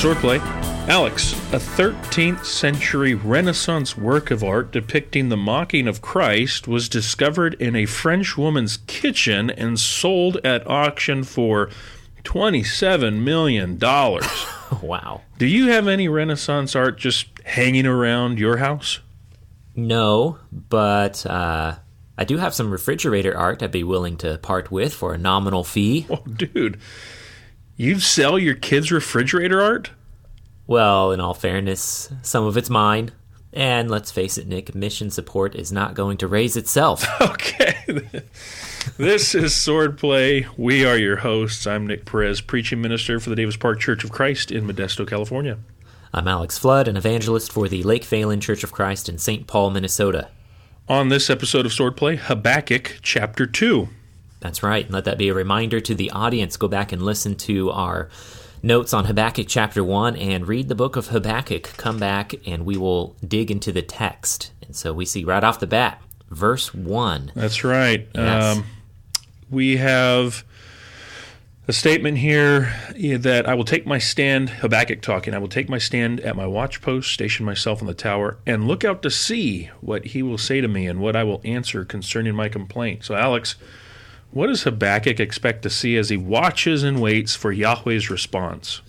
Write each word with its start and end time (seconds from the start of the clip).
Swordplay. 0.00 0.40
Alex, 0.88 1.34
a 1.52 1.58
13th 1.58 2.46
century 2.46 3.12
Renaissance 3.12 3.98
work 3.98 4.30
of 4.30 4.42
art 4.42 4.72
depicting 4.72 5.28
the 5.28 5.36
mocking 5.36 5.86
of 5.86 6.00
Christ 6.00 6.66
was 6.66 6.88
discovered 6.88 7.52
in 7.60 7.76
a 7.76 7.84
French 7.84 8.34
woman's 8.38 8.78
kitchen 8.86 9.50
and 9.50 9.78
sold 9.78 10.38
at 10.42 10.66
auction 10.66 11.22
for 11.22 11.68
$27 12.24 13.20
million. 13.20 13.78
wow. 14.82 15.20
Do 15.36 15.46
you 15.46 15.66
have 15.66 15.86
any 15.86 16.08
Renaissance 16.08 16.74
art 16.74 16.96
just 16.96 17.26
hanging 17.44 17.84
around 17.84 18.38
your 18.38 18.56
house? 18.56 19.00
No, 19.76 20.38
but 20.50 21.26
uh, 21.26 21.76
I 22.16 22.24
do 22.24 22.38
have 22.38 22.54
some 22.54 22.70
refrigerator 22.70 23.36
art 23.36 23.62
I'd 23.62 23.70
be 23.70 23.84
willing 23.84 24.16
to 24.16 24.38
part 24.38 24.70
with 24.70 24.94
for 24.94 25.12
a 25.12 25.18
nominal 25.18 25.62
fee. 25.62 26.06
Oh, 26.08 26.24
dude. 26.24 26.80
You 27.80 27.98
sell 27.98 28.38
your 28.38 28.56
kids' 28.56 28.92
refrigerator 28.92 29.58
art? 29.58 29.92
Well, 30.66 31.12
in 31.12 31.20
all 31.20 31.32
fairness, 31.32 32.12
some 32.20 32.44
of 32.44 32.58
it's 32.58 32.68
mine. 32.68 33.10
And 33.54 33.90
let's 33.90 34.10
face 34.10 34.36
it, 34.36 34.46
Nick, 34.46 34.74
mission 34.74 35.10
support 35.10 35.54
is 35.54 35.72
not 35.72 35.94
going 35.94 36.18
to 36.18 36.28
raise 36.28 36.58
itself. 36.58 37.06
Okay. 37.22 38.02
this 38.98 39.34
is 39.34 39.54
Swordplay. 39.54 40.46
We 40.58 40.84
are 40.84 40.98
your 40.98 41.16
hosts. 41.16 41.66
I'm 41.66 41.86
Nick 41.86 42.04
Perez, 42.04 42.42
preaching 42.42 42.82
minister 42.82 43.18
for 43.18 43.30
the 43.30 43.36
Davis 43.36 43.56
Park 43.56 43.80
Church 43.80 44.04
of 44.04 44.12
Christ 44.12 44.52
in 44.52 44.66
Modesto, 44.66 45.08
California. 45.08 45.56
I'm 46.12 46.28
Alex 46.28 46.58
Flood, 46.58 46.86
an 46.86 46.98
evangelist 46.98 47.50
for 47.50 47.66
the 47.66 47.82
Lake 47.82 48.02
Phalen 48.02 48.42
Church 48.42 48.62
of 48.62 48.72
Christ 48.72 49.08
in 49.08 49.16
St. 49.16 49.46
Paul, 49.46 49.70
Minnesota. 49.70 50.28
On 50.86 51.08
this 51.08 51.30
episode 51.30 51.64
of 51.64 51.72
Swordplay, 51.72 52.18
Habakkuk 52.18 52.98
chapter 53.00 53.46
2. 53.46 53.88
That's 54.40 54.62
right. 54.62 54.84
And 54.84 54.94
let 54.94 55.04
that 55.04 55.18
be 55.18 55.28
a 55.28 55.34
reminder 55.34 55.80
to 55.80 55.94
the 55.94 56.10
audience. 56.10 56.56
Go 56.56 56.68
back 56.68 56.92
and 56.92 57.02
listen 57.02 57.34
to 57.36 57.70
our 57.70 58.08
notes 58.62 58.92
on 58.92 59.04
Habakkuk 59.04 59.46
chapter 59.48 59.84
1 59.84 60.16
and 60.16 60.46
read 60.48 60.68
the 60.68 60.74
book 60.74 60.96
of 60.96 61.08
Habakkuk. 61.08 61.74
Come 61.76 61.98
back 61.98 62.34
and 62.46 62.64
we 62.64 62.76
will 62.76 63.16
dig 63.26 63.50
into 63.50 63.72
the 63.72 63.82
text. 63.82 64.52
And 64.62 64.74
so 64.74 64.92
we 64.92 65.04
see 65.04 65.24
right 65.24 65.44
off 65.44 65.60
the 65.60 65.66
bat, 65.66 66.02
verse 66.30 66.74
1. 66.74 67.32
That's 67.34 67.64
right. 67.64 68.08
Yes. 68.14 68.56
Um, 68.56 68.66
we 69.50 69.76
have 69.78 70.44
a 71.68 71.72
statement 71.72 72.18
here 72.18 72.74
eh, 72.96 73.16
that 73.16 73.48
I 73.48 73.54
will 73.54 73.64
take 73.64 73.86
my 73.86 73.98
stand, 73.98 74.50
Habakkuk 74.50 75.02
talking, 75.02 75.34
I 75.34 75.38
will 75.38 75.48
take 75.48 75.68
my 75.68 75.78
stand 75.78 76.20
at 76.20 76.34
my 76.34 76.44
watchpost, 76.44 77.04
station 77.04 77.46
myself 77.46 77.80
on 77.80 77.86
the 77.86 77.94
tower, 77.94 78.38
and 78.46 78.66
look 78.66 78.84
out 78.84 79.02
to 79.02 79.10
see 79.10 79.70
what 79.80 80.06
he 80.06 80.22
will 80.22 80.38
say 80.38 80.60
to 80.60 80.68
me 80.68 80.86
and 80.86 81.00
what 81.00 81.14
I 81.14 81.24
will 81.24 81.40
answer 81.44 81.84
concerning 81.84 82.34
my 82.34 82.48
complaint. 82.48 83.04
So, 83.04 83.14
Alex, 83.14 83.54
what 84.32 84.46
does 84.46 84.62
Habakkuk 84.62 85.20
expect 85.20 85.62
to 85.62 85.70
see 85.70 85.96
as 85.96 86.08
he 86.08 86.16
watches 86.16 86.82
and 86.82 87.00
waits 87.00 87.34
for 87.34 87.52
Yahweh's 87.52 88.10
response? 88.10 88.80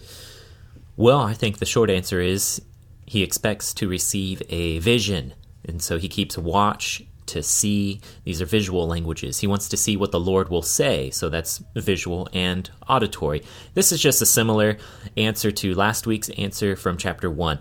Well, 0.98 1.20
I 1.20 1.34
think 1.34 1.58
the 1.58 1.66
short 1.66 1.90
answer 1.90 2.20
is 2.20 2.62
he 3.06 3.24
expects 3.24 3.74
to 3.76 3.88
receive 3.88 4.42
a 4.50 4.80
vision. 4.80 5.34
And 5.66 5.82
so 5.82 5.98
he 5.98 6.08
keeps 6.08 6.38
watch 6.38 7.04
to 7.28 7.42
see. 7.42 8.02
These 8.24 8.42
are 8.42 8.46
visual 8.46 8.88
languages. 8.88 9.40
He 9.40 9.48
wants 9.48 9.70
to 9.70 9.78
see 9.78 9.98
what 9.98 10.12
the 10.12 10.20
Lord 10.20 10.50
will 10.50 10.62
say. 10.62 11.10
So 11.10 11.30
that's 11.30 11.64
visual 11.76 12.28
and 12.34 12.70
auditory. 12.88 13.44
This 13.74 13.92
is 13.92 14.02
just 14.02 14.22
a 14.22 14.26
similar 14.26 14.78
answer 15.18 15.52
to 15.52 15.74
last 15.74 16.06
week's 16.06 16.30
answer 16.32 16.76
from 16.76 16.98
chapter 16.98 17.30
1, 17.30 17.60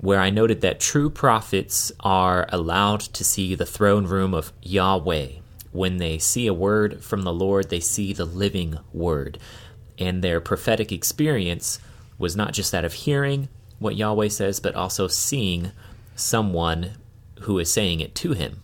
where 0.00 0.20
I 0.20 0.30
noted 0.30 0.62
that 0.62 0.80
true 0.80 1.10
prophets 1.10 1.92
are 2.00 2.46
allowed 2.50 3.00
to 3.00 3.24
see 3.24 3.54
the 3.54 3.66
throne 3.66 4.06
room 4.06 4.34
of 4.34 4.52
Yahweh. 4.62 5.39
When 5.72 5.98
they 5.98 6.18
see 6.18 6.46
a 6.46 6.54
word 6.54 7.04
from 7.04 7.22
the 7.22 7.32
Lord, 7.32 7.70
they 7.70 7.80
see 7.80 8.12
the 8.12 8.24
living 8.24 8.78
word. 8.92 9.38
And 9.98 10.22
their 10.22 10.40
prophetic 10.40 10.90
experience 10.92 11.78
was 12.18 12.34
not 12.34 12.52
just 12.52 12.72
that 12.72 12.84
of 12.84 12.92
hearing 12.92 13.48
what 13.78 13.96
Yahweh 13.96 14.28
says, 14.28 14.60
but 14.60 14.74
also 14.74 15.08
seeing 15.08 15.72
someone 16.14 16.92
who 17.40 17.58
is 17.58 17.72
saying 17.72 18.00
it 18.00 18.14
to 18.16 18.32
him. 18.32 18.62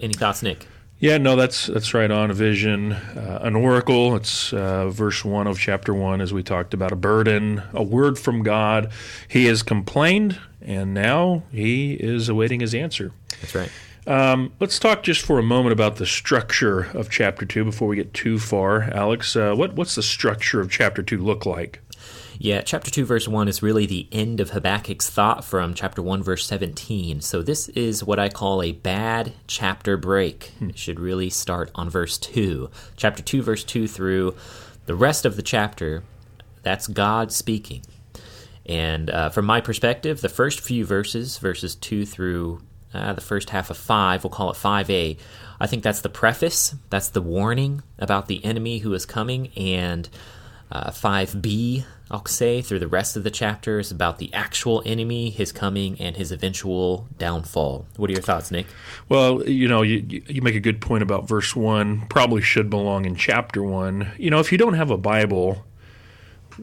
Any 0.00 0.14
thoughts, 0.14 0.42
Nick? 0.42 0.66
Yeah, 1.00 1.18
no, 1.18 1.36
that's 1.36 1.66
that's 1.66 1.94
right 1.94 2.10
on. 2.10 2.30
A 2.30 2.34
vision, 2.34 2.92
uh, 2.92 3.38
an 3.42 3.54
oracle. 3.54 4.16
It's 4.16 4.52
uh, 4.52 4.88
verse 4.88 5.24
one 5.24 5.46
of 5.46 5.58
chapter 5.58 5.94
one, 5.94 6.20
as 6.20 6.32
we 6.32 6.42
talked 6.42 6.74
about. 6.74 6.90
A 6.90 6.96
burden, 6.96 7.62
a 7.72 7.84
word 7.84 8.18
from 8.18 8.42
God. 8.42 8.90
He 9.28 9.46
has 9.46 9.62
complained, 9.62 10.40
and 10.60 10.94
now 10.94 11.44
he 11.52 11.92
is 11.94 12.28
awaiting 12.28 12.58
his 12.60 12.74
answer. 12.74 13.12
That's 13.40 13.54
right. 13.54 13.70
Um, 14.08 14.54
let's 14.58 14.78
talk 14.78 15.02
just 15.02 15.20
for 15.20 15.38
a 15.38 15.42
moment 15.42 15.74
about 15.74 15.96
the 15.96 16.06
structure 16.06 16.84
of 16.96 17.10
chapter 17.10 17.44
two 17.44 17.62
before 17.62 17.88
we 17.88 17.96
get 17.96 18.14
too 18.14 18.38
far. 18.38 18.84
Alex, 18.84 19.36
uh, 19.36 19.54
what 19.54 19.74
what's 19.74 19.96
the 19.96 20.02
structure 20.02 20.62
of 20.62 20.70
chapter 20.70 21.02
two 21.02 21.18
look 21.18 21.44
like? 21.44 21.80
Yeah, 22.40 22.60
chapter 22.60 22.88
2, 22.88 23.04
verse 23.04 23.26
1 23.26 23.48
is 23.48 23.64
really 23.64 23.84
the 23.84 24.06
end 24.12 24.38
of 24.38 24.50
Habakkuk's 24.50 25.10
thought 25.10 25.44
from 25.44 25.74
chapter 25.74 26.00
1, 26.00 26.22
verse 26.22 26.46
17. 26.46 27.20
So 27.20 27.42
this 27.42 27.68
is 27.70 28.04
what 28.04 28.20
I 28.20 28.28
call 28.28 28.62
a 28.62 28.70
bad 28.70 29.32
chapter 29.48 29.96
break. 29.96 30.52
It 30.60 30.78
should 30.78 31.00
really 31.00 31.30
start 31.30 31.72
on 31.74 31.90
verse 31.90 32.16
2. 32.16 32.70
Chapter 32.96 33.24
2, 33.24 33.42
verse 33.42 33.64
2 33.64 33.88
through 33.88 34.36
the 34.86 34.94
rest 34.94 35.24
of 35.24 35.34
the 35.34 35.42
chapter, 35.42 36.04
that's 36.62 36.86
God 36.86 37.32
speaking. 37.32 37.82
And 38.64 39.10
uh, 39.10 39.30
from 39.30 39.44
my 39.44 39.60
perspective, 39.60 40.20
the 40.20 40.28
first 40.28 40.60
few 40.60 40.86
verses, 40.86 41.38
verses 41.38 41.74
2 41.74 42.06
through 42.06 42.60
uh, 42.92 43.12
the 43.12 43.20
first 43.20 43.50
half 43.50 43.70
of 43.70 43.76
5, 43.76 44.24
we'll 44.24 44.30
call 44.30 44.50
it 44.50 44.56
5a, 44.56 45.18
I 45.60 45.66
think 45.66 45.82
that's 45.82 46.00
the 46.00 46.08
preface, 46.08 46.74
that's 46.90 47.08
the 47.08 47.22
warning 47.22 47.82
about 47.98 48.28
the 48.28 48.44
enemy 48.44 48.78
who 48.78 48.94
is 48.94 49.04
coming, 49.04 49.48
and 49.56 50.08
uh, 50.70 50.90
5b, 50.90 51.84
I'll 52.10 52.26
say, 52.26 52.62
through 52.62 52.78
the 52.78 52.88
rest 52.88 53.16
of 53.16 53.24
the 53.24 53.30
chapter 53.30 53.78
is 53.78 53.90
about 53.90 54.18
the 54.18 54.32
actual 54.32 54.82
enemy, 54.86 55.30
his 55.30 55.52
coming, 55.52 56.00
and 56.00 56.16
his 56.16 56.32
eventual 56.32 57.08
downfall. 57.18 57.86
What 57.96 58.08
are 58.10 58.12
your 58.12 58.22
thoughts, 58.22 58.50
Nick? 58.50 58.66
Well, 59.08 59.46
you 59.48 59.68
know, 59.68 59.82
you, 59.82 60.22
you 60.26 60.42
make 60.42 60.54
a 60.54 60.60
good 60.60 60.80
point 60.80 61.02
about 61.02 61.28
verse 61.28 61.56
1. 61.56 62.06
Probably 62.08 62.42
should 62.42 62.70
belong 62.70 63.04
in 63.04 63.14
chapter 63.14 63.62
1. 63.62 64.12
You 64.18 64.30
know, 64.30 64.40
if 64.40 64.52
you 64.52 64.58
don't 64.58 64.74
have 64.74 64.90
a 64.90 64.98
Bible 64.98 65.64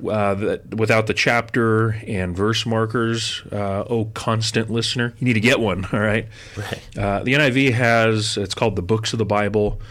uh, 0.08 0.34
that, 0.36 0.76
without 0.76 1.08
the 1.08 1.14
chapter 1.14 1.92
and 2.08 2.36
verse 2.36 2.66
markers, 2.66 3.42
uh, 3.52 3.84
oh, 3.90 4.06
constant 4.14 4.70
listener, 4.70 5.14
you 5.20 5.26
need 5.26 5.34
to 5.34 5.40
get 5.40 5.60
one, 5.60 5.86
all 5.94 6.00
right? 6.00 6.28
Right. 6.58 6.98
Uh, 6.98 7.24
the 7.24 7.34
NIV 7.34 7.74
has, 7.74 8.38
it's 8.38 8.54
called 8.54 8.76
the 8.76 8.82
Books 8.82 9.14
of 9.14 9.20
the 9.20 9.26
Bible. 9.26 9.82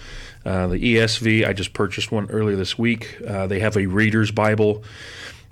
Uh, 0.44 0.66
the 0.66 0.96
ESV, 0.96 1.46
I 1.46 1.52
just 1.52 1.72
purchased 1.72 2.12
one 2.12 2.30
earlier 2.30 2.56
this 2.56 2.78
week. 2.78 3.16
Uh, 3.26 3.46
they 3.46 3.60
have 3.60 3.76
a 3.76 3.86
Reader's 3.86 4.30
Bible. 4.30 4.84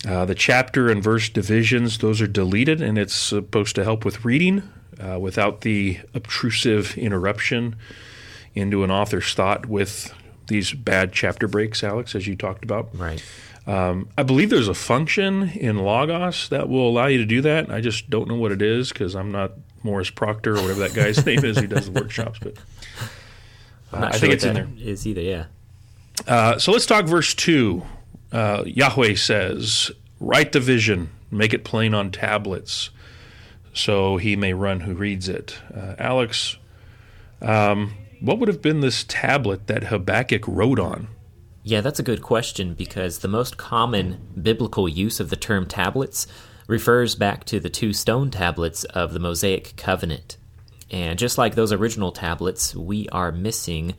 Uh, 0.06 0.24
the 0.24 0.34
chapter 0.34 0.90
and 0.90 1.02
verse 1.02 1.28
divisions, 1.28 1.98
those 1.98 2.20
are 2.20 2.26
deleted, 2.26 2.82
and 2.82 2.98
it's 2.98 3.14
supposed 3.14 3.74
to 3.76 3.84
help 3.84 4.04
with 4.04 4.24
reading 4.24 4.62
uh, 5.00 5.18
without 5.18 5.62
the 5.62 6.00
obtrusive 6.12 6.98
interruption 6.98 7.76
into 8.54 8.84
an 8.84 8.90
author's 8.90 9.32
thought 9.32 9.66
with 9.66 10.12
these 10.48 10.72
bad 10.72 11.12
chapter 11.12 11.48
breaks, 11.48 11.82
Alex, 11.82 12.14
as 12.14 12.26
you 12.26 12.36
talked 12.36 12.64
about. 12.64 12.88
Right. 12.94 13.24
Um, 13.66 14.08
I 14.18 14.24
believe 14.24 14.50
there's 14.50 14.68
a 14.68 14.74
function 14.74 15.50
in 15.50 15.78
Logos 15.78 16.48
that 16.48 16.68
will 16.68 16.88
allow 16.88 17.06
you 17.06 17.18
to 17.18 17.24
do 17.24 17.40
that. 17.42 17.70
I 17.70 17.80
just 17.80 18.10
don't 18.10 18.28
know 18.28 18.34
what 18.34 18.50
it 18.50 18.60
is 18.60 18.92
because 18.92 19.14
I'm 19.14 19.30
not 19.30 19.52
Morris 19.84 20.10
Proctor 20.10 20.56
or 20.56 20.62
whatever 20.62 20.80
that 20.80 20.94
guy's 20.94 21.24
name 21.26 21.44
is 21.44 21.58
who 21.58 21.66
does 21.66 21.90
the 21.90 22.00
workshops. 22.00 22.38
But 22.40 22.54
not 23.92 24.02
I 24.02 24.10
sure 24.10 24.20
think 24.20 24.32
it's 24.34 24.44
in 24.44 24.54
there. 24.54 24.68
Is 24.78 25.06
either, 25.06 25.20
yeah. 25.20 25.44
Uh, 26.26 26.58
so 26.58 26.72
let's 26.72 26.86
talk 26.86 27.04
verse 27.06 27.34
2. 27.34 27.82
Uh, 28.32 28.64
Yahweh 28.66 29.14
says, 29.14 29.90
Write 30.18 30.52
the 30.52 30.60
vision, 30.60 31.10
make 31.30 31.52
it 31.52 31.64
plain 31.64 31.94
on 31.94 32.10
tablets, 32.10 32.90
so 33.74 34.16
he 34.16 34.36
may 34.36 34.54
run 34.54 34.80
who 34.80 34.94
reads 34.94 35.28
it. 35.28 35.58
Uh, 35.74 35.94
Alex, 35.98 36.56
um, 37.40 37.94
what 38.20 38.38
would 38.38 38.48
have 38.48 38.62
been 38.62 38.80
this 38.80 39.04
tablet 39.06 39.66
that 39.66 39.84
Habakkuk 39.84 40.46
wrote 40.46 40.78
on? 40.78 41.08
Yeah, 41.64 41.80
that's 41.80 42.00
a 42.00 42.04
good 42.04 42.22
question 42.22 42.74
because 42.74 43.18
the 43.18 43.28
most 43.28 43.56
common 43.56 44.20
biblical 44.40 44.88
use 44.88 45.20
of 45.20 45.30
the 45.30 45.36
term 45.36 45.66
tablets 45.66 46.26
refers 46.66 47.14
back 47.14 47.44
to 47.44 47.60
the 47.60 47.70
two 47.70 47.92
stone 47.92 48.30
tablets 48.32 48.82
of 48.84 49.12
the 49.12 49.20
Mosaic 49.20 49.76
covenant. 49.76 50.36
And 50.90 51.18
just 51.18 51.38
like 51.38 51.54
those 51.54 51.72
original 51.72 52.10
tablets, 52.10 52.74
we 52.74 53.08
are 53.10 53.30
missing 53.30 53.94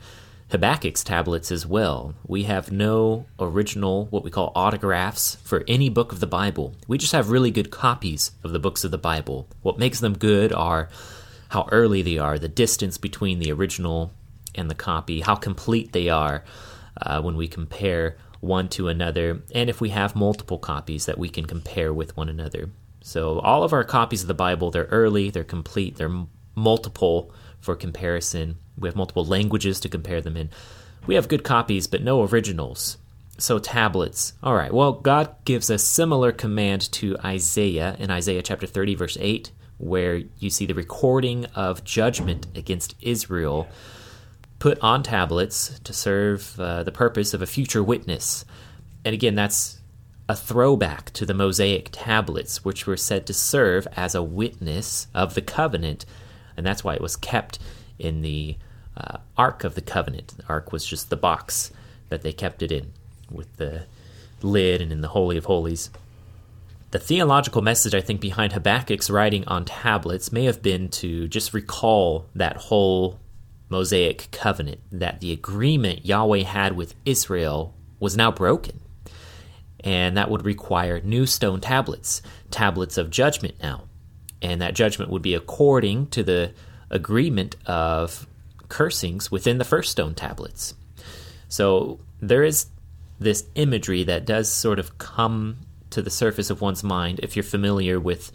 Habakkuk's 0.50 1.02
tablets 1.02 1.50
as 1.50 1.66
well. 1.66 2.14
We 2.26 2.42
have 2.44 2.70
no 2.70 3.24
original, 3.40 4.06
what 4.06 4.24
we 4.24 4.30
call 4.30 4.52
autographs, 4.54 5.36
for 5.36 5.64
any 5.66 5.88
book 5.88 6.12
of 6.12 6.20
the 6.20 6.26
Bible. 6.26 6.74
We 6.86 6.98
just 6.98 7.12
have 7.12 7.30
really 7.30 7.50
good 7.50 7.70
copies 7.70 8.32
of 8.44 8.52
the 8.52 8.58
books 8.58 8.84
of 8.84 8.90
the 8.90 8.98
Bible. 8.98 9.48
What 9.62 9.78
makes 9.78 10.00
them 10.00 10.18
good 10.18 10.52
are 10.52 10.90
how 11.48 11.66
early 11.72 12.02
they 12.02 12.18
are, 12.18 12.38
the 12.38 12.48
distance 12.48 12.98
between 12.98 13.38
the 13.38 13.52
original 13.52 14.12
and 14.54 14.70
the 14.70 14.74
copy, 14.74 15.22
how 15.22 15.34
complete 15.34 15.92
they 15.92 16.10
are 16.10 16.44
uh, 17.00 17.20
when 17.22 17.36
we 17.36 17.48
compare 17.48 18.16
one 18.40 18.68
to 18.68 18.88
another, 18.88 19.42
and 19.54 19.70
if 19.70 19.80
we 19.80 19.88
have 19.90 20.14
multiple 20.14 20.58
copies 20.58 21.06
that 21.06 21.18
we 21.18 21.28
can 21.28 21.46
compare 21.46 21.92
with 21.92 22.16
one 22.16 22.28
another. 22.28 22.70
So, 23.00 23.38
all 23.40 23.62
of 23.62 23.72
our 23.72 23.84
copies 23.84 24.22
of 24.22 24.28
the 24.28 24.34
Bible, 24.34 24.70
they're 24.70 24.84
early, 24.84 25.30
they're 25.30 25.44
complete, 25.44 25.96
they're 25.96 26.08
m- 26.08 26.28
multiple 26.54 27.32
for 27.60 27.74
comparison. 27.76 28.56
We 28.78 28.88
have 28.88 28.96
multiple 28.96 29.24
languages 29.24 29.80
to 29.80 29.88
compare 29.88 30.20
them 30.20 30.36
in. 30.36 30.50
We 31.06 31.14
have 31.14 31.28
good 31.28 31.44
copies, 31.44 31.86
but 31.86 32.02
no 32.02 32.22
originals. 32.24 32.98
so 33.36 33.58
tablets. 33.58 34.34
All 34.42 34.54
right. 34.54 34.72
Well, 34.72 34.92
God 34.92 35.34
gives 35.44 35.68
a 35.68 35.76
similar 35.78 36.30
command 36.32 36.90
to 36.92 37.16
Isaiah 37.24 37.96
in 37.98 38.10
Isaiah 38.10 38.42
chapter 38.42 38.66
30, 38.66 38.94
verse 38.94 39.18
8, 39.20 39.50
where 39.78 40.22
you 40.38 40.50
see 40.50 40.66
the 40.66 40.74
recording 40.74 41.46
of 41.54 41.82
judgment 41.84 42.46
against 42.54 42.94
Israel 43.00 43.66
put 44.64 44.80
on 44.80 45.02
tablets 45.02 45.78
to 45.80 45.92
serve 45.92 46.58
uh, 46.58 46.82
the 46.82 46.90
purpose 46.90 47.34
of 47.34 47.42
a 47.42 47.46
future 47.46 47.82
witness. 47.82 48.46
And 49.04 49.12
again, 49.12 49.34
that's 49.34 49.78
a 50.26 50.34
throwback 50.34 51.10
to 51.10 51.26
the 51.26 51.34
Mosaic 51.34 51.90
tablets, 51.92 52.64
which 52.64 52.86
were 52.86 52.96
said 52.96 53.26
to 53.26 53.34
serve 53.34 53.86
as 53.94 54.14
a 54.14 54.22
witness 54.22 55.06
of 55.12 55.34
the 55.34 55.42
covenant. 55.42 56.06
And 56.56 56.64
that's 56.64 56.82
why 56.82 56.94
it 56.94 57.02
was 57.02 57.14
kept 57.14 57.58
in 57.98 58.22
the 58.22 58.56
uh, 58.96 59.18
Ark 59.36 59.64
of 59.64 59.74
the 59.74 59.82
Covenant. 59.82 60.28
The 60.38 60.48
Ark 60.48 60.72
was 60.72 60.86
just 60.86 61.10
the 61.10 61.16
box 61.18 61.70
that 62.08 62.22
they 62.22 62.32
kept 62.32 62.62
it 62.62 62.72
in 62.72 62.94
with 63.30 63.54
the 63.58 63.84
lid 64.40 64.80
and 64.80 64.90
in 64.90 65.02
the 65.02 65.08
Holy 65.08 65.36
of 65.36 65.44
Holies. 65.44 65.90
The 66.90 66.98
theological 66.98 67.60
message, 67.60 67.94
I 67.94 68.00
think, 68.00 68.22
behind 68.22 68.54
Habakkuk's 68.54 69.10
writing 69.10 69.46
on 69.46 69.66
tablets 69.66 70.32
may 70.32 70.46
have 70.46 70.62
been 70.62 70.88
to 70.88 71.28
just 71.28 71.52
recall 71.52 72.24
that 72.34 72.56
whole 72.56 73.20
Mosaic 73.68 74.28
covenant, 74.30 74.80
that 74.92 75.20
the 75.20 75.32
agreement 75.32 76.04
Yahweh 76.04 76.42
had 76.42 76.76
with 76.76 76.94
Israel 77.04 77.74
was 77.98 78.16
now 78.16 78.30
broken. 78.30 78.80
And 79.80 80.16
that 80.16 80.30
would 80.30 80.44
require 80.44 81.00
new 81.00 81.26
stone 81.26 81.60
tablets, 81.60 82.22
tablets 82.50 82.96
of 82.96 83.10
judgment 83.10 83.56
now. 83.62 83.84
And 84.40 84.60
that 84.62 84.74
judgment 84.74 85.10
would 85.10 85.22
be 85.22 85.34
according 85.34 86.08
to 86.08 86.22
the 86.22 86.52
agreement 86.90 87.56
of 87.66 88.26
cursings 88.68 89.30
within 89.30 89.58
the 89.58 89.64
first 89.64 89.90
stone 89.90 90.14
tablets. 90.14 90.74
So 91.48 92.00
there 92.20 92.42
is 92.42 92.66
this 93.18 93.46
imagery 93.54 94.04
that 94.04 94.24
does 94.24 94.50
sort 94.50 94.78
of 94.78 94.98
come 94.98 95.58
to 95.90 96.02
the 96.02 96.10
surface 96.10 96.50
of 96.50 96.60
one's 96.60 96.82
mind 96.82 97.20
if 97.22 97.36
you're 97.36 97.42
familiar 97.42 98.00
with 98.00 98.32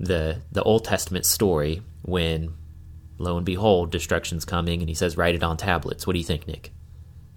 the 0.00 0.38
the 0.52 0.62
Old 0.62 0.84
Testament 0.84 1.24
story 1.24 1.82
when 2.02 2.54
lo 3.18 3.36
and 3.36 3.44
behold 3.44 3.90
destruction's 3.90 4.44
coming 4.44 4.80
and 4.80 4.88
he 4.88 4.94
says 4.94 5.16
write 5.16 5.34
it 5.34 5.42
on 5.42 5.56
tablets. 5.56 6.06
What 6.06 6.14
do 6.14 6.18
you 6.18 6.24
think, 6.24 6.46
Nick? 6.46 6.72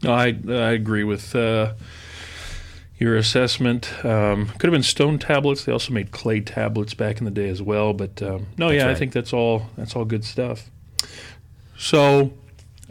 I 0.03 0.37
I 0.47 0.71
agree 0.71 1.03
with 1.03 1.35
uh, 1.35 1.73
your 2.97 3.15
assessment. 3.17 4.05
Um, 4.05 4.47
could 4.47 4.63
have 4.63 4.71
been 4.71 4.83
stone 4.83 5.19
tablets. 5.19 5.65
They 5.65 5.71
also 5.71 5.93
made 5.93 6.11
clay 6.11 6.39
tablets 6.41 6.93
back 6.93 7.19
in 7.19 7.25
the 7.25 7.31
day 7.31 7.49
as 7.49 7.61
well. 7.61 7.93
But 7.93 8.21
um, 8.21 8.47
no, 8.57 8.67
that's 8.67 8.77
yeah, 8.77 8.85
right. 8.85 8.95
I 8.95 8.95
think 8.95 9.13
that's 9.13 9.33
all 9.33 9.67
that's 9.75 9.95
all 9.95 10.05
good 10.05 10.23
stuff. 10.23 10.69
So 11.77 12.33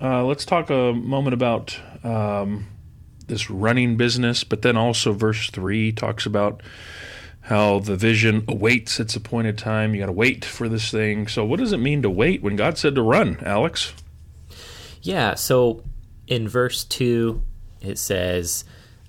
uh, 0.03 0.25
let's 0.25 0.45
talk 0.45 0.71
a 0.71 0.93
moment 0.93 1.35
about 1.35 1.79
um, 2.03 2.67
this 3.27 3.51
running 3.51 3.97
business, 3.97 4.45
but 4.45 4.63
then 4.63 4.77
also 4.77 5.13
verse 5.13 5.49
3 5.51 5.93
talks 5.93 6.27
about 6.27 6.63
how 7.43 7.79
the 7.79 7.97
vision 7.97 8.45
awaits 8.49 9.01
its 9.01 9.17
appointed 9.17 9.57
time. 9.59 9.95
You 9.95 10.01
got 10.01 10.07
to 10.07 10.13
wait 10.13 10.45
for 10.45 10.69
this 10.69 10.91
thing. 10.91 11.27
So, 11.27 11.45
what 11.45 11.59
does 11.59 11.73
it 11.73 11.79
mean 11.79 12.03
to 12.03 12.11
wait 12.11 12.43
when 12.43 12.57
God 12.57 12.79
said 12.79 12.95
to 12.95 13.03
run, 13.03 13.39
Alex? 13.43 13.93
Yeah, 15.03 15.35
so 15.35 15.83
in 16.27 16.49
verse 16.49 16.85
2, 16.85 17.43
it 17.81 17.99
says, 17.99 18.65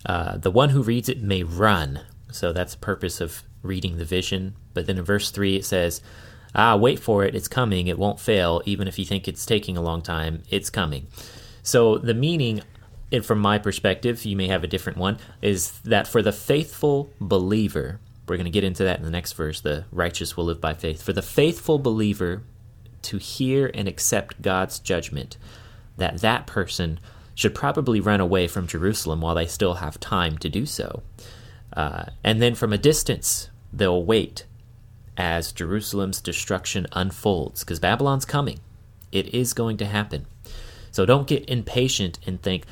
uh, 0.06 0.38
The 0.38 0.52
one 0.52 0.70
who 0.70 0.82
reads 0.82 1.10
it 1.10 1.22
may 1.22 1.44
run. 1.44 2.02
So, 2.32 2.54
that's 2.54 2.74
the 2.74 2.80
purpose 2.80 3.20
of 3.20 3.44
reading 3.62 3.98
the 3.98 4.06
vision. 4.06 4.56
But 4.74 4.88
then 4.88 4.98
in 4.98 5.04
verse 5.04 5.32
3, 5.32 5.58
it 5.58 5.66
says, 5.66 6.02
Ah, 6.56 6.76
wait 6.76 7.00
for 7.00 7.24
it. 7.24 7.36
It's 7.36 7.48
coming. 7.48 7.88
It 7.88 8.00
won't 8.00 8.20
fail. 8.20 8.62
Even 8.66 8.88
if 8.88 8.98
you 8.98 9.06
think 9.06 9.28
it's 9.28 9.46
taking 9.46 9.78
a 9.78 9.82
long 9.82 10.02
time, 10.02 10.44
it's 10.50 10.70
coming. 10.70 11.08
So, 11.64 11.98
the 11.98 12.14
meaning 12.14 12.62
and 13.12 13.26
from 13.26 13.40
my 13.40 13.58
perspective, 13.58 14.24
you 14.26 14.36
may 14.38 14.48
have 14.48 14.64
a 14.64 14.68
different 14.68 14.98
one, 14.98 15.18
is 15.42 15.80
that 15.82 16.08
for 16.08 16.22
the 16.22 16.32
faithful 16.32 17.12
believer, 17.20 18.00
we're 18.32 18.38
going 18.38 18.46
to 18.46 18.50
get 18.50 18.64
into 18.64 18.86
that 18.86 18.98
in 18.98 19.04
the 19.04 19.12
next 19.12 19.34
verse, 19.34 19.60
the 19.60 19.84
righteous 19.92 20.38
will 20.38 20.46
live 20.46 20.62
by 20.62 20.74
faith. 20.74 21.04
For 21.04 21.12
the 21.12 21.22
faithful 21.22 21.80
believer 21.80 22.44
to 23.02 23.18
hear 23.18 23.70
and 23.74 23.90
accept 23.90 24.42
God's 24.42 24.80
judgment, 24.80 25.36
that 25.98 26.22
that 26.22 26.48
person 26.48 27.02
should 27.36 27.54
probably 27.54 28.00
run 28.00 28.22
away 28.22 28.48
from 28.48 28.68
Jerusalem 28.68 29.20
while 29.20 29.36
they 29.36 29.48
still 29.48 29.76
have 29.76 30.00
time 30.00 30.38
to 30.38 30.48
do 30.48 30.66
so. 30.66 31.04
Uh, 31.74 32.06
and 32.24 32.42
then 32.42 32.56
from 32.56 32.72
a 32.72 32.78
distance, 32.78 33.50
they'll 33.74 34.06
wait 34.06 34.46
as 35.18 35.52
Jerusalem's 35.52 36.22
destruction 36.22 36.88
unfolds, 36.94 37.66
because 37.66 37.82
Babylon's 37.82 38.24
coming. 38.24 38.62
It 39.12 39.34
is 39.34 39.54
going 39.54 39.76
to 39.76 39.86
happen. 39.86 40.26
So 40.90 41.06
don't 41.06 41.28
get 41.28 41.50
impatient 41.50 42.18
and 42.26 42.42
think, 42.42 42.64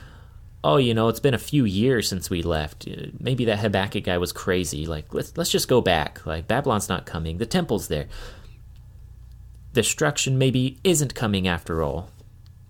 oh, 0.63 0.77
you 0.77 0.93
know, 0.93 1.07
it's 1.07 1.19
been 1.19 1.33
a 1.33 1.39
few 1.39 1.65
years 1.65 2.07
since 2.07 2.29
we 2.29 2.41
left. 2.41 2.87
Uh, 2.87 3.07
maybe 3.19 3.45
that 3.45 3.59
Habakkuk 3.59 4.03
guy 4.03 4.17
was 4.17 4.31
crazy. 4.31 4.85
Like, 4.85 5.13
let's 5.13 5.35
let's 5.37 5.51
just 5.51 5.67
go 5.67 5.81
back. 5.81 6.25
Like, 6.25 6.47
Babylon's 6.47 6.89
not 6.89 7.05
coming. 7.05 7.37
The 7.37 7.45
temple's 7.45 7.87
there. 7.87 8.07
Destruction 9.73 10.37
maybe 10.37 10.79
isn't 10.83 11.15
coming 11.15 11.47
after 11.47 11.83
all. 11.83 12.09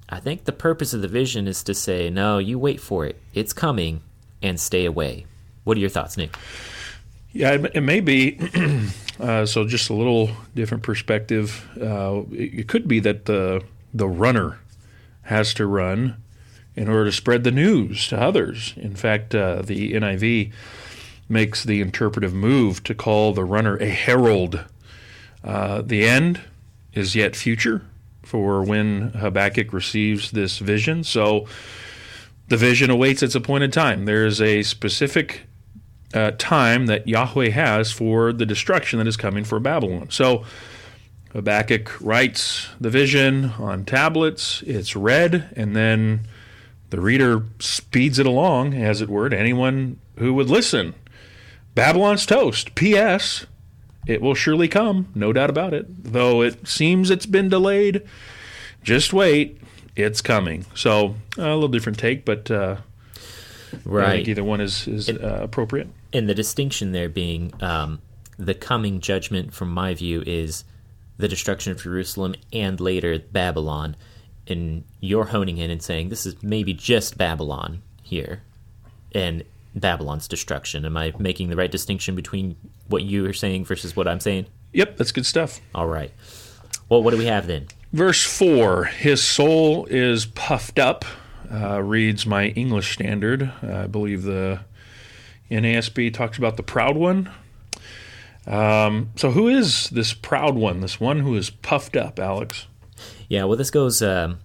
I 0.09 0.19
think 0.19 0.45
the 0.45 0.51
purpose 0.51 0.93
of 0.93 1.01
the 1.01 1.07
vision 1.07 1.47
is 1.47 1.63
to 1.63 1.73
say, 1.73 2.09
no, 2.09 2.39
you 2.39 2.57
wait 2.57 2.81
for 2.81 3.05
it. 3.05 3.21
It's 3.33 3.53
coming, 3.53 4.01
and 4.41 4.59
stay 4.59 4.85
away. 4.85 5.25
What 5.63 5.77
are 5.77 5.79
your 5.79 5.89
thoughts, 5.89 6.17
Nick? 6.17 6.35
Yeah, 7.31 7.51
it, 7.51 7.71
it 7.75 7.81
may 7.81 7.99
be. 7.99 8.39
uh, 9.19 9.45
so, 9.45 9.65
just 9.65 9.89
a 9.89 9.93
little 9.93 10.31
different 10.55 10.83
perspective. 10.83 11.67
Uh, 11.79 12.23
it, 12.31 12.59
it 12.59 12.67
could 12.67 12.87
be 12.87 12.99
that 13.01 13.25
the 13.25 13.63
the 13.93 14.07
runner 14.07 14.59
has 15.23 15.53
to 15.55 15.65
run 15.65 16.15
in 16.75 16.87
order 16.87 17.05
to 17.05 17.11
spread 17.11 17.43
the 17.43 17.51
news 17.51 18.07
to 18.07 18.19
others. 18.19 18.73
In 18.77 18.95
fact, 18.95 19.35
uh, 19.35 19.61
the 19.61 19.93
NIV 19.93 20.51
makes 21.27 21.63
the 21.63 21.81
interpretive 21.81 22.33
move 22.33 22.83
to 22.83 22.95
call 22.95 23.33
the 23.33 23.45
runner 23.45 23.77
a 23.77 23.89
herald. 23.89 24.65
Uh, 25.43 25.81
the 25.81 26.05
end 26.05 26.41
is 26.93 27.15
yet 27.15 27.35
future 27.35 27.83
for 28.23 28.63
when 28.63 29.09
Habakkuk 29.09 29.73
receives 29.73 30.31
this 30.31 30.59
vision. 30.59 31.03
So 31.03 31.47
the 32.47 32.57
vision 32.57 32.89
awaits 32.89 33.23
its 33.23 33.35
appointed 33.35 33.71
time. 33.71 34.05
There 34.05 34.25
is 34.25 34.41
a 34.41 34.63
specific 34.63 35.43
uh, 36.13 36.31
time 36.37 36.87
that 36.87 37.07
Yahweh 37.07 37.49
has 37.49 37.91
for 37.91 38.33
the 38.33 38.45
destruction 38.45 38.99
that 38.99 39.07
is 39.07 39.17
coming 39.17 39.43
for 39.43 39.59
Babylon. 39.59 40.07
So 40.09 40.43
Habakkuk 41.33 42.01
writes 42.01 42.69
the 42.81 42.89
vision 42.89 43.51
on 43.59 43.85
tablets, 43.85 44.63
it's 44.63 44.95
read, 44.95 45.49
and 45.55 45.75
then 45.75 46.21
the 46.89 46.99
reader 46.99 47.43
speeds 47.59 48.19
it 48.19 48.25
along, 48.25 48.73
as 48.73 49.01
it 49.01 49.09
were, 49.09 49.29
to 49.29 49.37
anyone 49.37 49.99
who 50.17 50.33
would 50.33 50.49
listen. 50.49 50.95
Babylon's 51.75 52.25
toast. 52.25 52.75
P.S. 52.75 53.45
It 54.07 54.21
will 54.21 54.35
surely 54.35 54.67
come, 54.67 55.09
no 55.13 55.31
doubt 55.31 55.49
about 55.49 55.73
it. 55.73 55.85
Though 56.03 56.41
it 56.41 56.67
seems 56.67 57.09
it's 57.09 57.25
been 57.25 57.49
delayed, 57.49 58.01
just 58.81 59.13
wait, 59.13 59.61
it's 59.95 60.21
coming. 60.21 60.65
So 60.73 61.15
a 61.37 61.41
little 61.41 61.67
different 61.67 61.99
take, 61.99 62.25
but 62.25 62.49
uh, 62.49 62.77
right. 63.85 64.07
I 64.07 64.15
think 64.15 64.27
either 64.29 64.43
one 64.43 64.61
is 64.61 64.87
is 64.87 65.09
and, 65.09 65.23
uh, 65.23 65.39
appropriate. 65.41 65.89
And 66.11 66.27
the 66.27 66.35
distinction 66.35 66.91
there 66.91 67.09
being 67.09 67.53
um, 67.61 68.01
the 68.37 68.55
coming 68.55 68.99
judgment, 68.99 69.53
from 69.53 69.69
my 69.69 69.93
view, 69.93 70.23
is 70.25 70.63
the 71.17 71.27
destruction 71.27 71.71
of 71.71 71.81
Jerusalem 71.81 72.35
and 72.53 72.79
later 72.79 73.19
Babylon 73.19 73.95
and 74.49 74.83
you're 74.99 75.25
honing 75.25 75.57
in 75.57 75.69
and 75.69 75.81
saying 75.81 76.09
this 76.09 76.25
is 76.25 76.41
maybe 76.41 76.73
just 76.73 77.17
Babylon 77.17 77.81
here 78.01 78.41
and 79.13 79.43
Babylon's 79.75 80.27
destruction. 80.27 80.85
Am 80.85 80.97
I 80.97 81.13
making 81.19 81.49
the 81.49 81.55
right 81.55 81.71
distinction 81.71 82.15
between 82.15 82.55
what 82.87 83.03
you 83.03 83.25
are 83.25 83.33
saying 83.33 83.65
versus 83.65 83.95
what 83.95 84.07
I'm 84.07 84.19
saying? 84.19 84.47
Yep, 84.73 84.97
that's 84.97 85.11
good 85.11 85.25
stuff. 85.25 85.61
All 85.73 85.87
right. 85.87 86.11
Well, 86.89 87.03
what 87.03 87.11
do 87.11 87.17
we 87.17 87.25
have 87.25 87.47
then? 87.47 87.67
Verse 87.93 88.23
4 88.23 88.85
His 88.85 89.23
soul 89.23 89.85
is 89.85 90.25
puffed 90.25 90.79
up, 90.79 91.05
uh, 91.51 91.81
reads 91.81 92.25
my 92.25 92.47
English 92.49 92.93
standard. 92.93 93.51
Uh, 93.63 93.83
I 93.83 93.87
believe 93.87 94.23
the 94.23 94.61
NASB 95.49 96.13
talks 96.13 96.37
about 96.37 96.57
the 96.57 96.63
proud 96.63 96.97
one. 96.97 97.31
Um, 98.47 99.11
so, 99.15 99.31
who 99.31 99.47
is 99.47 99.89
this 99.89 100.13
proud 100.13 100.55
one, 100.55 100.81
this 100.81 100.99
one 100.99 101.19
who 101.19 101.35
is 101.35 101.49
puffed 101.49 101.95
up, 101.95 102.19
Alex? 102.19 102.67
Yeah, 103.27 103.45
well, 103.45 103.57
this 103.57 103.71
goes 103.71 104.01
um, 104.01 104.39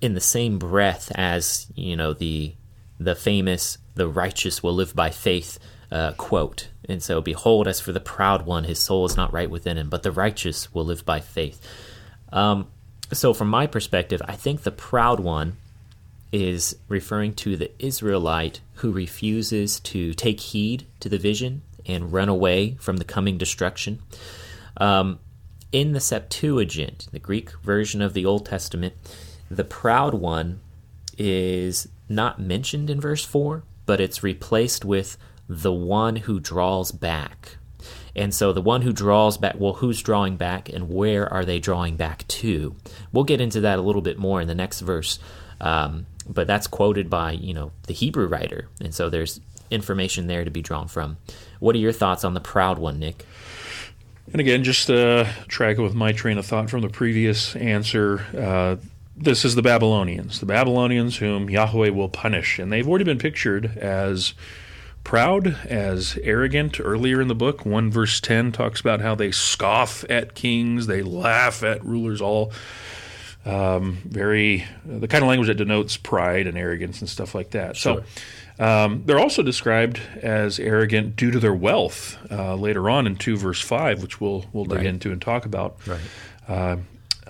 in 0.00 0.14
the 0.14 0.20
same 0.20 0.58
breath 0.58 1.12
as 1.14 1.66
you 1.74 1.96
know 1.96 2.12
the 2.12 2.54
the 2.98 3.14
famous 3.14 3.78
"the 3.94 4.08
righteous 4.08 4.62
will 4.62 4.74
live 4.74 4.94
by 4.94 5.10
faith" 5.10 5.58
uh, 5.92 6.12
quote. 6.12 6.68
And 6.88 7.02
so, 7.02 7.20
behold, 7.20 7.68
as 7.68 7.80
for 7.80 7.92
the 7.92 8.00
proud 8.00 8.46
one, 8.46 8.64
his 8.64 8.78
soul 8.78 9.04
is 9.04 9.16
not 9.16 9.32
right 9.32 9.50
within 9.50 9.76
him, 9.76 9.88
but 9.88 10.02
the 10.02 10.10
righteous 10.10 10.72
will 10.74 10.86
live 10.86 11.04
by 11.04 11.20
faith. 11.20 11.60
Um, 12.32 12.68
so, 13.12 13.34
from 13.34 13.48
my 13.48 13.66
perspective, 13.66 14.22
I 14.26 14.34
think 14.34 14.62
the 14.62 14.72
proud 14.72 15.20
one 15.20 15.58
is 16.32 16.76
referring 16.88 17.34
to 17.34 17.56
the 17.56 17.70
Israelite 17.78 18.60
who 18.76 18.90
refuses 18.90 19.78
to 19.80 20.14
take 20.14 20.40
heed 20.40 20.86
to 21.00 21.10
the 21.10 21.18
vision 21.18 21.60
and 21.84 22.12
run 22.12 22.30
away 22.30 22.74
from 22.80 22.96
the 22.96 23.04
coming 23.04 23.36
destruction. 23.36 24.00
Um, 24.78 25.18
in 25.72 25.92
the 25.92 26.00
Septuagint, 26.00 27.08
the 27.12 27.18
Greek 27.18 27.50
version 27.62 28.02
of 28.02 28.12
the 28.12 28.26
Old 28.26 28.46
Testament, 28.46 28.94
the 29.50 29.64
proud 29.64 30.14
one 30.14 30.60
is 31.18 31.88
not 32.08 32.40
mentioned 32.40 32.90
in 32.90 33.00
verse 33.00 33.24
4, 33.24 33.64
but 33.86 34.00
it's 34.00 34.22
replaced 34.22 34.84
with 34.84 35.16
the 35.48 35.72
one 35.72 36.16
who 36.16 36.38
draws 36.40 36.92
back. 36.92 37.56
And 38.14 38.34
so 38.34 38.52
the 38.52 38.60
one 38.60 38.82
who 38.82 38.92
draws 38.92 39.38
back, 39.38 39.54
well, 39.58 39.74
who's 39.74 40.02
drawing 40.02 40.36
back 40.36 40.68
and 40.68 40.90
where 40.90 41.30
are 41.32 41.44
they 41.44 41.58
drawing 41.58 41.96
back 41.96 42.28
to? 42.28 42.76
We'll 43.10 43.24
get 43.24 43.40
into 43.40 43.60
that 43.62 43.78
a 43.78 43.82
little 43.82 44.02
bit 44.02 44.18
more 44.18 44.40
in 44.40 44.48
the 44.48 44.54
next 44.54 44.80
verse. 44.80 45.18
Um, 45.60 46.06
but 46.28 46.46
that's 46.46 46.66
quoted 46.66 47.08
by, 47.08 47.32
you 47.32 47.54
know, 47.54 47.72
the 47.86 47.94
Hebrew 47.94 48.26
writer. 48.26 48.68
And 48.80 48.94
so 48.94 49.08
there's 49.08 49.40
information 49.70 50.26
there 50.26 50.44
to 50.44 50.50
be 50.50 50.62
drawn 50.62 50.88
from. 50.88 51.16
What 51.58 51.74
are 51.74 51.80
your 51.80 51.92
thoughts 51.92 52.24
on 52.24 52.34
the 52.34 52.40
proud 52.40 52.78
one, 52.78 52.98
Nick? 52.98 53.24
And 54.30 54.40
again, 54.40 54.62
just 54.64 54.88
uh, 54.88 55.24
tracking 55.48 55.82
with 55.82 55.94
my 55.94 56.12
train 56.12 56.38
of 56.38 56.46
thought 56.46 56.70
from 56.70 56.80
the 56.80 56.88
previous 56.88 57.56
answer, 57.56 58.24
uh, 58.36 58.76
this 59.16 59.44
is 59.44 59.54
the 59.54 59.62
Babylonians, 59.62 60.40
the 60.40 60.46
Babylonians 60.46 61.18
whom 61.18 61.50
Yahweh 61.50 61.90
will 61.90 62.08
punish. 62.08 62.58
And 62.58 62.72
they've 62.72 62.86
already 62.86 63.04
been 63.04 63.18
pictured 63.18 63.76
as 63.76 64.34
proud, 65.04 65.48
as 65.66 66.18
arrogant. 66.22 66.80
Earlier 66.80 67.20
in 67.20 67.28
the 67.28 67.34
book, 67.34 67.66
1 67.66 67.90
verse 67.90 68.20
10 68.20 68.52
talks 68.52 68.80
about 68.80 69.00
how 69.00 69.14
they 69.14 69.32
scoff 69.32 70.04
at 70.08 70.34
kings, 70.34 70.86
they 70.86 71.02
laugh 71.02 71.62
at 71.62 71.84
rulers, 71.84 72.20
all 72.20 72.52
um, 73.44 73.98
very, 74.04 74.64
the 74.84 75.08
kind 75.08 75.24
of 75.24 75.28
language 75.28 75.48
that 75.48 75.56
denotes 75.56 75.96
pride 75.96 76.46
and 76.46 76.56
arrogance 76.56 77.00
and 77.00 77.10
stuff 77.10 77.34
like 77.34 77.50
that. 77.50 77.76
Sure. 77.76 77.98
So 77.98 78.04
um, 78.58 79.02
they're 79.06 79.18
also 79.18 79.42
described 79.42 80.00
as 80.20 80.58
arrogant 80.58 81.16
due 81.16 81.30
to 81.30 81.40
their 81.40 81.54
wealth 81.54 82.18
uh, 82.30 82.54
later 82.54 82.90
on 82.90 83.06
in 83.06 83.16
2 83.16 83.36
verse 83.36 83.60
5, 83.60 84.02
which 84.02 84.20
we'll, 84.20 84.46
we'll 84.52 84.64
dig 84.64 84.78
right. 84.78 84.86
into 84.86 85.10
and 85.10 85.20
talk 85.20 85.44
about. 85.44 85.76
Right. 85.86 86.00
Uh, 86.48 86.76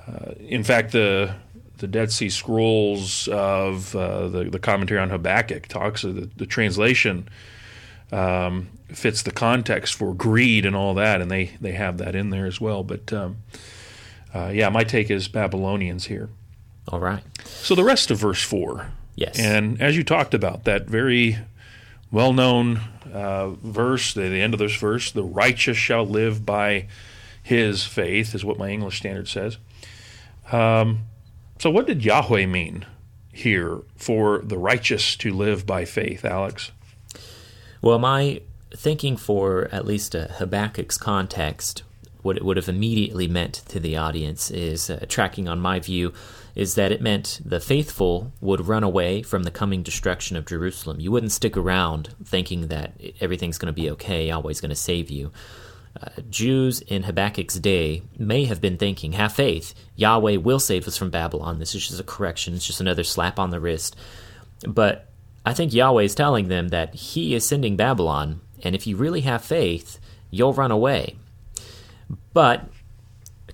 uh, 0.06 0.32
in 0.40 0.64
fact, 0.64 0.92
the 0.92 1.34
the 1.78 1.88
Dead 1.88 2.12
Sea 2.12 2.30
Scrolls 2.30 3.26
of 3.26 3.96
uh, 3.96 4.28
the, 4.28 4.44
the 4.44 4.60
commentary 4.60 5.00
on 5.00 5.10
Habakkuk 5.10 5.66
talks 5.66 6.04
of 6.04 6.14
the, 6.14 6.30
the 6.36 6.46
translation 6.46 7.28
um, 8.12 8.68
fits 8.88 9.22
the 9.22 9.32
context 9.32 9.94
for 9.94 10.14
greed 10.14 10.64
and 10.64 10.76
all 10.76 10.94
that, 10.94 11.20
and 11.20 11.28
they, 11.28 11.50
they 11.60 11.72
have 11.72 11.98
that 11.98 12.14
in 12.14 12.30
there 12.30 12.46
as 12.46 12.60
well. 12.60 12.84
But 12.84 13.12
um, 13.12 13.38
uh, 14.32 14.52
yeah, 14.54 14.68
my 14.68 14.84
take 14.84 15.10
is 15.10 15.26
Babylonians 15.26 16.06
here. 16.06 16.28
All 16.86 17.00
right. 17.00 17.22
So 17.44 17.74
the 17.74 17.84
rest 17.84 18.12
of 18.12 18.18
verse 18.18 18.42
4. 18.42 18.88
Yes. 19.14 19.38
And 19.38 19.80
as 19.80 19.96
you 19.96 20.04
talked 20.04 20.34
about, 20.34 20.64
that 20.64 20.86
very 20.86 21.38
well 22.10 22.32
known 22.32 22.80
uh, 23.12 23.50
verse, 23.50 24.14
the, 24.14 24.22
the 24.22 24.40
end 24.40 24.54
of 24.54 24.60
this 24.60 24.76
verse, 24.76 25.10
the 25.10 25.22
righteous 25.22 25.76
shall 25.76 26.06
live 26.06 26.46
by 26.46 26.86
his 27.42 27.84
faith, 27.84 28.34
is 28.34 28.44
what 28.44 28.58
my 28.58 28.70
English 28.70 28.98
standard 28.98 29.28
says. 29.28 29.58
Um, 30.50 31.00
so, 31.58 31.70
what 31.70 31.86
did 31.86 32.04
Yahweh 32.04 32.46
mean 32.46 32.86
here 33.32 33.80
for 33.96 34.38
the 34.38 34.58
righteous 34.58 35.16
to 35.16 35.32
live 35.32 35.66
by 35.66 35.84
faith, 35.84 36.24
Alex? 36.24 36.70
Well, 37.80 37.98
my 37.98 38.40
thinking 38.74 39.16
for 39.16 39.68
at 39.72 39.86
least 39.86 40.14
a 40.14 40.30
Habakkuk's 40.38 40.98
context, 40.98 41.82
what 42.22 42.36
it 42.36 42.44
would 42.44 42.56
have 42.56 42.68
immediately 42.68 43.28
meant 43.28 43.62
to 43.68 43.80
the 43.80 43.96
audience 43.96 44.50
is 44.50 44.88
uh, 44.88 45.04
tracking 45.08 45.48
on 45.48 45.60
my 45.60 45.80
view 45.80 46.12
is 46.54 46.74
that 46.74 46.92
it 46.92 47.00
meant 47.00 47.40
the 47.44 47.60
faithful 47.60 48.32
would 48.40 48.66
run 48.66 48.84
away 48.84 49.22
from 49.22 49.42
the 49.42 49.50
coming 49.50 49.82
destruction 49.82 50.36
of 50.36 50.46
Jerusalem. 50.46 51.00
You 51.00 51.10
wouldn't 51.10 51.32
stick 51.32 51.56
around 51.56 52.14
thinking 52.24 52.68
that 52.68 52.92
everything's 53.20 53.58
going 53.58 53.72
to 53.74 53.80
be 53.80 53.90
okay, 53.92 54.28
Yahweh's 54.28 54.60
going 54.60 54.70
to 54.70 54.76
save 54.76 55.10
you. 55.10 55.32
Uh, 56.00 56.08
Jews 56.30 56.80
in 56.80 57.02
Habakkuk's 57.02 57.58
day 57.58 58.02
may 58.18 58.44
have 58.46 58.60
been 58.60 58.78
thinking, 58.78 59.12
have 59.12 59.32
faith, 59.32 59.74
Yahweh 59.96 60.36
will 60.36 60.58
save 60.58 60.88
us 60.88 60.96
from 60.96 61.10
Babylon. 61.10 61.58
This 61.58 61.74
is 61.74 61.86
just 61.86 62.00
a 62.00 62.04
correction, 62.04 62.54
it's 62.54 62.66
just 62.66 62.80
another 62.80 63.04
slap 63.04 63.38
on 63.38 63.50
the 63.50 63.60
wrist. 63.60 63.96
But 64.66 65.10
I 65.44 65.54
think 65.54 65.74
Yahweh 65.74 66.04
is 66.04 66.14
telling 66.14 66.48
them 66.48 66.68
that 66.68 66.94
He 66.94 67.34
is 67.34 67.46
sending 67.46 67.76
Babylon, 67.76 68.40
and 68.62 68.74
if 68.74 68.86
you 68.86 68.96
really 68.96 69.22
have 69.22 69.44
faith, 69.44 69.98
you'll 70.30 70.54
run 70.54 70.70
away. 70.70 71.16
But, 72.32 72.68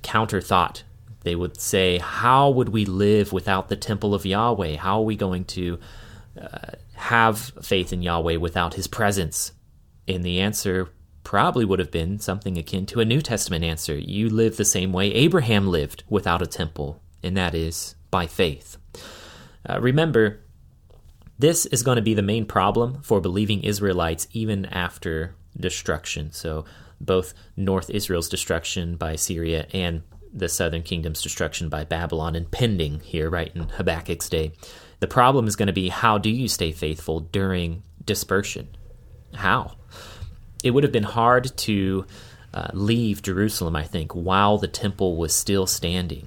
counter 0.02 0.40
thought, 0.40 0.84
they 1.28 1.36
would 1.36 1.60
say, 1.60 1.98
How 1.98 2.48
would 2.48 2.70
we 2.70 2.86
live 2.86 3.32
without 3.32 3.68
the 3.68 3.76
temple 3.76 4.14
of 4.14 4.24
Yahweh? 4.24 4.76
How 4.76 5.00
are 5.00 5.04
we 5.04 5.14
going 5.14 5.44
to 5.46 5.78
uh, 6.40 6.70
have 6.94 7.52
faith 7.62 7.92
in 7.92 8.00
Yahweh 8.00 8.36
without 8.36 8.74
His 8.74 8.86
presence? 8.86 9.52
And 10.08 10.24
the 10.24 10.40
answer 10.40 10.88
probably 11.22 11.66
would 11.66 11.78
have 11.78 11.90
been 11.90 12.18
something 12.18 12.56
akin 12.56 12.86
to 12.86 13.00
a 13.00 13.04
New 13.04 13.20
Testament 13.20 13.62
answer. 13.62 13.94
You 13.94 14.30
live 14.30 14.56
the 14.56 14.64
same 14.64 14.90
way 14.90 15.12
Abraham 15.12 15.68
lived 15.68 16.02
without 16.08 16.40
a 16.40 16.46
temple, 16.46 17.02
and 17.22 17.36
that 17.36 17.54
is 17.54 17.94
by 18.10 18.26
faith. 18.26 18.78
Uh, 19.68 19.78
remember, 19.78 20.40
this 21.38 21.66
is 21.66 21.82
going 21.82 21.96
to 21.96 22.02
be 22.02 22.14
the 22.14 22.22
main 22.22 22.46
problem 22.46 23.02
for 23.02 23.20
believing 23.20 23.62
Israelites 23.62 24.26
even 24.32 24.64
after 24.64 25.34
destruction. 25.54 26.32
So, 26.32 26.64
both 27.00 27.34
North 27.56 27.90
Israel's 27.90 28.28
destruction 28.28 28.96
by 28.96 29.14
Syria 29.14 29.66
and 29.74 30.02
the 30.32 30.48
southern 30.48 30.82
kingdom's 30.82 31.22
destruction 31.22 31.68
by 31.68 31.84
Babylon 31.84 32.36
impending 32.36 33.00
here, 33.00 33.30
right 33.30 33.54
in 33.54 33.68
Habakkuk's 33.68 34.28
day. 34.28 34.52
The 35.00 35.06
problem 35.06 35.46
is 35.46 35.56
going 35.56 35.68
to 35.68 35.72
be 35.72 35.88
how 35.88 36.18
do 36.18 36.30
you 36.30 36.48
stay 36.48 36.72
faithful 36.72 37.20
during 37.20 37.82
dispersion? 38.04 38.68
How? 39.34 39.76
It 40.64 40.72
would 40.72 40.82
have 40.82 40.92
been 40.92 41.04
hard 41.04 41.56
to 41.58 42.06
uh, 42.52 42.68
leave 42.72 43.22
Jerusalem, 43.22 43.76
I 43.76 43.84
think, 43.84 44.12
while 44.12 44.58
the 44.58 44.68
temple 44.68 45.16
was 45.16 45.34
still 45.34 45.66
standing. 45.66 46.26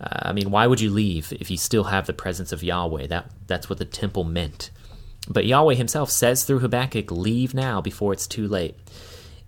Uh, 0.00 0.28
I 0.28 0.32
mean, 0.32 0.50
why 0.50 0.66
would 0.66 0.80
you 0.80 0.90
leave 0.90 1.32
if 1.32 1.50
you 1.50 1.56
still 1.56 1.84
have 1.84 2.06
the 2.06 2.12
presence 2.12 2.52
of 2.52 2.62
Yahweh? 2.62 3.08
That 3.08 3.30
that's 3.46 3.68
what 3.68 3.78
the 3.78 3.84
temple 3.84 4.24
meant. 4.24 4.70
But 5.28 5.46
Yahweh 5.46 5.74
himself 5.74 6.10
says 6.10 6.44
through 6.44 6.60
Habakkuk, 6.60 7.10
"Leave 7.10 7.54
now 7.54 7.80
before 7.80 8.12
it's 8.12 8.26
too 8.26 8.48
late." 8.48 8.76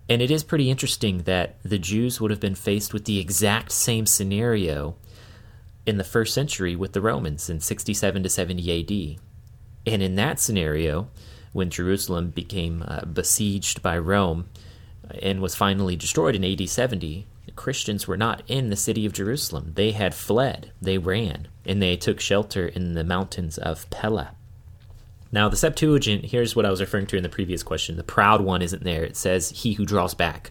And 0.09 0.23
it 0.23 0.31
is 0.31 0.45
pretty 0.45 0.71
interesting 0.71 1.19
that 1.23 1.57
the 1.63 1.79
Jews 1.79 2.21
would 2.21 2.31
have 2.31 2.41
been 2.41 2.55
faced 2.55 2.93
with 2.93 3.05
the 3.05 3.19
exact 3.19 3.73
same 3.73 4.07
scenario 4.07 4.97
in 5.85 5.99
the 5.99 6.05
first 6.05 6.33
century 6.35 6.77
with 6.77 6.93
the 6.93 7.01
Romans 7.01 7.51
in 7.51 7.61
67 7.61 8.23
to 8.23 8.29
70 8.29 9.17
AD. 9.17 9.21
And 9.93 10.03
in 10.03 10.17
that 10.17 10.41
scenario, 10.41 11.09
when 11.53 11.71
Jerusalem 11.71 12.31
became 12.31 12.85
uh, 12.87 13.05
besieged 13.05 13.83
by 13.83 13.99
Rome 13.99 14.49
and 15.23 15.41
was 15.41 15.55
finally 15.55 15.97
destroyed 15.97 16.35
in 16.35 16.45
AD 16.45 16.69
70, 16.69 17.27
Christians 17.55 18.07
were 18.07 18.17
not 18.17 18.43
in 18.47 18.71
the 18.71 18.77
city 18.77 19.07
of 19.07 19.13
Jerusalem. 19.13 19.73
They 19.75 19.93
had 19.93 20.15
fled, 20.15 20.73
they 20.81 20.99
ran, 20.99 21.49
and 21.65 21.81
they 21.81 21.97
took 21.97 22.21
shelter 22.21 22.67
in 22.67 22.93
the 22.95 23.05
mountains 23.05 23.59
of 23.59 23.89
Pella. 23.91 24.35
Now, 25.37 25.51
the 25.51 25.57
Septuagint, 25.57 26.25
here's 26.25 26.57
what 26.57 26.65
I 26.65 26.71
was 26.71 26.81
referring 26.81 27.05
to 27.09 27.17
in 27.19 27.23
the 27.23 27.29
previous 27.29 27.63
question. 27.63 27.99
The 27.99 28.03
proud 28.03 28.41
one 28.41 28.63
isn't 28.63 28.85
there. 28.85 29.05
It 29.05 29.19
says, 29.19 29.51
He 29.51 29.75
who 29.75 29.85
draws 29.85 30.15
back. 30.15 30.51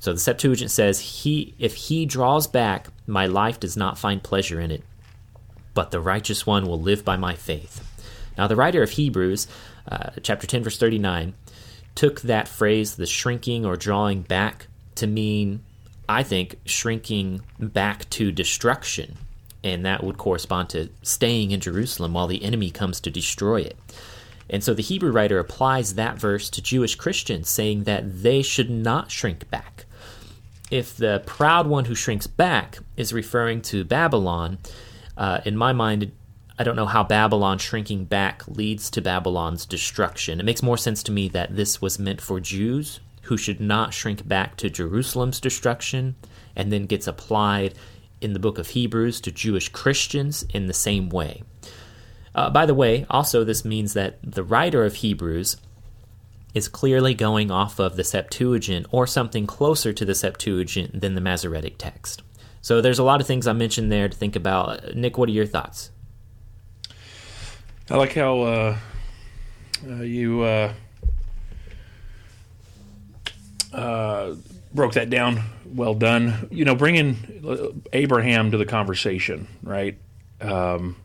So 0.00 0.14
the 0.14 0.18
Septuagint 0.18 0.70
says, 0.70 0.98
He 0.98 1.54
if 1.58 1.74
he 1.74 2.06
draws 2.06 2.46
back, 2.46 2.86
my 3.06 3.26
life 3.26 3.60
does 3.60 3.76
not 3.76 3.98
find 3.98 4.22
pleasure 4.22 4.58
in 4.58 4.70
it. 4.70 4.82
But 5.74 5.90
the 5.90 6.00
righteous 6.00 6.46
one 6.46 6.66
will 6.66 6.80
live 6.80 7.04
by 7.04 7.18
my 7.18 7.34
faith. 7.34 7.86
Now, 8.38 8.46
the 8.46 8.56
writer 8.56 8.82
of 8.82 8.92
Hebrews, 8.92 9.46
uh, 9.92 10.12
chapter 10.22 10.46
10, 10.46 10.64
verse 10.64 10.78
39, 10.78 11.34
took 11.94 12.22
that 12.22 12.48
phrase, 12.48 12.96
the 12.96 13.04
shrinking 13.04 13.66
or 13.66 13.76
drawing 13.76 14.22
back, 14.22 14.68
to 14.94 15.06
mean 15.06 15.62
I 16.08 16.22
think, 16.22 16.60
shrinking 16.64 17.42
back 17.58 18.08
to 18.08 18.32
destruction. 18.32 19.18
And 19.62 19.84
that 19.84 20.02
would 20.02 20.16
correspond 20.16 20.70
to 20.70 20.88
staying 21.02 21.50
in 21.50 21.60
Jerusalem 21.60 22.14
while 22.14 22.26
the 22.26 22.42
enemy 22.42 22.70
comes 22.70 23.00
to 23.00 23.10
destroy 23.10 23.60
it. 23.60 23.76
And 24.50 24.62
so 24.62 24.74
the 24.74 24.82
Hebrew 24.82 25.10
writer 25.10 25.38
applies 25.38 25.94
that 25.94 26.18
verse 26.18 26.50
to 26.50 26.62
Jewish 26.62 26.94
Christians, 26.94 27.48
saying 27.48 27.84
that 27.84 28.22
they 28.22 28.42
should 28.42 28.70
not 28.70 29.10
shrink 29.10 29.48
back. 29.50 29.86
If 30.70 30.96
the 30.96 31.22
proud 31.26 31.66
one 31.66 31.86
who 31.86 31.94
shrinks 31.94 32.26
back 32.26 32.78
is 32.96 33.12
referring 33.12 33.62
to 33.62 33.84
Babylon, 33.84 34.58
uh, 35.16 35.40
in 35.44 35.56
my 35.56 35.72
mind, 35.72 36.12
I 36.58 36.64
don't 36.64 36.76
know 36.76 36.86
how 36.86 37.02
Babylon 37.04 37.58
shrinking 37.58 38.04
back 38.04 38.46
leads 38.46 38.90
to 38.90 39.02
Babylon's 39.02 39.66
destruction. 39.66 40.40
It 40.40 40.46
makes 40.46 40.62
more 40.62 40.78
sense 40.78 41.02
to 41.04 41.12
me 41.12 41.28
that 41.28 41.56
this 41.56 41.80
was 41.80 41.98
meant 41.98 42.20
for 42.20 42.40
Jews 42.40 43.00
who 43.24 43.36
should 43.36 43.60
not 43.60 43.94
shrink 43.94 44.26
back 44.26 44.56
to 44.56 44.70
Jerusalem's 44.70 45.40
destruction, 45.40 46.14
and 46.54 46.72
then 46.72 46.86
gets 46.86 47.06
applied 47.06 47.74
in 48.20 48.32
the 48.32 48.38
book 48.38 48.58
of 48.58 48.68
Hebrews 48.68 49.20
to 49.22 49.32
Jewish 49.32 49.70
Christians 49.70 50.44
in 50.54 50.66
the 50.66 50.74
same 50.74 51.08
way. 51.08 51.42
Uh, 52.34 52.50
by 52.50 52.66
the 52.66 52.74
way, 52.74 53.06
also, 53.08 53.44
this 53.44 53.64
means 53.64 53.94
that 53.94 54.18
the 54.22 54.42
writer 54.42 54.84
of 54.84 54.96
Hebrews 54.96 55.56
is 56.54 56.68
clearly 56.68 57.14
going 57.14 57.50
off 57.50 57.78
of 57.78 57.96
the 57.96 58.04
Septuagint 58.04 58.86
or 58.90 59.06
something 59.06 59.46
closer 59.46 59.92
to 59.92 60.04
the 60.04 60.14
Septuagint 60.14 61.00
than 61.00 61.14
the 61.14 61.20
Masoretic 61.20 61.78
text. 61.78 62.22
So 62.60 62.80
there's 62.80 62.98
a 62.98 63.04
lot 63.04 63.20
of 63.20 63.26
things 63.26 63.46
I 63.46 63.52
mentioned 63.52 63.92
there 63.92 64.08
to 64.08 64.16
think 64.16 64.36
about. 64.36 64.94
Nick, 64.94 65.18
what 65.18 65.28
are 65.28 65.32
your 65.32 65.46
thoughts? 65.46 65.90
I 67.90 67.96
like 67.96 68.14
how 68.14 68.40
uh, 68.40 68.76
uh, 69.86 70.02
you 70.02 70.42
uh, 70.42 70.72
uh, 73.72 74.34
broke 74.72 74.94
that 74.94 75.10
down. 75.10 75.42
Well 75.66 75.94
done. 75.94 76.48
You 76.50 76.64
know, 76.64 76.74
bringing 76.74 77.76
Abraham 77.92 78.52
to 78.52 78.56
the 78.56 78.64
conversation, 78.64 79.48
right? 79.62 79.98
Um, 80.40 80.96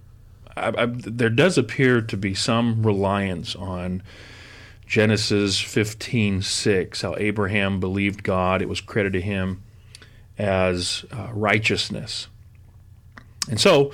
I, 0.56 0.74
I, 0.78 0.86
there 0.88 1.30
does 1.30 1.58
appear 1.58 2.02
to 2.02 2.18
be 2.18 2.34
some 2.34 2.84
reliance 2.84 3.56
on 3.56 4.04
Genesis 4.86 5.60
15 5.60 6.42
6, 6.42 7.02
how 7.02 7.16
Abraham 7.18 7.80
believed 7.80 8.24
God, 8.24 8.62
it 8.62 8.70
was 8.70 8.82
credited 8.82 9.22
to 9.22 9.26
him 9.26 9.62
as 10.38 11.06
uh, 11.12 11.30
righteousness. 11.32 12.28
And 13.50 13.60
so, 13.60 13.92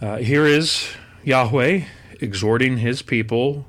uh, 0.00 0.16
here 0.16 0.46
is 0.46 0.88
Yahweh 1.24 1.82
exhorting 2.20 2.78
his 2.78 3.02
people. 3.02 3.66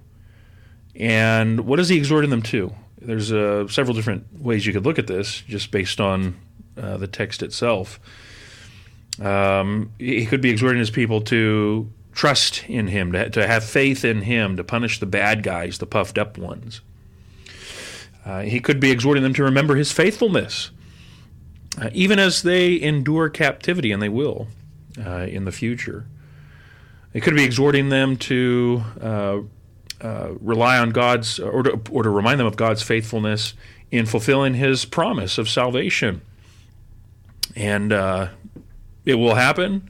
And 0.96 1.62
what 1.62 1.80
is 1.80 1.90
he 1.90 1.98
exhorting 1.98 2.30
them 2.30 2.44
to? 2.44 2.74
There's 3.00 3.32
uh, 3.32 3.68
several 3.68 3.96
different 3.96 4.40
ways 4.40 4.66
you 4.66 4.74
could 4.74 4.86
look 4.86 5.00
at 5.00 5.08
this 5.08 5.42
just 5.42 5.72
based 5.72 6.00
on 6.00 6.36
uh, 6.78 6.98
the 6.98 7.08
text 7.08 7.44
itself. 7.44 8.00
Um, 9.22 9.92
he 10.00 10.26
could 10.26 10.42
be 10.42 10.50
exhorting 10.50 10.80
his 10.80 10.90
people 10.90 11.22
to 11.22 11.90
trust 12.14 12.64
in 12.68 12.88
him, 12.88 13.12
to, 13.12 13.30
to 13.30 13.48
have 13.48 13.64
faith 13.64 14.06
in 14.06 14.22
him, 14.22 14.58
to 14.58 14.64
punish 14.64 15.00
the 15.00 15.06
bad 15.06 15.44
guys, 15.44 15.78
the 15.78 15.86
puffed 15.86 16.18
up 16.18 16.38
ones. 16.38 16.82
Uh, 18.26 18.42
he 18.42 18.60
could 18.60 18.80
be 18.80 18.92
exhorting 18.92 19.24
them 19.24 19.34
to 19.34 19.44
remember 19.44 19.76
his 19.76 19.92
faithfulness, 19.92 20.72
uh, 21.82 21.90
even 21.94 22.20
as 22.20 22.44
they 22.44 22.82
endure 22.82 23.30
captivity, 23.30 23.92
and 23.92 24.02
they 24.02 24.10
will 24.10 24.48
uh, 25.04 25.28
in 25.30 25.46
the 25.46 25.52
future. 25.52 26.06
It 27.14 27.22
could 27.22 27.36
be 27.36 27.44
exhorting 27.44 27.90
them 27.90 28.18
to 28.18 28.84
uh, 29.02 29.40
uh, 30.02 30.30
rely 30.40 30.80
on 30.80 30.92
God's, 30.92 31.40
or 31.40 31.64
to, 31.64 31.82
or 31.92 32.04
to 32.04 32.10
remind 32.10 32.40
them 32.40 32.48
of 32.48 32.56
God's 32.56 32.82
faithfulness 32.82 33.54
in 33.92 34.06
fulfilling 34.06 34.56
His 34.56 34.86
promise 34.86 35.38
of 35.38 35.50
salvation. 35.50 36.22
And 37.56 37.94
uh, 37.94 38.30
it 39.06 39.16
will 39.16 39.36
happen. 39.36 39.90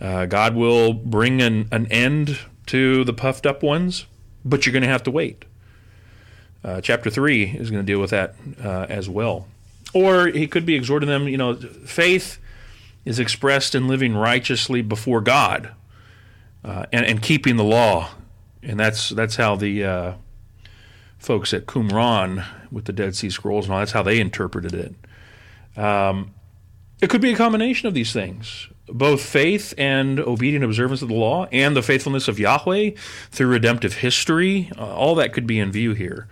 Uh, 0.00 0.26
God 0.26 0.54
will 0.54 0.92
bring 0.92 1.40
an, 1.40 1.68
an 1.70 1.86
end 1.86 2.38
to 2.66 3.04
the 3.04 3.12
puffed 3.12 3.46
up 3.46 3.62
ones, 3.62 4.06
but 4.44 4.66
you're 4.66 4.72
going 4.72 4.82
to 4.82 4.88
have 4.88 5.02
to 5.04 5.10
wait. 5.10 5.44
Uh, 6.64 6.80
chapter 6.80 7.10
3 7.10 7.44
is 7.44 7.70
going 7.70 7.84
to 7.84 7.92
deal 7.92 8.00
with 8.00 8.10
that 8.10 8.34
uh, 8.62 8.86
as 8.88 9.08
well. 9.08 9.48
Or 9.94 10.28
he 10.28 10.46
could 10.46 10.64
be 10.64 10.74
exhorting 10.74 11.08
them, 11.08 11.28
you 11.28 11.36
know, 11.36 11.54
faith 11.54 12.38
is 13.04 13.18
expressed 13.18 13.74
in 13.74 13.88
living 13.88 14.14
righteously 14.14 14.80
before 14.80 15.20
God 15.20 15.74
uh, 16.64 16.86
and, 16.92 17.04
and, 17.04 17.22
keeping 17.22 17.56
the 17.56 17.64
law. 17.64 18.10
And 18.62 18.78
that's 18.78 19.08
that's 19.08 19.36
how 19.36 19.56
the 19.56 19.84
uh, 19.84 20.12
folks 21.18 21.52
at 21.52 21.66
Qumran 21.66 22.44
with 22.70 22.84
the 22.84 22.92
Dead 22.92 23.16
Sea 23.16 23.28
Scrolls 23.28 23.66
and 23.66 23.74
all 23.74 23.80
that's 23.80 23.92
how 23.92 24.04
they 24.04 24.20
interpreted 24.20 24.72
it. 24.72 25.78
Um, 25.78 26.32
it 27.02 27.10
could 27.10 27.20
be 27.20 27.32
a 27.32 27.36
combination 27.36 27.88
of 27.88 27.94
these 27.94 28.12
things, 28.12 28.68
both 28.86 29.20
faith 29.20 29.74
and 29.76 30.20
obedient 30.20 30.64
observance 30.64 31.02
of 31.02 31.08
the 31.08 31.14
law, 31.14 31.46
and 31.50 31.74
the 31.74 31.82
faithfulness 31.82 32.28
of 32.28 32.38
Yahweh 32.38 32.92
through 33.32 33.48
redemptive 33.48 33.94
history. 33.94 34.70
Uh, 34.78 34.94
all 34.94 35.16
that 35.16 35.32
could 35.32 35.44
be 35.44 35.58
in 35.58 35.72
view 35.72 35.94
here. 35.94 36.28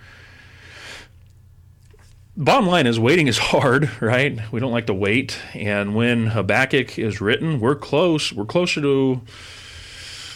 Bottom 2.36 2.68
line 2.68 2.86
is 2.86 3.00
waiting 3.00 3.26
is 3.26 3.36
hard, 3.52 3.90
right? 4.00 4.40
We 4.52 4.60
don't 4.60 4.70
like 4.70 4.86
to 4.86 4.94
wait, 4.94 5.40
and 5.54 5.96
when 5.96 6.28
Habakkuk 6.28 7.00
is 7.00 7.20
written, 7.20 7.58
we're 7.58 7.74
close. 7.74 8.32
We're 8.32 8.44
closer 8.44 8.80
to 8.80 9.20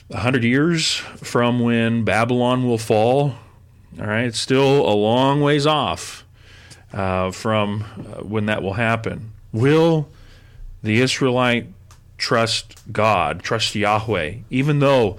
100 0.08 0.42
years 0.42 0.96
from 0.96 1.60
when 1.60 2.04
Babylon 2.04 2.66
will 2.66 2.78
fall. 2.78 3.36
All 4.00 4.06
right, 4.06 4.24
it's 4.24 4.40
still 4.40 4.84
a 4.84 4.94
long 4.94 5.40
ways 5.42 5.64
off 5.64 6.24
uh, 6.92 7.30
from 7.30 7.84
uh, 7.96 8.24
when 8.24 8.46
that 8.46 8.64
will 8.64 8.72
happen. 8.72 9.30
Will 9.52 10.08
the 10.84 11.00
Israelite 11.00 11.66
trust 12.18 12.76
God, 12.92 13.42
trust 13.42 13.74
Yahweh, 13.74 14.34
even 14.50 14.78
though 14.78 15.16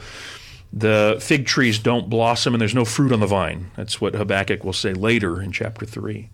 the 0.72 1.18
fig 1.20 1.48
trees 1.48 1.80
don't 1.80 2.10
blossom 2.10 2.54
and 2.54 2.62
there's 2.62 2.76
no 2.76 2.86
fruit 2.86 3.12
on 3.12 3.20
the 3.20 3.28
vine? 3.28 3.72
That's 3.76 4.00
what 4.00 4.14
Habakkuk 4.14 4.64
will 4.64 4.74
say 4.74 4.94
later 4.94 5.42
in 5.42 5.52
chapter 5.52 5.86
3. 5.86 6.30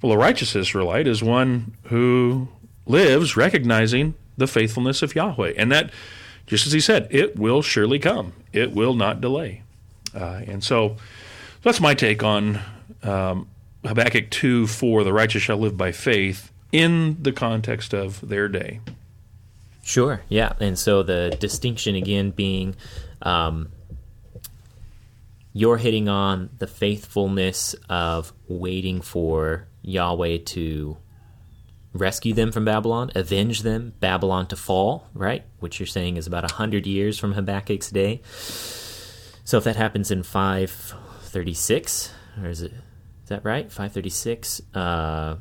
Well, 0.00 0.12
a 0.12 0.16
righteous 0.16 0.54
Israelite 0.54 1.08
is 1.08 1.22
one 1.22 1.76
who 1.84 2.48
lives 2.86 3.36
recognizing 3.36 4.14
the 4.36 4.46
faithfulness 4.46 5.02
of 5.02 5.14
Yahweh. 5.14 5.54
And 5.56 5.70
that 5.72 5.90
just 6.46 6.66
as 6.66 6.72
he 6.72 6.80
said, 6.80 7.08
it 7.10 7.36
will 7.36 7.62
surely 7.62 7.98
come. 7.98 8.32
It 8.52 8.72
will 8.72 8.94
not 8.94 9.20
delay. 9.20 9.62
Uh, 10.14 10.42
and 10.46 10.62
so 10.62 10.96
that's 11.62 11.80
my 11.80 11.94
take 11.94 12.22
on 12.22 12.60
um, 13.02 13.48
Habakkuk 13.84 14.30
2 14.30 14.68
4, 14.68 15.04
the 15.04 15.12
righteous 15.12 15.42
shall 15.42 15.58
live 15.58 15.76
by 15.76 15.90
faith 15.90 16.49
in 16.72 17.16
the 17.22 17.32
context 17.32 17.92
of 17.92 18.26
their 18.26 18.48
day. 18.48 18.80
Sure, 19.82 20.22
yeah. 20.28 20.52
And 20.60 20.78
so 20.78 21.02
the 21.02 21.36
distinction 21.40 21.94
again 21.94 22.30
being 22.30 22.76
um, 23.22 23.70
you're 25.52 25.78
hitting 25.78 26.08
on 26.08 26.50
the 26.58 26.66
faithfulness 26.66 27.74
of 27.88 28.32
waiting 28.46 29.00
for 29.00 29.66
Yahweh 29.82 30.38
to 30.38 30.96
rescue 31.92 32.32
them 32.32 32.52
from 32.52 32.64
Babylon, 32.64 33.10
avenge 33.14 33.62
them, 33.62 33.94
Babylon 33.98 34.46
to 34.48 34.56
fall, 34.56 35.08
right? 35.12 35.44
Which 35.58 35.80
you're 35.80 35.86
saying 35.86 36.16
is 36.16 36.26
about 36.26 36.44
100 36.44 36.86
years 36.86 37.18
from 37.18 37.34
Habakkuk's 37.34 37.90
day. 37.90 38.20
So 39.44 39.58
if 39.58 39.64
that 39.64 39.76
happens 39.76 40.10
in 40.10 40.22
536, 40.22 42.12
or 42.40 42.48
is 42.48 42.62
it, 42.62 42.72
is 42.72 43.28
that 43.28 43.44
right? 43.44 43.66
536, 43.66 44.62
uh, 44.74 45.36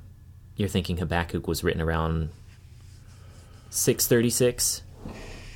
you're 0.60 0.70
thinking 0.70 0.98
Habakkuk 0.98 1.48
was 1.48 1.64
written 1.64 1.82
around 1.82 2.30
636? 3.70 4.84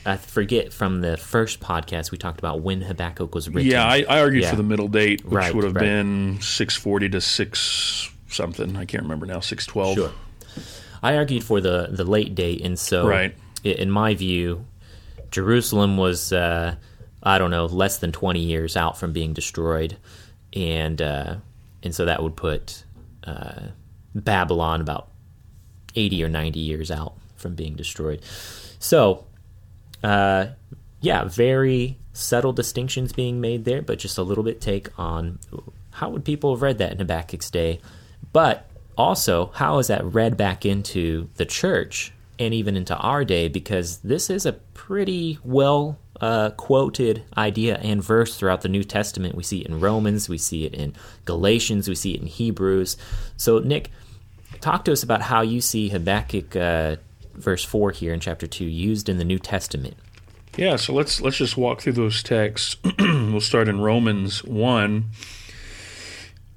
I 0.05 0.17
forget 0.17 0.73
from 0.73 1.01
the 1.01 1.17
first 1.17 1.59
podcast 1.59 2.11
we 2.11 2.17
talked 2.17 2.39
about 2.39 2.61
when 2.61 2.81
Habakkuk 2.81 3.35
was 3.35 3.49
written. 3.49 3.69
Yeah, 3.71 3.85
I, 3.85 4.05
I 4.07 4.19
argued 4.21 4.43
yeah. 4.43 4.49
for 4.49 4.55
the 4.55 4.63
middle 4.63 4.87
date, 4.87 5.23
which 5.23 5.33
right, 5.33 5.53
would 5.53 5.63
have 5.63 5.75
right. 5.75 5.81
been 5.81 6.39
640 6.41 7.09
to 7.09 7.21
6 7.21 8.09
something. 8.29 8.75
I 8.75 8.85
can't 8.85 9.03
remember 9.03 9.25
now, 9.25 9.39
612. 9.39 9.95
Sure. 9.95 10.11
I 11.03 11.17
argued 11.17 11.43
for 11.43 11.59
the 11.59 11.89
the 11.91 12.05
late 12.05 12.33
date, 12.33 12.61
and 12.61 12.79
so 12.79 13.05
right. 13.05 13.35
in 13.63 13.91
my 13.91 14.15
view, 14.15 14.65
Jerusalem 15.31 15.97
was 15.97 16.31
uh, 16.31 16.75
I 17.21 17.37
don't 17.37 17.51
know 17.51 17.65
less 17.65 17.97
than 17.97 18.13
twenty 18.13 18.39
years 18.39 18.77
out 18.77 18.97
from 18.97 19.11
being 19.11 19.33
destroyed, 19.33 19.97
and 20.53 21.01
uh, 21.01 21.35
and 21.83 21.93
so 21.93 22.05
that 22.05 22.23
would 22.23 22.37
put 22.37 22.85
uh, 23.25 23.67
Babylon 24.15 24.81
about 24.81 25.09
eighty 25.95 26.23
or 26.23 26.29
ninety 26.29 26.59
years 26.59 26.91
out 26.91 27.13
from 27.35 27.55
being 27.55 27.75
destroyed. 27.75 28.21
So, 28.79 29.25
uh, 30.03 30.47
yeah, 31.01 31.25
very 31.25 31.97
subtle 32.13 32.53
distinctions 32.53 33.11
being 33.13 33.41
made 33.41 33.65
there, 33.65 33.81
but 33.81 33.99
just 33.99 34.17
a 34.17 34.23
little 34.23 34.43
bit 34.43 34.61
take 34.61 34.87
on 34.99 35.39
how 35.91 36.09
would 36.09 36.25
people 36.25 36.53
have 36.53 36.61
read 36.61 36.77
that 36.77 36.91
in 36.91 36.97
Habakkuk's 36.99 37.49
day, 37.49 37.79
but 38.31 38.69
also, 38.97 39.51
how 39.55 39.79
is 39.79 39.87
that 39.87 40.05
read 40.05 40.37
back 40.37 40.65
into 40.65 41.29
the 41.35 41.45
church 41.45 42.13
and 42.37 42.53
even 42.53 42.77
into 42.77 42.95
our 42.95 43.25
day? 43.25 43.47
Because 43.47 43.97
this 43.97 44.29
is 44.29 44.45
a 44.45 44.53
pretty 44.53 45.39
well 45.43 45.97
uh, 46.21 46.51
quoted 46.51 47.23
idea 47.35 47.77
and 47.77 48.03
verse 48.03 48.37
throughout 48.37 48.61
the 48.61 48.69
New 48.69 48.83
Testament. 48.83 49.33
We 49.35 49.43
see 49.43 49.61
it 49.61 49.67
in 49.67 49.79
Romans, 49.79 50.29
we 50.29 50.37
see 50.37 50.65
it 50.65 50.75
in 50.75 50.93
Galatians, 51.25 51.89
we 51.89 51.95
see 51.95 52.13
it 52.13 52.21
in 52.21 52.27
Hebrews. 52.27 52.95
So, 53.35 53.59
Nick, 53.59 53.89
talk 54.63 54.85
to 54.85 54.91
us 54.91 55.03
about 55.03 55.21
how 55.21 55.41
you 55.41 55.61
see 55.61 55.89
Habakkuk 55.89 56.55
uh, 56.55 56.95
verse 57.33 57.63
4 57.63 57.91
here 57.91 58.13
in 58.13 58.19
chapter 58.19 58.47
2 58.47 58.65
used 58.65 59.09
in 59.09 59.17
the 59.17 59.25
New 59.25 59.39
Testament. 59.39 59.95
Yeah, 60.55 60.75
so 60.75 60.93
let's 60.93 61.19
let's 61.19 61.37
just 61.37 61.57
walk 61.57 61.81
through 61.81 61.93
those 61.93 62.21
texts. 62.21 62.77
we'll 62.99 63.41
start 63.41 63.67
in 63.67 63.81
Romans 63.81 64.43
1 64.43 65.05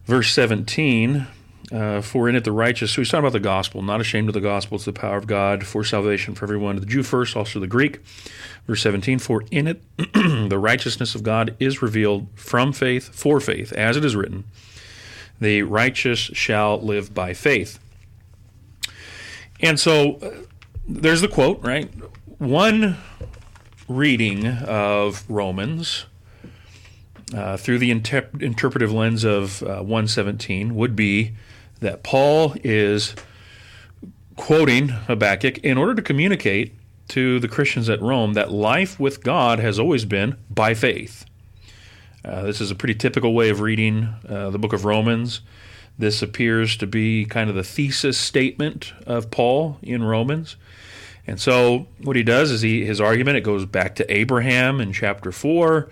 verse 0.05 0.33
17 0.33 1.27
uh, 1.73 2.01
for 2.01 2.29
in 2.29 2.37
it 2.37 2.45
the 2.45 2.53
righteous, 2.53 2.93
so 2.93 3.01
he's 3.01 3.11
talking 3.11 3.25
about 3.25 3.33
the 3.33 3.41
gospel, 3.41 3.83
not 3.83 4.01
ashamed 4.01 4.29
of 4.29 4.35
the 4.35 4.41
gospel, 4.41 4.77
it's 4.77 4.85
the 4.85 4.93
power 4.93 5.17
of 5.17 5.27
God 5.27 5.67
for 5.67 5.83
salvation 5.83 6.35
for 6.35 6.45
everyone, 6.45 6.77
the 6.77 6.87
Jew 6.87 7.03
first, 7.03 7.37
also 7.37 7.59
the 7.59 7.67
Greek. 7.67 7.99
Verse 8.69 8.83
17, 8.83 9.19
for 9.19 9.43
in 9.51 9.67
it 9.67 9.83
the 10.15 10.59
righteousness 10.61 11.17
of 11.17 11.25
God 11.25 11.57
is 11.59 11.83
revealed 11.83 12.29
from 12.37 12.73
faith 12.73 13.13
for 13.13 13.41
faith, 13.41 13.73
as 13.73 13.97
it 13.97 14.05
is 14.05 14.15
written, 14.15 14.45
the 15.41 15.63
righteous 15.63 16.19
shall 16.19 16.81
live 16.81 17.13
by 17.13 17.35
faith. 17.35 17.81
And 19.61 19.79
so 19.81 20.17
uh, 20.17 20.31
there's 20.89 21.21
the 21.21 21.29
quote, 21.29 21.63
right? 21.63 21.91
One 22.39 22.97
reading 23.89 24.47
of 24.47 25.25
Romans 25.29 26.07
uh, 27.35 27.57
through 27.57 27.79
the 27.79 27.91
inter- 27.91 28.29
interpretive 28.41 28.93
lens 28.93 29.25
of 29.25 29.63
uh, 29.63 29.83
117 29.83 30.75
would 30.75 30.95
be 30.95 31.33
that 31.81 32.03
Paul 32.03 32.55
is 32.63 33.15
quoting 34.37 34.89
Habakkuk 34.89 35.59
in 35.59 35.79
order 35.79 35.95
to 35.95 36.03
communicate 36.03 36.75
to 37.09 37.39
the 37.39 37.49
Christians 37.49 37.89
at 37.89 38.01
Rome 38.03 38.35
that 38.35 38.51
life 38.51 38.99
with 38.99 39.23
God 39.23 39.59
has 39.59 39.79
always 39.79 40.05
been 40.05 40.37
by 40.51 40.75
faith. 40.75 41.25
Uh, 42.25 42.43
this 42.43 42.61
is 42.61 42.71
a 42.71 42.75
pretty 42.75 42.95
typical 42.95 43.35
way 43.35 43.49
of 43.49 43.61
reading 43.61 44.09
uh, 44.29 44.51
the 44.51 44.59
book 44.59 44.73
of 44.73 44.85
Romans. 44.85 45.41
This 45.99 46.23
appears 46.23 46.77
to 46.79 46.87
be 46.87 47.25
kind 47.25 47.49
of 47.49 47.57
the 47.57 47.65
thesis 47.65 48.19
statement 48.19 48.93
of 49.07 49.31
Paul 49.31 49.79
in 49.83 50.03
Romans. 50.03 50.57
And 51.27 51.41
so 51.41 51.87
what 52.03 52.17
he 52.17 52.23
does 52.23 52.51
is 52.51 52.61
he 52.61 52.85
his 52.85 53.01
argument 53.01 53.37
it 53.37 53.43
goes 53.43 53.65
back 53.65 53.95
to 53.97 54.13
Abraham 54.13 54.81
in 54.81 54.93
chapter 54.93 55.33
4 55.33 55.89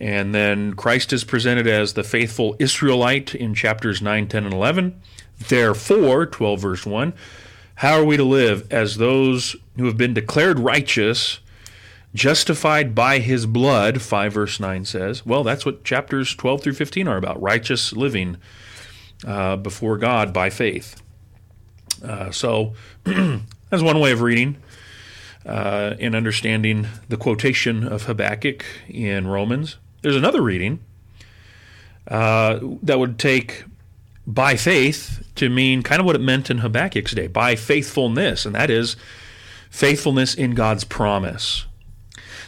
and 0.00 0.34
then 0.34 0.74
Christ 0.74 1.12
is 1.12 1.24
presented 1.24 1.66
as 1.66 1.92
the 1.92 2.02
faithful 2.02 2.56
Israelite 2.58 3.34
in 3.34 3.54
chapters 3.54 4.02
9, 4.02 4.28
10 4.28 4.44
and 4.44 4.52
11. 4.52 5.00
Therefore, 5.48 6.26
12 6.26 6.60
verse 6.60 6.86
1, 6.86 7.12
how 7.76 8.00
are 8.00 8.04
we 8.04 8.16
to 8.16 8.24
live 8.24 8.70
as 8.72 8.96
those 8.96 9.56
who 9.76 9.86
have 9.86 9.96
been 9.96 10.14
declared 10.14 10.58
righteous, 10.58 11.40
justified 12.14 12.94
by 12.94 13.18
his 13.18 13.46
blood, 13.46 14.02
5 14.02 14.32
verse 14.32 14.60
9 14.60 14.84
says. 14.84 15.24
Well, 15.24 15.42
that's 15.42 15.64
what 15.64 15.84
chapters 15.84 16.34
12 16.34 16.62
through 16.62 16.74
15 16.74 17.08
are 17.08 17.16
about, 17.16 17.40
righteous 17.40 17.92
living 17.92 18.36
uh, 19.26 19.56
before 19.56 19.98
God 19.98 20.32
by 20.32 20.50
faith. 20.50 21.00
Uh, 22.02 22.30
so 22.30 22.74
that's 23.04 23.82
one 23.82 24.00
way 24.00 24.12
of 24.12 24.20
reading 24.20 24.56
uh, 25.46 25.94
and 26.00 26.14
understanding 26.14 26.86
the 27.08 27.16
quotation 27.16 27.86
of 27.86 28.04
Habakkuk 28.04 28.64
in 28.88 29.26
Romans. 29.26 29.76
There's 30.02 30.16
another 30.16 30.42
reading 30.42 30.80
uh, 32.08 32.58
that 32.82 32.98
would 32.98 33.18
take 33.18 33.64
by 34.26 34.56
faith 34.56 35.26
to 35.36 35.48
mean 35.48 35.82
kind 35.82 36.00
of 36.00 36.06
what 36.06 36.16
it 36.16 36.20
meant 36.20 36.50
in 36.50 36.58
Habakkuk's 36.58 37.12
day, 37.12 37.26
by 37.26 37.56
faithfulness, 37.56 38.46
and 38.46 38.54
that 38.54 38.70
is 38.70 38.96
faithfulness 39.70 40.34
in 40.34 40.54
God's 40.54 40.84
promise. 40.84 41.66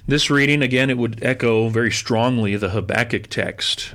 This 0.07 0.31
reading, 0.31 0.63
again, 0.63 0.89
it 0.89 0.99
would 0.99 1.23
echo 1.23 1.69
very 1.69 1.91
strongly 1.91 2.57
the 2.57 2.71
Habakkuk 2.71 3.29
text 3.29 3.95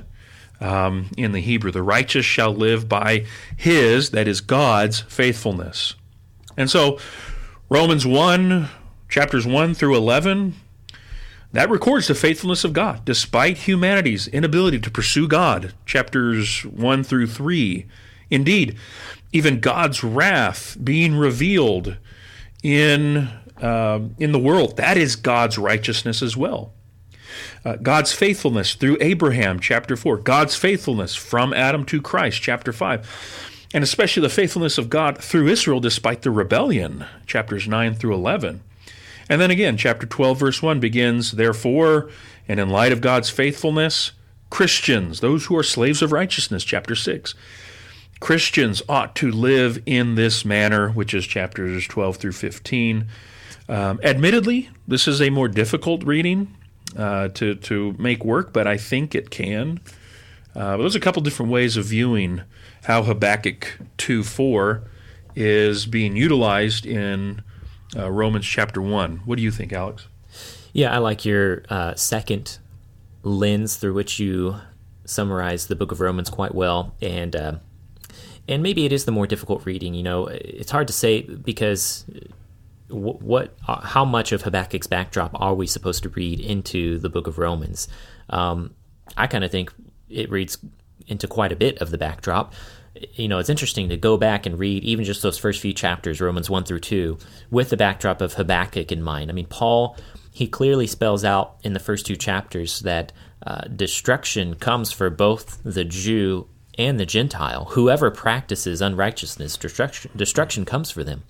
um, 0.62 1.10
in 1.16 1.32
the 1.32 1.40
Hebrew. 1.40 1.70
The 1.70 1.82
righteous 1.82 2.24
shall 2.24 2.54
live 2.54 2.88
by 2.88 3.26
his, 3.56 4.10
that 4.10 4.28
is 4.28 4.40
God's, 4.40 5.00
faithfulness. 5.00 5.94
And 6.56 6.70
so, 6.70 6.98
Romans 7.68 8.06
1, 8.06 8.68
chapters 9.08 9.46
1 9.46 9.74
through 9.74 9.96
11, 9.96 10.54
that 11.52 11.68
records 11.68 12.08
the 12.08 12.14
faithfulness 12.14 12.64
of 12.64 12.72
God 12.72 13.04
despite 13.04 13.58
humanity's 13.58 14.28
inability 14.28 14.78
to 14.80 14.90
pursue 14.90 15.28
God. 15.28 15.74
Chapters 15.84 16.64
1 16.64 17.04
through 17.04 17.26
3. 17.26 17.86
Indeed, 18.30 18.78
even 19.32 19.60
God's 19.60 20.02
wrath 20.02 20.76
being 20.82 21.16
revealed 21.16 21.96
in, 22.62 23.28
uh, 23.60 24.00
in 24.18 24.32
the 24.32 24.38
world, 24.38 24.76
that 24.76 24.96
is 24.96 25.16
God's 25.16 25.58
righteousness 25.58 26.22
as 26.22 26.36
well. 26.36 26.72
Uh, 27.64 27.76
God's 27.76 28.12
faithfulness 28.12 28.74
through 28.74 28.98
Abraham, 29.00 29.60
chapter 29.60 29.96
4. 29.96 30.18
God's 30.18 30.56
faithfulness 30.56 31.14
from 31.14 31.52
Adam 31.52 31.84
to 31.86 32.00
Christ, 32.00 32.42
chapter 32.42 32.72
5. 32.72 33.50
And 33.74 33.82
especially 33.82 34.20
the 34.20 34.28
faithfulness 34.28 34.78
of 34.78 34.90
God 34.90 35.18
through 35.18 35.48
Israel 35.48 35.80
despite 35.80 36.22
the 36.22 36.30
rebellion, 36.30 37.06
chapters 37.26 37.66
9 37.66 37.94
through 37.94 38.14
11. 38.14 38.62
And 39.28 39.40
then 39.40 39.50
again, 39.50 39.76
chapter 39.76 40.06
12, 40.06 40.38
verse 40.38 40.62
1 40.62 40.80
begins, 40.80 41.32
Therefore, 41.32 42.10
and 42.48 42.60
in 42.60 42.68
light 42.68 42.92
of 42.92 43.00
God's 43.00 43.30
faithfulness, 43.30 44.12
Christians, 44.50 45.20
those 45.20 45.46
who 45.46 45.56
are 45.56 45.62
slaves 45.62 46.02
of 46.02 46.12
righteousness, 46.12 46.64
chapter 46.64 46.94
6, 46.94 47.34
Christians 48.20 48.82
ought 48.88 49.16
to 49.16 49.30
live 49.30 49.82
in 49.86 50.14
this 50.14 50.44
manner, 50.44 50.90
which 50.90 51.14
is 51.14 51.26
chapters 51.26 51.86
12 51.88 52.18
through 52.18 52.32
15. 52.32 53.06
Um, 53.68 54.00
admittedly, 54.04 54.68
this 54.86 55.08
is 55.08 55.22
a 55.22 55.30
more 55.30 55.48
difficult 55.48 56.04
reading 56.04 56.54
uh, 56.96 57.28
to, 57.28 57.54
to 57.56 57.94
make 57.98 58.24
work, 58.24 58.52
but 58.52 58.66
I 58.66 58.76
think 58.76 59.14
it 59.14 59.30
can. 59.30 59.80
Uh, 60.54 60.76
there's 60.76 60.94
a 60.94 61.00
couple 61.00 61.22
different 61.22 61.50
ways 61.50 61.76
of 61.76 61.86
viewing 61.86 62.42
how 62.84 63.02
Habakkuk 63.02 63.78
2 63.96 64.22
4 64.22 64.82
is 65.34 65.86
being 65.86 66.16
utilized 66.16 66.84
in 66.84 67.42
uh, 67.96 68.10
Romans 68.10 68.46
chapter 68.46 68.82
1. 68.82 69.22
What 69.24 69.36
do 69.36 69.42
you 69.42 69.50
think, 69.50 69.72
Alex? 69.72 70.06
Yeah, 70.72 70.94
I 70.94 70.98
like 70.98 71.24
your 71.24 71.62
uh, 71.68 71.94
second 71.94 72.58
lens 73.22 73.76
through 73.76 73.94
which 73.94 74.18
you 74.18 74.56
summarize 75.04 75.66
the 75.66 75.76
book 75.76 75.92
of 75.92 76.00
Romans 76.00 76.30
quite 76.30 76.54
well. 76.54 76.94
And, 77.00 77.36
uh, 77.36 77.54
and 78.48 78.62
maybe 78.62 78.84
it 78.84 78.92
is 78.92 79.04
the 79.04 79.12
more 79.12 79.26
difficult 79.26 79.64
reading. 79.64 79.94
You 79.94 80.02
know, 80.02 80.26
it's 80.26 80.70
hard 80.70 80.86
to 80.88 80.92
say 80.92 81.22
because 81.22 82.04
what, 82.92 83.22
what 83.22 83.56
how 83.66 84.04
much 84.04 84.32
of 84.32 84.42
Habakkuk's 84.42 84.86
backdrop 84.86 85.30
are 85.40 85.54
we 85.54 85.66
supposed 85.66 86.02
to 86.04 86.08
read 86.10 86.40
into 86.40 86.98
the 86.98 87.08
book 87.08 87.26
of 87.26 87.38
Romans? 87.38 87.88
Um, 88.30 88.74
I 89.16 89.26
kind 89.26 89.44
of 89.44 89.50
think 89.50 89.72
it 90.08 90.30
reads 90.30 90.58
into 91.06 91.26
quite 91.26 91.52
a 91.52 91.56
bit 91.56 91.78
of 91.78 91.90
the 91.90 91.98
backdrop 91.98 92.54
you 93.14 93.28
know, 93.28 93.38
it's 93.38 93.48
interesting 93.48 93.88
to 93.88 93.96
go 93.96 94.16
back 94.16 94.46
and 94.46 94.58
read 94.58 94.84
even 94.84 95.04
just 95.04 95.22
those 95.22 95.38
first 95.38 95.60
few 95.60 95.72
chapters, 95.72 96.20
Romans 96.20 96.50
1 96.50 96.64
through 96.64 96.80
2, 96.80 97.18
with 97.50 97.70
the 97.70 97.76
backdrop 97.76 98.20
of 98.20 98.34
Habakkuk 98.34 98.92
in 98.92 99.02
mind. 99.02 99.30
I 99.30 99.34
mean, 99.34 99.46
Paul, 99.46 99.96
he 100.30 100.46
clearly 100.46 100.86
spells 100.86 101.24
out 101.24 101.56
in 101.62 101.72
the 101.72 101.80
first 101.80 102.06
two 102.06 102.16
chapters 102.16 102.80
that 102.80 103.12
uh, 103.46 103.62
destruction 103.62 104.54
comes 104.54 104.92
for 104.92 105.10
both 105.10 105.60
the 105.64 105.84
Jew 105.84 106.48
and 106.78 107.00
the 107.00 107.06
Gentile. 107.06 107.66
Whoever 107.70 108.10
practices 108.10 108.80
unrighteousness, 108.80 109.56
destruction, 109.56 110.10
destruction 110.14 110.64
comes 110.64 110.90
for 110.90 111.02
them. 111.02 111.22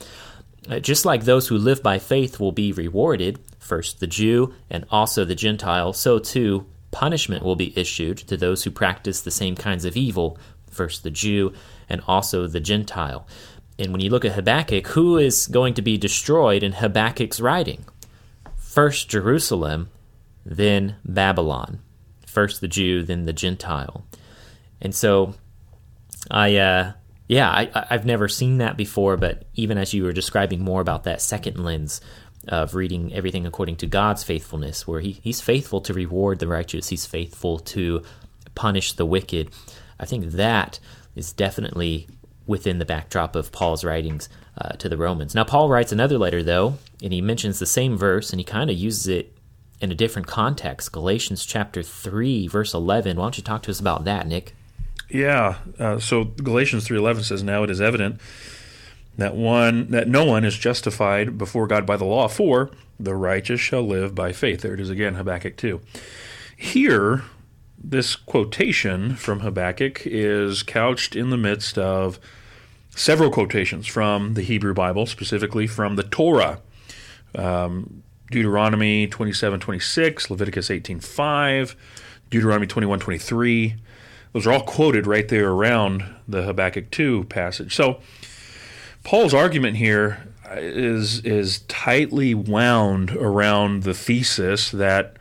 Uh, 0.69 0.79
just 0.79 1.05
like 1.05 1.25
those 1.25 1.49
who 1.49 1.59
live 1.59 1.83
by 1.83 1.99
faith 1.99 2.39
will 2.39 2.53
be 2.53 2.73
rewarded, 2.73 3.39
first 3.59 4.01
the 4.01 4.07
Jew 4.07 4.55
and 4.71 4.85
also 4.91 5.25
the 5.25 5.35
Gentile, 5.35 5.93
so 5.93 6.19
too 6.19 6.67
punishment 6.91 7.43
will 7.43 7.57
be 7.57 7.77
issued 7.77 8.19
to 8.19 8.37
those 8.37 8.65
who 8.65 8.71
practice 8.71 9.21
the 9.21 9.31
same 9.31 9.57
kinds 9.57 9.85
of 9.85 9.97
evil 9.97 10.39
first 10.73 11.03
the 11.03 11.11
Jew 11.11 11.53
and 11.89 12.03
also 12.07 12.47
the 12.47 12.61
Gentile. 12.61 13.27
And 13.79 13.93
when 13.93 14.01
you 14.01 14.11
look 14.11 14.25
at 14.25 14.33
Habakkuk, 14.33 14.87
who 14.89 15.19
is 15.19 15.47
going 15.47 15.75
to 15.75 15.83
be 15.83 15.99
destroyed 15.99 16.63
in 16.63 16.73
Habakkuk's 16.73 17.41
writing? 17.41 17.85
First 18.57 19.09
Jerusalem, 19.09 19.91
then 20.45 20.97
Babylon. 21.05 21.81
First 22.27 22.61
the 22.61 22.69
Jew, 22.69 23.03
then 23.03 23.27
the 23.27 23.33
Gentile. 23.33 24.05
And 24.81 24.95
so, 24.95 25.35
I, 26.31 26.57
uh, 26.57 26.93
yeah, 27.33 27.51
I, 27.51 27.87
I've 27.89 28.05
never 28.05 28.29
seen 28.29 28.59
that 28.59 28.77
before, 28.77 29.17
but 29.17 29.45
even 29.55 29.79
as 29.79 29.95
you 29.95 30.05
were 30.05 30.13
describing 30.13 30.63
more 30.63 30.83
about 30.83 31.05
that 31.05 31.23
second 31.23 31.65
lens 31.65 32.03
of 32.47 32.75
reading 32.75 33.15
everything 33.15 33.47
according 33.47 33.77
to 33.77 33.87
God's 33.87 34.23
faithfulness, 34.23 34.87
where 34.87 35.01
he, 35.01 35.13
He's 35.13 35.41
faithful 35.41 35.81
to 35.81 35.95
reward 35.95 36.41
the 36.41 36.47
righteous, 36.47 36.89
He's 36.89 37.07
faithful 37.07 37.59
to 37.61 38.03
punish 38.55 38.93
the 38.93 39.07
wicked. 39.07 39.49
I 39.99 40.05
think 40.05 40.33
that 40.33 40.79
is 41.17 41.33
definitely 41.33 42.07
within 42.47 42.79
the 42.79 42.85
backdrop 42.85 43.35
of 43.35 43.51
Paul's 43.51 43.83
writings 43.83 44.29
uh, 44.59 44.71
to 44.73 44.91
the 44.91 44.99
Romans. 44.99 45.35
Now, 45.35 45.45
Paul 45.45 45.71
writes 45.71 45.91
another 45.91 46.19
letter, 46.19 46.43
though, 46.43 46.75
and 47.03 47.15
he 47.15 47.23
mentions 47.23 47.59
the 47.59 47.65
same 47.65 47.97
verse, 47.97 48.31
and 48.31 48.41
he 48.41 48.45
kind 48.45 48.69
of 48.69 48.77
uses 48.77 49.09
it 49.09 49.35
in 49.81 49.91
a 49.91 49.95
different 49.95 50.29
context. 50.29 50.93
Galatians 50.93 51.47
chapter 51.47 51.83
3, 51.83 52.47
verse 52.49 52.75
11. 52.75 53.17
Why 53.17 53.25
don't 53.25 53.39
you 53.39 53.43
talk 53.43 53.63
to 53.63 53.71
us 53.71 53.81
about 53.81 54.05
that, 54.05 54.27
Nick? 54.27 54.55
Yeah. 55.13 55.59
Uh, 55.79 55.99
so 55.99 56.25
Galatians 56.25 56.89
3.11 56.89 57.23
says, 57.25 57.43
Now 57.43 57.63
it 57.63 57.71
is 57.71 57.81
evident 57.81 58.21
that 59.19 59.37
one 59.37 59.91
that 59.91 60.09
no 60.09 60.25
one 60.25 60.43
is 60.43 60.57
justified 60.57 61.37
before 61.37 61.67
God 61.67 61.85
by 61.85 61.99
the 61.99 62.07
law, 62.07 62.29
for 62.29 62.71
the 62.99 63.15
righteous 63.15 63.61
shall 63.61 63.83
live 63.83 64.15
by 64.15 64.33
faith. 64.33 64.63
There 64.63 64.73
it 64.73 64.81
is 64.81 64.89
again, 64.89 65.15
Habakkuk 65.15 65.57
2. 65.59 65.81
Here, 66.57 67.25
this 67.77 68.17
quotation 68.17 69.15
from 69.17 69.41
Habakkuk 69.41 70.07
is 70.07 70.63
couched 70.63 71.15
in 71.15 71.29
the 71.29 71.37
midst 71.37 71.77
of 71.77 72.19
several 72.97 73.31
quotations 73.31 73.87
from 73.87 74.33
the 74.33 74.43
Hebrew 74.43 74.73
Bible, 74.73 75.05
specifically 75.05 75.67
from 75.67 75.97
the 75.97 76.05
Torah. 76.05 76.61
Um, 77.35 78.03
Deuteronomy 78.31 79.07
27 79.09 79.61
26, 79.61 80.31
Leviticus 80.31 80.71
18 80.71 81.01
5, 81.01 81.77
Deuteronomy 82.31 82.67
21 82.67 82.99
23. 82.99 83.75
Those 84.33 84.47
are 84.47 84.53
all 84.53 84.63
quoted 84.63 85.07
right 85.07 85.29
there 85.29 85.51
around 85.51 86.05
the 86.27 86.43
Habakkuk 86.43 86.91
2 86.91 87.25
passage. 87.25 87.75
So, 87.75 88.01
Paul's 89.05 89.35
argument 89.35 89.77
here 89.77 90.29
is, 90.53 91.21
is 91.25 91.61
tightly 91.61 92.35
wound 92.35 93.11
around 93.17 93.83
the 93.83 93.95
thesis 93.95 94.71
that 94.71 95.17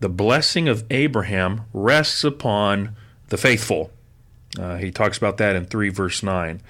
the 0.00 0.08
blessing 0.08 0.68
of 0.68 0.84
Abraham 0.90 1.62
rests 1.72 2.24
upon 2.24 2.96
the 3.28 3.36
faithful. 3.36 3.90
Uh, 4.58 4.76
he 4.76 4.90
talks 4.90 5.16
about 5.16 5.36
that 5.36 5.56
in 5.56 5.64
3 5.64 5.88
verse 5.90 6.22
9. 6.22 6.60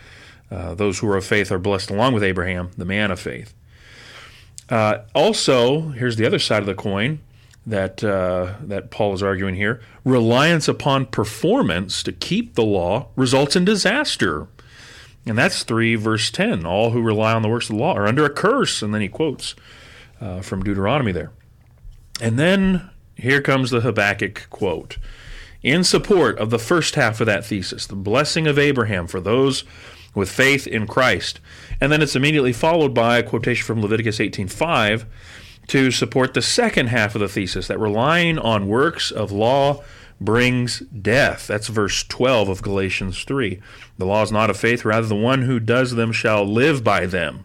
Uh, 0.50 0.74
those 0.74 0.98
who 0.98 1.09
are 1.09 1.16
of 1.16 1.24
faith 1.24 1.50
are 1.50 1.59
blessed 1.59 1.90
along 1.90 2.12
with 2.12 2.22
Abraham, 2.22 2.70
the 2.76 2.85
man 2.85 3.11
of 3.11 3.20
faith. 3.20 3.55
Uh, 4.68 4.98
also, 5.14 5.88
here's 5.90 6.16
the 6.16 6.26
other 6.26 6.38
side 6.38 6.61
of 6.61 6.66
the 6.66 6.74
coin 6.74 7.20
that 7.66 8.03
uh, 8.03 8.55
that 8.62 8.90
Paul 8.90 9.14
is 9.14 9.23
arguing 9.23 9.55
here: 9.55 9.81
reliance 10.05 10.68
upon 10.68 11.07
performance 11.07 12.03
to 12.03 12.12
keep 12.12 12.55
the 12.55 12.64
law 12.64 13.09
results 13.16 13.57
in 13.57 13.64
disaster, 13.64 14.49
and 15.27 15.37
that's 15.37 15.62
three 15.62 15.94
verse 15.94 16.31
ten. 16.31 16.64
All 16.64 16.90
who 16.90 17.03
rely 17.03 17.33
on 17.33 17.42
the 17.42 17.49
works 17.49 17.68
of 17.68 17.77
the 17.77 17.83
law 17.83 17.94
are 17.94 18.07
under 18.07 18.25
a 18.25 18.31
curse, 18.31 18.83
and 18.83 18.94
then 18.94 19.01
he 19.01 19.09
quotes 19.09 19.55
uh, 20.20 20.40
from 20.40 20.62
Deuteronomy 20.62 21.12
there, 21.12 21.33
and 22.20 22.38
then 22.38 22.90
here 23.16 23.40
comes 23.42 23.70
the 23.70 23.81
Habakkuk 23.81 24.49
quote. 24.51 24.99
In 25.62 25.85
support 25.85 26.38
of 26.38 26.49
the 26.49 26.59
first 26.59 26.94
half 26.94 27.20
of 27.20 27.27
that 27.27 27.44
thesis, 27.44 27.87
the 27.87 27.94
blessing 27.94 28.46
of 28.46 28.59
Abraham 28.59 29.07
for 29.07 29.20
those 29.20 29.64
with 30.14 30.31
faith 30.31 30.66
in 30.66 30.87
Christ. 30.87 31.40
And 31.81 31.92
then 31.92 32.03
it's 32.03 32.16
immediately 32.16 32.53
followed 32.53 32.94
by 32.94 33.18
a 33.18 33.23
quotation 33.23 33.64
from 33.64 33.81
Leviticus 33.83 34.18
18:5 34.18 35.05
to 35.70 35.92
support 35.92 36.35
the 36.35 36.42
second 36.42 36.88
half 36.88 37.14
of 37.14 37.20
the 37.20 37.28
thesis 37.28 37.68
that 37.68 37.78
relying 37.78 38.38
on 38.38 38.66
works 38.66 39.12
of 39.12 39.30
law 39.30 39.85
brings 40.20 40.80
death. 40.80 41.46
That's 41.46 41.68
verse 41.68 42.02
12 42.02 42.48
of 42.48 42.62
Galatians 42.62 43.22
3. 43.22 43.61
The 43.96 44.04
law 44.04 44.22
is 44.22 44.33
not 44.33 44.50
of 44.50 44.56
faith, 44.56 44.85
rather 44.85 45.06
the 45.06 45.14
one 45.14 45.42
who 45.42 45.61
does 45.61 45.92
them 45.92 46.11
shall 46.11 46.44
live 46.44 46.83
by 46.83 47.06
them. 47.06 47.44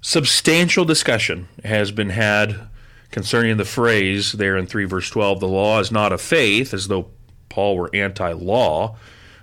Substantial 0.00 0.86
discussion 0.86 1.48
has 1.64 1.90
been 1.90 2.10
had 2.10 2.68
concerning 3.10 3.58
the 3.58 3.64
phrase 3.66 4.32
there 4.32 4.56
in 4.56 4.66
3 4.66 4.86
verse 4.86 5.10
12, 5.10 5.40
the 5.40 5.48
law 5.48 5.80
is 5.80 5.92
not 5.92 6.12
of 6.12 6.20
faith, 6.20 6.72
as 6.72 6.88
though 6.88 7.10
Paul 7.50 7.76
were 7.76 7.90
anti 7.94 8.32
law, 8.32 8.96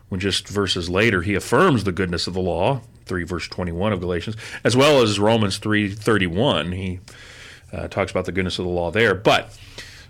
when 0.10 0.20
just 0.20 0.48
verses 0.48 0.90
later 0.90 1.22
he 1.22 1.36
affirms 1.36 1.84
the 1.84 1.92
goodness 1.92 2.26
of 2.26 2.34
the 2.34 2.42
law, 2.42 2.82
3 3.06 3.24
verse 3.24 3.48
21 3.48 3.94
of 3.94 4.00
Galatians, 4.00 4.36
as 4.64 4.76
well 4.76 5.02
as 5.02 5.20
Romans 5.20 5.60
3:31. 5.60 6.74
He 6.74 7.00
uh, 7.72 7.88
talks 7.88 8.12
about 8.12 8.26
the 8.26 8.32
goodness 8.32 8.60
of 8.60 8.66
the 8.66 8.72
law 8.72 8.92
there. 8.92 9.16
But 9.16 9.58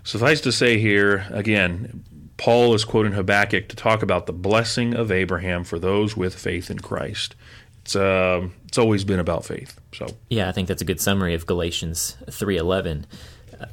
suffice 0.04 0.40
to 0.42 0.52
say 0.52 0.78
here, 0.78 1.26
again, 1.30 2.04
Paul 2.36 2.74
is 2.74 2.84
quoting 2.84 3.12
Habakkuk 3.12 3.68
to 3.68 3.76
talk 3.76 4.02
about 4.02 4.26
the 4.26 4.32
blessing 4.32 4.94
of 4.94 5.10
Abraham 5.10 5.64
for 5.64 5.78
those 5.78 6.16
with 6.16 6.34
faith 6.34 6.70
in 6.70 6.78
Christ. 6.80 7.34
It's 7.82 7.96
uh, 7.96 8.48
it's 8.66 8.78
always 8.78 9.04
been 9.04 9.20
about 9.20 9.44
faith. 9.44 9.80
So 9.94 10.06
yeah, 10.28 10.48
I 10.48 10.52
think 10.52 10.68
that's 10.68 10.82
a 10.82 10.86
good 10.86 11.00
summary 11.00 11.34
of 11.34 11.46
Galatians 11.46 12.16
3:11. 12.26 13.04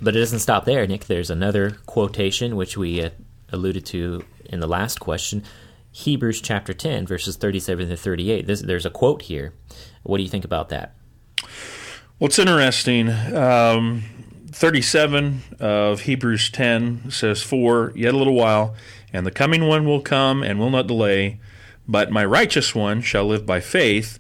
But 0.02 0.16
it 0.16 0.20
doesn't 0.20 0.40
stop 0.40 0.64
there, 0.64 0.88
Nick. 0.88 1.06
There's 1.06 1.30
another 1.30 1.72
quotation 1.88 2.56
which 2.56 2.78
we 2.78 3.04
uh, 3.04 3.10
alluded 3.52 3.86
to 3.88 4.24
in 4.46 4.60
the 4.60 4.68
last 4.68 5.00
question. 5.00 5.44
Hebrews 5.94 6.42
chapter 6.42 6.74
10, 6.74 7.06
verses 7.06 7.38
37 7.38 7.88
to 7.88 7.96
38. 7.96 8.48
This, 8.48 8.62
there's 8.62 8.86
a 8.86 8.90
quote 8.90 9.22
here. 9.22 9.54
What 10.02 10.18
do 10.18 10.24
you 10.24 10.30
think 10.30 10.44
about 10.44 10.70
that? 10.70 10.96
Well, 12.20 12.28
it's 12.28 12.40
interesting. 12.40 13.10
Um, 13.10 14.04
37 14.50 15.42
of 15.60 16.02
Hebrews 16.02 16.50
10 16.50 17.12
says, 17.12 17.44
For 17.44 17.94
yet 17.96 18.16
a 18.16 18.18
little 18.18 18.34
while, 18.34 18.74
and 19.14 19.24
the 19.24 19.32
coming 19.32 19.68
one 19.68 19.86
will 19.86 20.02
come 20.02 20.42
and 20.42 20.58
will 20.58 20.72
not 20.72 20.88
delay, 20.88 21.40
but 21.88 22.12
my 22.12 22.26
righteous 22.26 22.74
one 22.74 23.02
shall 23.02 23.26
live 23.26 23.46
by 23.46 23.60
faith, 23.60 24.18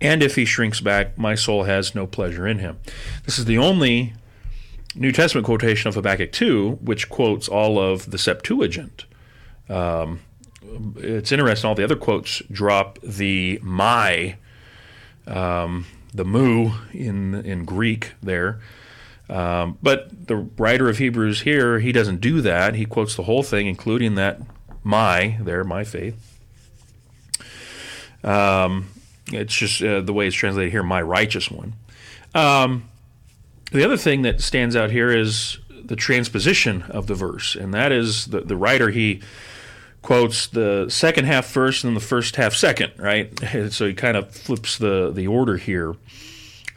and 0.00 0.22
if 0.22 0.36
he 0.36 0.46
shrinks 0.46 0.80
back, 0.80 1.18
my 1.18 1.34
soul 1.34 1.64
has 1.64 1.94
no 1.94 2.06
pleasure 2.06 2.46
in 2.46 2.60
him. 2.60 2.78
This 3.26 3.38
is 3.38 3.44
the 3.44 3.58
only 3.58 4.14
New 4.94 5.12
Testament 5.12 5.44
quotation 5.44 5.90
of 5.90 5.96
Habakkuk 5.96 6.32
2, 6.32 6.78
which 6.80 7.10
quotes 7.10 7.46
all 7.46 7.78
of 7.78 8.10
the 8.10 8.16
Septuagint. 8.16 9.04
Um, 9.68 10.20
it's 10.96 11.32
interesting, 11.32 11.68
all 11.68 11.74
the 11.74 11.84
other 11.84 11.96
quotes 11.96 12.42
drop 12.50 12.98
the 13.02 13.58
my, 13.62 14.36
um, 15.26 15.86
the 16.14 16.24
mu 16.24 16.70
in, 16.92 17.34
in 17.34 17.64
Greek 17.64 18.12
there. 18.22 18.60
Um, 19.28 19.78
but 19.80 20.26
the 20.26 20.36
writer 20.36 20.88
of 20.88 20.98
Hebrews 20.98 21.42
here, 21.42 21.78
he 21.78 21.92
doesn't 21.92 22.20
do 22.20 22.40
that. 22.40 22.74
He 22.74 22.84
quotes 22.84 23.14
the 23.14 23.22
whole 23.22 23.44
thing, 23.44 23.68
including 23.68 24.16
that 24.16 24.40
my 24.82 25.38
there, 25.40 25.62
my 25.62 25.84
faith. 25.84 26.16
Um, 28.24 28.88
it's 29.32 29.54
just 29.54 29.82
uh, 29.82 30.00
the 30.00 30.12
way 30.12 30.26
it's 30.26 30.36
translated 30.36 30.72
here, 30.72 30.82
my 30.82 31.00
righteous 31.00 31.50
one. 31.50 31.74
Um, 32.34 32.88
the 33.70 33.84
other 33.84 33.96
thing 33.96 34.22
that 34.22 34.40
stands 34.40 34.74
out 34.74 34.90
here 34.90 35.10
is 35.16 35.58
the 35.84 35.96
transposition 35.96 36.82
of 36.82 37.06
the 37.06 37.14
verse, 37.14 37.54
and 37.54 37.72
that 37.72 37.92
is 37.92 38.26
the, 38.26 38.40
the 38.40 38.56
writer 38.56 38.90
he 38.90 39.22
quotes 40.02 40.46
the 40.46 40.86
second 40.88 41.26
half 41.26 41.46
first 41.46 41.84
and 41.84 41.96
the 41.96 42.00
first 42.00 42.36
half 42.36 42.54
second, 42.54 42.92
right? 42.98 43.32
So 43.70 43.86
he 43.86 43.94
kind 43.94 44.16
of 44.16 44.30
flips 44.32 44.78
the 44.78 45.10
the 45.10 45.26
order 45.26 45.56
here. 45.56 45.94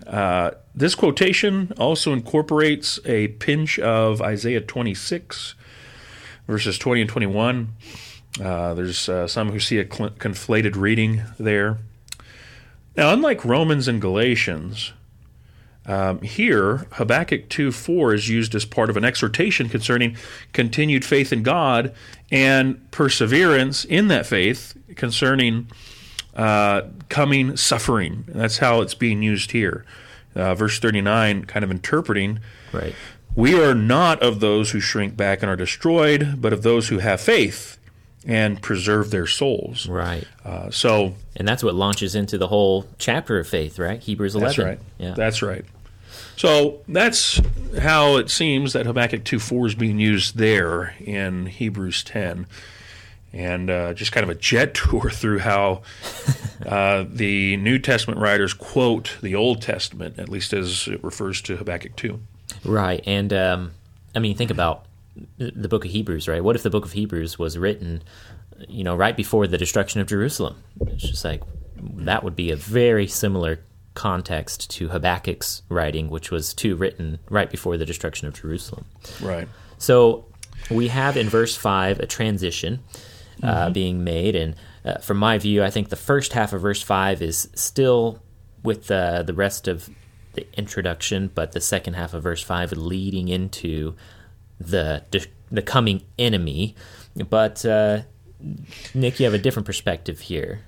Uh, 0.05 0.51
this 0.75 0.95
quotation 0.95 1.71
also 1.77 2.11
incorporates 2.13 2.99
a 3.05 3.29
pinch 3.29 3.79
of 3.79 4.21
Isaiah 4.21 4.59
26, 4.61 5.55
verses 6.47 6.77
20 6.77 7.01
and 7.01 7.09
21. 7.09 7.69
Uh, 8.41 8.73
there's 8.73 9.07
uh, 9.07 9.27
some 9.27 9.51
who 9.51 9.59
see 9.59 9.79
a 9.79 9.85
cl- 9.85 10.09
conflated 10.11 10.75
reading 10.75 11.23
there. 11.39 11.77
Now, 12.97 13.13
unlike 13.13 13.45
Romans 13.45 13.87
and 13.87 14.01
Galatians, 14.01 14.93
um, 15.85 16.21
here, 16.21 16.87
Habakkuk 16.93 17.49
2 17.49 17.71
4 17.71 18.13
is 18.13 18.29
used 18.29 18.55
as 18.55 18.63
part 18.63 18.89
of 18.89 18.95
an 18.95 19.03
exhortation 19.03 19.67
concerning 19.67 20.15
continued 20.53 21.03
faith 21.03 21.33
in 21.33 21.43
God 21.43 21.93
and 22.31 22.89
perseverance 22.91 23.83
in 23.83 24.07
that 24.07 24.25
faith 24.25 24.77
concerning 24.95 25.67
uh, 26.35 26.83
coming 27.09 27.57
suffering. 27.57 28.23
that's 28.27 28.59
how 28.59 28.81
it's 28.81 28.95
being 28.95 29.21
used 29.21 29.51
here. 29.51 29.85
Uh, 30.35 30.55
verse 30.55 30.79
39, 30.79 31.45
kind 31.45 31.63
of 31.63 31.69
interpreting. 31.69 32.39
Right. 32.71 32.95
We 33.35 33.61
are 33.61 33.75
not 33.75 34.21
of 34.23 34.39
those 34.39 34.71
who 34.71 34.79
shrink 34.79 35.17
back 35.17 35.43
and 35.43 35.49
are 35.51 35.55
destroyed, 35.55 36.37
but 36.39 36.53
of 36.53 36.63
those 36.63 36.87
who 36.87 36.99
have 36.99 37.19
faith 37.19 37.77
and 38.25 38.61
preserve 38.61 39.11
their 39.11 39.27
souls. 39.27 39.87
Right. 39.87 40.25
Uh, 40.45 40.69
so, 40.69 41.15
and 41.35 41.47
that's 41.47 41.63
what 41.63 41.75
launches 41.75 42.15
into 42.15 42.37
the 42.37 42.47
whole 42.47 42.85
chapter 42.97 43.39
of 43.39 43.47
faith, 43.47 43.79
right? 43.79 44.01
Hebrews 44.01 44.35
11. 44.35 44.47
That's 44.47 44.57
right. 44.57 44.79
Yeah. 44.97 45.13
That's 45.13 45.41
right. 45.41 45.65
So 46.35 46.79
that's 46.87 47.41
how 47.79 48.17
it 48.17 48.29
seems 48.29 48.73
that 48.73 48.85
Habakkuk 48.85 49.23
two 49.23 49.39
four 49.39 49.67
is 49.67 49.75
being 49.75 49.99
used 49.99 50.37
there 50.37 50.95
in 50.99 51.45
Hebrews 51.45 52.03
10. 52.03 52.47
And 53.31 53.69
uh, 53.69 53.93
just 53.93 54.11
kind 54.11 54.23
of 54.23 54.29
a 54.29 54.35
jet 54.35 54.73
tour 54.75 55.09
through 55.09 55.39
how 55.39 55.81
uh, 56.65 57.05
the 57.07 57.57
New 57.57 57.79
Testament 57.79 58.19
writers 58.19 58.53
quote 58.53 59.17
the 59.21 59.35
Old 59.35 59.61
Testament, 59.61 60.19
at 60.19 60.29
least 60.29 60.53
as 60.53 60.87
it 60.87 61.03
refers 61.03 61.41
to 61.43 61.57
Habakkuk 61.57 61.95
2. 61.95 62.19
Right. 62.65 63.03
And, 63.05 63.33
um, 63.33 63.71
I 64.15 64.19
mean, 64.19 64.35
think 64.35 64.51
about 64.51 64.85
the 65.37 65.67
book 65.67 65.85
of 65.85 65.91
Hebrews, 65.91 66.27
right? 66.27 66.43
What 66.43 66.55
if 66.55 66.63
the 66.63 66.69
book 66.69 66.85
of 66.85 66.93
Hebrews 66.93 67.37
was 67.37 67.57
written, 67.57 68.03
you 68.67 68.83
know, 68.83 68.95
right 68.95 69.15
before 69.15 69.47
the 69.47 69.57
destruction 69.57 70.01
of 70.01 70.07
Jerusalem? 70.07 70.63
It's 70.87 71.03
just 71.03 71.25
like 71.25 71.41
that 71.77 72.23
would 72.23 72.35
be 72.35 72.51
a 72.51 72.55
very 72.55 73.07
similar 73.07 73.59
context 73.93 74.69
to 74.71 74.89
Habakkuk's 74.89 75.61
writing, 75.69 76.09
which 76.09 76.31
was 76.31 76.53
too 76.53 76.75
written 76.75 77.19
right 77.29 77.49
before 77.49 77.77
the 77.77 77.85
destruction 77.85 78.27
of 78.27 78.33
Jerusalem. 78.33 78.85
Right. 79.21 79.47
So 79.77 80.25
we 80.71 80.87
have 80.87 81.17
in 81.17 81.29
verse 81.29 81.55
5 81.55 81.99
a 81.99 82.05
transition 82.07 82.83
uh, 83.41 83.65
mm-hmm. 83.65 83.73
being 83.73 84.03
made. 84.03 84.35
And 84.35 84.55
uh, 84.85 84.97
from 84.99 85.17
my 85.17 85.37
view, 85.37 85.63
I 85.63 85.69
think 85.69 85.89
the 85.89 85.95
first 85.95 86.33
half 86.33 86.53
of 86.53 86.61
verse 86.61 86.81
5 86.81 87.21
is 87.21 87.49
still 87.55 88.21
with 88.63 88.89
uh, 88.89 89.23
the 89.23 89.33
rest 89.33 89.67
of 89.67 89.89
the 90.33 90.47
introduction, 90.57 91.29
but 91.33 91.51
the 91.51 91.61
second 91.61 91.93
half 91.93 92.13
of 92.13 92.23
verse 92.23 92.41
5 92.41 92.71
leading 92.73 93.27
into 93.27 93.95
the, 94.67 95.27
the 95.51 95.61
coming 95.61 96.03
enemy. 96.17 96.75
But 97.15 97.65
uh, 97.65 98.01
Nick, 98.93 99.19
you 99.19 99.25
have 99.25 99.33
a 99.33 99.39
different 99.39 99.65
perspective 99.65 100.19
here. 100.21 100.61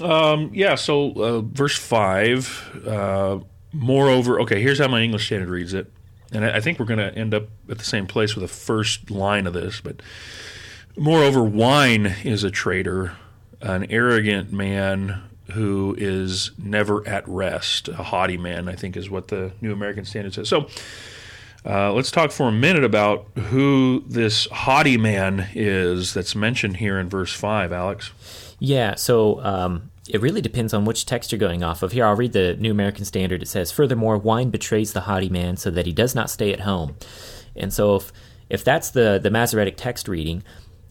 Um, 0.00 0.50
yeah, 0.54 0.76
so 0.76 1.12
uh, 1.12 1.40
verse 1.40 1.76
5, 1.76 2.84
uh, 2.86 3.38
moreover, 3.72 4.40
okay, 4.42 4.62
here's 4.62 4.78
how 4.78 4.88
my 4.88 5.00
English 5.00 5.26
Standard 5.26 5.48
reads 5.48 5.74
it. 5.74 5.90
And 6.30 6.44
I, 6.44 6.56
I 6.56 6.60
think 6.60 6.78
we're 6.78 6.86
going 6.86 6.98
to 6.98 7.12
end 7.16 7.34
up 7.34 7.48
at 7.68 7.78
the 7.78 7.84
same 7.84 8.06
place 8.06 8.34
with 8.36 8.42
the 8.42 8.54
first 8.54 9.10
line 9.10 9.46
of 9.46 9.54
this. 9.54 9.80
But 9.80 10.00
moreover, 10.96 11.42
wine 11.42 12.06
is 12.24 12.44
a 12.44 12.50
traitor, 12.50 13.16
an 13.60 13.90
arrogant 13.90 14.52
man 14.52 15.22
who 15.52 15.96
is 15.98 16.52
never 16.58 17.06
at 17.08 17.26
rest. 17.26 17.88
A 17.88 18.02
haughty 18.04 18.36
man, 18.36 18.68
I 18.68 18.74
think, 18.74 18.96
is 18.96 19.10
what 19.10 19.28
the 19.28 19.52
New 19.60 19.72
American 19.72 20.04
Standard 20.04 20.34
says. 20.34 20.48
So 20.48 20.68
uh, 21.68 21.92
let's 21.92 22.10
talk 22.10 22.30
for 22.30 22.48
a 22.48 22.52
minute 22.52 22.82
about 22.82 23.26
who 23.36 24.02
this 24.06 24.46
haughty 24.46 24.96
man 24.96 25.48
is 25.54 26.14
that's 26.14 26.34
mentioned 26.34 26.78
here 26.78 26.98
in 26.98 27.08
verse 27.08 27.32
5, 27.32 27.72
Alex. 27.72 28.12
Yeah, 28.58 28.94
so 28.94 29.44
um, 29.44 29.90
it 30.08 30.22
really 30.22 30.40
depends 30.40 30.72
on 30.72 30.86
which 30.86 31.04
text 31.04 31.30
you're 31.30 31.38
going 31.38 31.62
off 31.62 31.82
of. 31.82 31.92
Here, 31.92 32.06
I'll 32.06 32.16
read 32.16 32.32
the 32.32 32.56
New 32.56 32.70
American 32.70 33.04
Standard. 33.04 33.42
It 33.42 33.48
says, 33.48 33.70
Furthermore, 33.70 34.16
wine 34.16 34.48
betrays 34.48 34.94
the 34.94 35.02
haughty 35.02 35.28
man 35.28 35.58
so 35.58 35.70
that 35.70 35.84
he 35.84 35.92
does 35.92 36.14
not 36.14 36.30
stay 36.30 36.52
at 36.52 36.60
home. 36.60 36.96
And 37.54 37.72
so 37.72 37.96
if, 37.96 38.12
if 38.48 38.64
that's 38.64 38.90
the, 38.90 39.20
the 39.22 39.30
Masoretic 39.30 39.76
text 39.76 40.08
reading, 40.08 40.42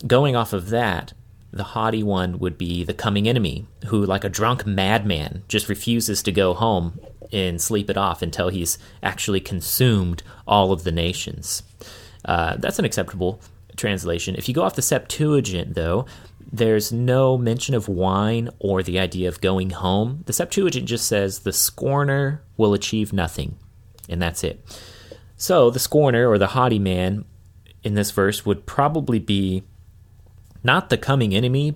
going 0.06 0.36
off 0.36 0.54
of 0.54 0.70
that, 0.70 1.14
the 1.58 1.64
haughty 1.64 2.04
one 2.04 2.40
would 2.40 2.58
be 2.58 2.84
the 2.84 2.94
coming 2.94 3.28
enemy, 3.28 3.66
who, 3.88 4.06
like 4.06 4.24
a 4.24 4.30
drunk 4.30 4.66
madman, 4.66 5.44
just 5.48 5.70
refuses 5.70 6.24
to 6.24 6.32
go 6.32 6.54
home 6.54 7.00
and 7.34 7.62
sleep 7.62 7.90
it 7.90 7.98
off 7.98 8.22
until 8.22 8.50
he's 8.50 8.78
actually 9.04 9.40
consumed 9.40 10.24
all 10.48 10.72
of 10.72 10.84
the 10.84 10.92
nations. 10.92 11.64
Uh, 12.24 12.56
that's 12.58 12.80
an 12.80 12.86
acceptable 12.86 13.42
translation. 13.76 14.36
If 14.36 14.48
you 14.48 14.54
go 14.54 14.64
off 14.64 14.76
the 14.76 14.82
Septuagint, 14.82 15.76
though, 15.76 16.06
there's 16.52 16.92
no 16.92 17.38
mention 17.38 17.76
of 17.76 17.90
wine 17.90 18.50
or 18.60 18.82
the 18.82 19.00
idea 19.00 19.28
of 19.28 19.42
going 19.42 19.72
home. 19.72 20.24
The 20.26 20.34
Septuagint 20.34 20.86
just 20.88 21.06
says 21.06 21.40
the 21.40 21.54
scorner 21.54 22.42
will 22.56 22.74
achieve 22.74 23.12
nothing, 23.12 23.58
and 24.08 24.22
that's 24.22 24.44
it. 24.44 24.64
So 25.36 25.70
the 25.70 25.80
scorner 25.80 26.28
or 26.30 26.38
the 26.38 26.48
haughty 26.48 26.80
man 26.80 27.26
in 27.84 27.94
this 27.94 28.12
verse 28.12 28.46
would 28.46 28.66
probably 28.66 29.20
be 29.20 29.64
not 30.64 30.90
the 30.90 30.98
coming 30.98 31.34
enemy, 31.34 31.76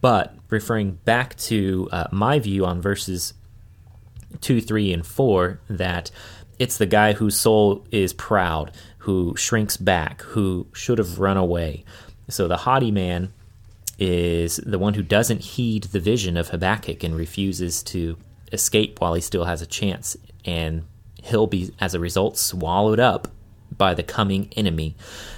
but 0.00 0.34
referring 0.50 0.92
back 1.04 1.36
to 1.36 1.88
uh, 1.90 2.06
my 2.10 2.38
view 2.38 2.64
on 2.64 2.80
verses 2.80 3.34
2, 4.40 4.60
3, 4.60 4.92
and 4.92 5.06
4, 5.06 5.60
that 5.68 6.10
it's 6.58 6.78
the 6.78 6.86
guy 6.86 7.12
whose 7.14 7.38
soul 7.38 7.84
is 7.90 8.12
proud, 8.12 8.72
who 8.98 9.34
shrinks 9.36 9.76
back, 9.76 10.22
who 10.22 10.66
should 10.72 10.98
have 10.98 11.18
run 11.18 11.36
away. 11.36 11.84
So 12.28 12.48
the 12.48 12.58
haughty 12.58 12.90
man 12.90 13.32
is 13.98 14.56
the 14.56 14.78
one 14.78 14.94
who 14.94 15.02
doesn't 15.02 15.40
heed 15.40 15.84
the 15.84 16.00
vision 16.00 16.36
of 16.36 16.48
Habakkuk 16.48 17.02
and 17.02 17.16
refuses 17.16 17.82
to 17.84 18.16
escape 18.52 19.00
while 19.00 19.14
he 19.14 19.20
still 19.20 19.44
has 19.44 19.62
a 19.62 19.66
chance. 19.66 20.16
And 20.44 20.84
he'll 21.22 21.46
be, 21.46 21.72
as 21.80 21.94
a 21.94 22.00
result, 22.00 22.36
swallowed 22.38 23.00
up 23.00 23.28
by 23.76 23.94
the 23.94 24.02
coming 24.02 24.48
enemy. 24.56 24.96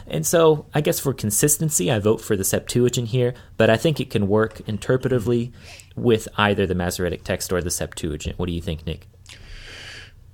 And 0.09 0.27
so, 0.27 0.67
I 0.73 0.81
guess 0.81 1.01
for 1.01 1.13
consistency, 1.13 1.91
I 1.91 1.99
vote 1.99 2.21
for 2.21 2.37
the 2.37 2.45
Septuagint 2.45 3.09
here, 3.09 3.35
but 3.57 3.71
I 3.71 3.77
think 3.77 4.01
it 4.01 4.11
can 4.11 4.29
work 4.29 4.59
interpretively 4.67 5.53
with 5.97 6.29
either 6.37 6.67
the 6.67 6.75
Masoretic 6.75 7.25
text 7.25 7.53
or 7.53 7.61
the 7.61 7.71
Septuagint. 7.71 8.39
What 8.39 8.47
do 8.47 8.53
you 8.53 8.63
think, 8.63 8.87
Nick? 8.87 9.09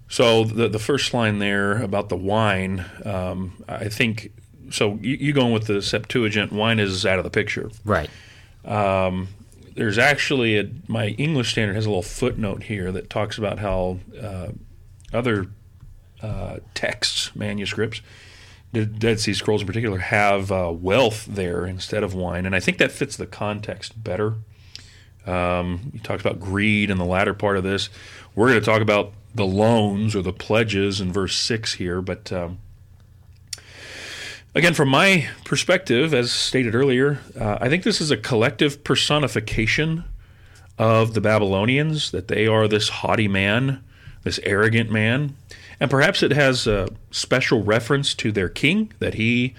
So 0.09 0.45
the 0.45 0.69
the 0.69 0.79
first 0.79 1.15
line 1.15 1.39
there 1.39 1.81
about 1.83 2.11
the 2.11 2.17
wine, 2.17 2.85
um, 3.05 3.65
I 3.67 3.89
think. 3.89 4.33
So 4.71 4.99
you, 5.01 5.17
you 5.17 5.33
going 5.33 5.53
with 5.53 5.67
the 5.67 5.81
Septuagint? 5.81 6.53
Wine 6.53 6.79
is 6.79 7.07
out 7.07 7.19
of 7.19 7.25
the 7.25 7.31
picture, 7.31 7.71
right? 7.85 8.11
Um, 8.65 9.29
there's 9.75 9.97
actually 9.97 10.59
a, 10.59 10.71
my 10.87 11.09
English 11.09 11.53
standard 11.53 11.75
has 11.75 11.87
a 11.87 11.89
little 11.89 12.03
footnote 12.03 12.65
here 12.65 12.93
that 12.93 13.09
talks 13.09 13.39
about 13.39 13.59
how 13.59 14.01
uh, 14.21 14.49
other 15.15 15.47
uh, 16.21 16.59
texts, 16.75 17.35
manuscripts, 17.35 18.03
the 18.73 18.87
Dead 18.87 19.21
Sea 19.21 19.35
Scrolls 19.35 19.61
in 19.61 19.67
particular, 19.67 19.99
have 19.99 20.51
uh, 20.51 20.73
wealth 20.75 21.27
there 21.27 21.67
instead 21.67 22.03
of 22.03 22.15
wine, 22.15 22.47
and 22.47 22.55
I 22.55 22.61
think 22.61 22.79
that 22.79 22.91
fits 22.91 23.17
the 23.17 23.27
context 23.27 24.03
better. 24.03 24.37
Um, 25.27 25.93
you 25.93 26.01
talked 26.01 26.21
about 26.21 26.41
greed 26.41 26.91
in 26.91 26.99
the 26.99 27.05
latter 27.05 27.35
part 27.35 27.57
of 27.57 27.63
this. 27.63 27.91
We're 28.35 28.49
going 28.49 28.61
to 28.61 28.67
talk 28.67 28.81
about 28.81 29.13
the 29.35 29.47
loans 29.47 30.15
or 30.15 30.23
the 30.23 30.33
pledges 30.33 31.01
in 31.01 31.13
verse 31.13 31.37
6 31.37 31.75
here. 31.75 32.03
But 32.03 32.33
um, 32.33 32.59
again, 34.55 34.75
from 34.75 34.89
my 34.89 35.29
perspective, 35.45 36.13
as 36.13 36.33
stated 36.33 36.75
earlier, 36.75 37.21
uh, 37.39 37.59
I 37.61 37.69
think 37.69 37.85
this 37.85 38.01
is 38.01 38.11
a 38.11 38.17
collective 38.17 38.85
personification 38.85 40.05
of 40.79 41.15
the 41.15 41.21
Babylonians, 41.21 42.11
that 42.11 42.29
they 42.29 42.47
are 42.47 42.67
this 42.67 42.89
haughty 42.89 43.29
man, 43.29 43.85
this 44.25 44.41
arrogant 44.43 44.91
man. 44.91 45.37
And 45.83 45.91
perhaps 45.91 46.23
it 46.23 46.31
has 46.31 46.69
a 46.69 46.87
special 47.11 47.65
reference 47.65 48.15
to 48.15 48.31
their 48.31 48.49
king, 48.49 48.93
that 49.01 49.15
he 49.15 49.57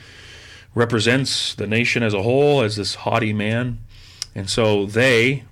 represents 0.74 1.54
the 1.54 1.68
nation 1.68 2.02
as 2.02 2.14
a 2.14 2.24
whole 2.24 2.62
as 2.62 2.78
this 2.78 2.96
haughty 2.96 3.34
man. 3.34 3.80
And 4.34 4.50
so 4.50 4.86
they, 4.86 5.44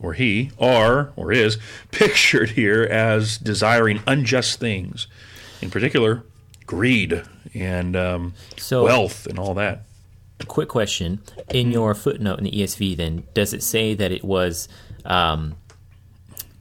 or 0.00 0.12
he, 0.12 0.52
are, 0.56 1.10
or 1.16 1.32
is, 1.32 1.58
pictured 1.90 2.50
here 2.50 2.84
as 2.84 3.38
desiring 3.38 4.04
unjust 4.06 4.60
things, 4.60 5.08
in 5.60 5.68
particular, 5.68 6.22
greed 6.64 7.24
and 7.52 7.96
um, 7.96 8.34
so, 8.56 8.84
wealth 8.84 9.26
and 9.26 9.36
all 9.36 9.54
that. 9.54 9.82
Quick 10.46 10.68
question. 10.68 11.22
In 11.48 11.72
your 11.72 11.92
footnote 11.92 12.38
in 12.38 12.44
the 12.44 12.52
ESV, 12.52 12.96
then, 12.96 13.24
does 13.34 13.52
it 13.52 13.64
say 13.64 13.94
that 13.94 14.12
it 14.12 14.22
was 14.22 14.68
um, 15.04 15.56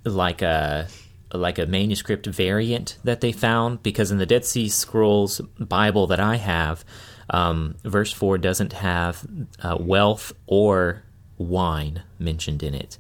like 0.06 0.42
a 0.42 0.88
like 1.34 1.60
a 1.60 1.66
manuscript 1.66 2.26
variant 2.26 2.98
that 3.04 3.22
they 3.22 3.32
found? 3.32 3.84
Because 3.84 4.12
in 4.12 4.18
the 4.18 4.26
Dead 4.26 4.46
Sea 4.46 4.70
Scrolls 4.70 5.42
Bible 5.60 6.08
that 6.08 6.20
I 6.20 6.38
have, 6.38 6.84
um, 7.30 7.76
verse 7.84 8.12
4 8.12 8.38
doesn't 8.38 8.74
have 8.74 9.26
uh, 9.62 9.78
wealth 9.80 10.34
or 10.48 11.04
wine 11.38 12.04
mentioned 12.18 12.64
in 12.64 12.74
it 12.74 12.98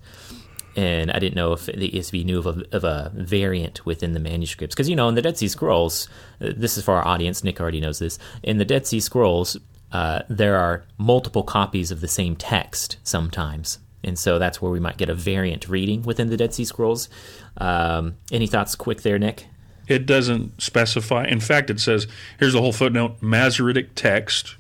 and 0.79 1.11
I 1.11 1.19
didn't 1.19 1.35
know 1.35 1.51
if 1.51 1.65
the 1.65 1.91
ESV 1.91 2.23
knew 2.23 2.39
of 2.39 2.47
a, 2.47 2.63
of 2.71 2.83
a 2.85 3.11
variant 3.13 3.85
within 3.85 4.13
the 4.13 4.19
manuscripts. 4.19 4.75
Because, 4.75 4.89
you 4.89 4.95
know, 4.95 5.09
in 5.09 5.15
the 5.15 5.21
Dead 5.21 5.37
Sea 5.37 5.49
Scrolls, 5.49 6.07
uh, 6.39 6.51
this 6.55 6.77
is 6.77 6.85
for 6.85 6.93
our 6.93 7.05
audience, 7.05 7.43
Nick 7.43 7.59
already 7.59 7.81
knows 7.81 7.99
this. 7.99 8.17
In 8.43 8.59
the 8.59 8.65
Dead 8.65 8.87
Sea 8.87 9.01
Scrolls, 9.01 9.57
uh, 9.91 10.21
there 10.29 10.57
are 10.57 10.85
multiple 10.97 11.43
copies 11.43 11.91
of 11.91 12.01
the 12.01 12.07
same 12.07 12.35
text 12.35 12.97
sometimes. 13.03 13.79
And 14.03 14.17
so 14.17 14.39
that's 14.39 14.61
where 14.61 14.71
we 14.71 14.79
might 14.79 14.97
get 14.97 15.09
a 15.09 15.13
variant 15.13 15.67
reading 15.67 16.03
within 16.03 16.29
the 16.29 16.37
Dead 16.37 16.53
Sea 16.53 16.65
Scrolls. 16.65 17.09
Um, 17.57 18.15
any 18.31 18.47
thoughts 18.47 18.75
quick 18.75 19.01
there, 19.01 19.19
Nick? 19.19 19.47
It 19.87 20.05
doesn't 20.05 20.61
specify. 20.61 21.25
In 21.25 21.39
fact, 21.39 21.69
it 21.69 21.79
says 21.79 22.07
here's 22.39 22.53
the 22.53 22.61
whole 22.61 22.71
footnote 22.71 23.21
Masoretic 23.21 23.95
text, 23.95 24.55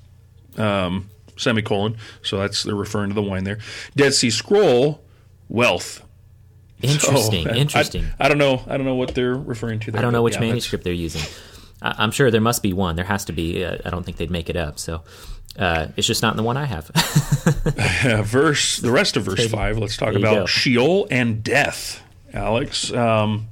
um, 0.57 1.09
semicolon. 1.37 1.97
So 2.23 2.37
that's 2.39 2.63
they're 2.63 2.75
referring 2.75 3.09
to 3.09 3.15
the 3.15 3.21
wine 3.21 3.43
there. 3.43 3.59
Dead 3.95 4.13
Sea 4.13 4.31
Scroll, 4.31 5.01
wealth. 5.47 6.03
Interesting. 6.81 7.45
So, 7.45 7.53
interesting. 7.55 8.05
I, 8.19 8.25
I, 8.25 8.29
don't 8.29 8.37
know. 8.37 8.63
I 8.67 8.77
don't 8.77 8.85
know 8.85 8.95
what 8.95 9.13
they're 9.13 9.35
referring 9.35 9.79
to. 9.81 9.91
There, 9.91 9.99
I 9.99 10.01
don't 10.01 10.13
know 10.13 10.23
which 10.23 10.35
yeah, 10.35 10.41
manuscript 10.41 10.83
they're 10.83 10.93
using. 10.93 11.21
I, 11.81 12.03
am 12.03 12.11
sure 12.11 12.31
there 12.31 12.41
must 12.41 12.63
be 12.63 12.73
one. 12.73 12.95
There 12.95 13.05
has 13.05 13.25
to 13.25 13.31
be. 13.31 13.63
Uh, 13.63 13.77
I 13.85 13.89
don't 13.89 14.03
think 14.03 14.17
they'd 14.17 14.31
make 14.31 14.49
it 14.49 14.55
up. 14.55 14.79
So 14.79 15.03
uh, 15.59 15.89
it's 15.97 16.07
just 16.07 16.21
not 16.21 16.33
in 16.33 16.37
the 16.37 16.43
one 16.43 16.57
I 16.57 16.65
have. 16.65 16.87
verse. 18.25 18.77
The 18.77 18.91
rest 18.91 19.17
of 19.17 19.23
verse 19.23 19.47
five. 19.49 19.77
Let's 19.77 19.97
talk 19.97 20.15
about 20.15 20.35
go. 20.35 20.45
Sheol 20.45 21.07
and 21.11 21.43
death. 21.43 22.01
Alex. 22.33 22.91
Um, 22.93 23.47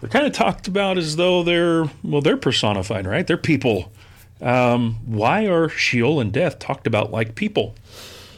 they're 0.00 0.10
kind 0.10 0.26
of 0.26 0.32
talked 0.32 0.68
about 0.68 0.96
as 0.96 1.16
though 1.16 1.42
they're 1.42 1.90
well, 2.02 2.22
they're 2.22 2.36
personified, 2.36 3.06
right? 3.06 3.26
They're 3.26 3.36
people. 3.36 3.92
Um, 4.40 4.98
why 5.04 5.46
are 5.46 5.68
Sheol 5.68 6.20
and 6.20 6.32
death 6.32 6.58
talked 6.58 6.86
about 6.86 7.10
like 7.10 7.34
people? 7.34 7.74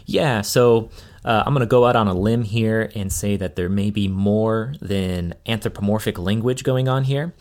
Yeah. 0.07 0.40
So 0.40 0.90
uh, 1.24 1.44
I'm 1.46 1.53
going 1.53 1.61
to 1.61 1.70
go 1.70 1.85
out 1.87 1.94
on 1.94 2.09
a 2.09 2.14
limb 2.14 2.42
here 2.42 2.90
and 2.94 3.12
say 3.12 3.37
that 3.37 3.55
there 3.55 3.68
may 3.68 3.90
be 3.90 4.09
more 4.09 4.74
than 4.81 5.35
anthropomorphic 5.46 6.18
language 6.18 6.64
going 6.64 6.88
on 6.88 7.05
here. 7.05 7.35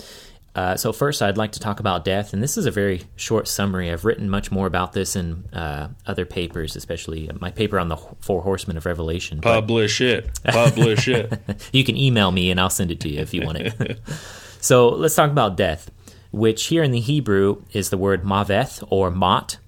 Uh, 0.60 0.76
so, 0.76 0.91
first, 0.91 1.22
I'd 1.22 1.38
like 1.38 1.54
to 1.54 1.60
talk 1.62 1.80
about 1.80 2.04
death, 2.04 2.34
and 2.34 2.43
this 2.43 2.58
is 2.58 2.65
a 2.65 2.72
very 2.72 3.04
short 3.15 3.48
summary. 3.48 3.89
I've 3.89 4.04
written 4.04 4.30
much 4.30 4.52
more 4.52 4.67
about 4.67 4.91
this 4.91 5.15
in 5.15 5.45
uh, 5.54 5.88
other 6.06 6.26
papers, 6.26 6.76
especially 6.76 7.30
my 7.39 7.50
paper 7.50 7.80
on 7.80 7.88
the 7.88 7.95
Four 7.95 8.41
Horsemen 8.41 8.76
of 8.76 8.86
Revelation. 8.86 9.39
Publish 9.39 10.02
it. 10.02 10.38
Publish 10.43 11.08
it. 11.08 11.69
you 11.72 11.86
can 11.86 11.95
email 11.95 12.32
me, 12.32 12.52
and 12.52 12.60
I'll 12.60 12.69
send 12.69 12.91
it 12.91 13.00
to 13.00 13.10
you 13.10 13.22
if 13.22 13.34
you 13.34 13.45
want 13.45 13.60
it. 13.60 14.02
so, 14.60 14.89
let's 14.89 15.15
talk 15.15 15.32
about 15.32 15.56
death, 15.56 15.89
which 16.34 16.65
here 16.65 16.84
in 16.84 16.91
the 16.91 17.00
Hebrew 17.00 17.63
is 17.72 17.89
the 17.89 17.98
word 17.98 18.26
maveth 18.26 18.84
or 18.89 19.10
mot. 19.10 19.60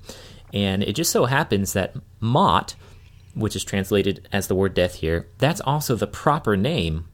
And 0.53 0.83
it 0.83 0.97
just 0.97 1.11
so 1.11 1.23
happens 1.23 1.71
that 1.71 1.95
mot 2.19 2.75
which 3.33 3.55
is 3.55 3.63
translated 3.63 4.27
as 4.33 4.47
the 4.47 4.55
word 4.55 4.73
death 4.73 4.95
here, 4.95 5.25
that's 5.37 5.61
also 5.61 5.95
the 5.95 6.05
proper 6.05 6.57
name 6.57 7.05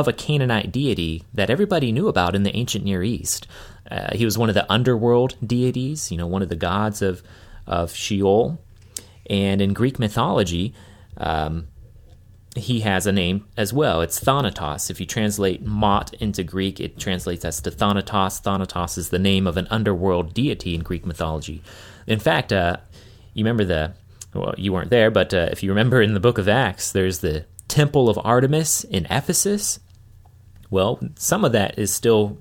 of 0.00 0.08
a 0.08 0.12
Canaanite 0.12 0.72
deity 0.72 1.24
that 1.32 1.50
everybody 1.50 1.92
knew 1.92 2.08
about 2.08 2.34
in 2.34 2.42
the 2.42 2.54
ancient 2.56 2.84
Near 2.84 3.02
East. 3.02 3.46
Uh, 3.90 4.14
he 4.14 4.24
was 4.24 4.36
one 4.36 4.48
of 4.48 4.54
the 4.54 4.70
underworld 4.72 5.36
deities, 5.46 6.10
you 6.10 6.18
know, 6.18 6.26
one 6.26 6.42
of 6.42 6.48
the 6.48 6.56
gods 6.56 7.02
of, 7.02 7.22
of 7.66 7.94
Sheol. 7.94 8.58
And 9.30 9.60
in 9.60 9.72
Greek 9.72 9.98
mythology, 9.98 10.74
um, 11.16 11.68
he 12.56 12.80
has 12.80 13.06
a 13.06 13.12
name 13.12 13.46
as 13.56 13.72
well. 13.72 14.00
It's 14.00 14.18
Thanatos. 14.18 14.90
If 14.90 15.00
you 15.00 15.06
translate 15.06 15.64
Mot 15.64 16.14
into 16.14 16.42
Greek, 16.42 16.80
it 16.80 16.98
translates 16.98 17.44
as 17.44 17.60
to 17.62 17.70
Thanatos. 17.70 18.40
Thanatos 18.40 18.98
is 18.98 19.10
the 19.10 19.18
name 19.18 19.46
of 19.46 19.56
an 19.56 19.66
underworld 19.70 20.34
deity 20.34 20.74
in 20.74 20.82
Greek 20.82 21.04
mythology. 21.04 21.62
In 22.06 22.18
fact, 22.18 22.52
uh, 22.52 22.76
you 23.32 23.44
remember 23.44 23.64
the 23.64 23.94
well, 24.34 24.54
you 24.58 24.72
weren't 24.72 24.90
there, 24.90 25.10
but 25.12 25.32
uh, 25.32 25.48
if 25.52 25.62
you 25.62 25.70
remember 25.70 26.02
in 26.02 26.14
the 26.14 26.20
book 26.20 26.38
of 26.38 26.48
Acts, 26.48 26.90
there's 26.90 27.20
the 27.20 27.44
Temple 27.68 28.08
of 28.08 28.18
Artemis 28.24 28.84
in 28.84 29.06
Ephesus. 29.06 29.78
Well, 30.74 30.98
some 31.14 31.44
of 31.44 31.52
that 31.52 31.78
is 31.78 31.94
still 31.94 32.36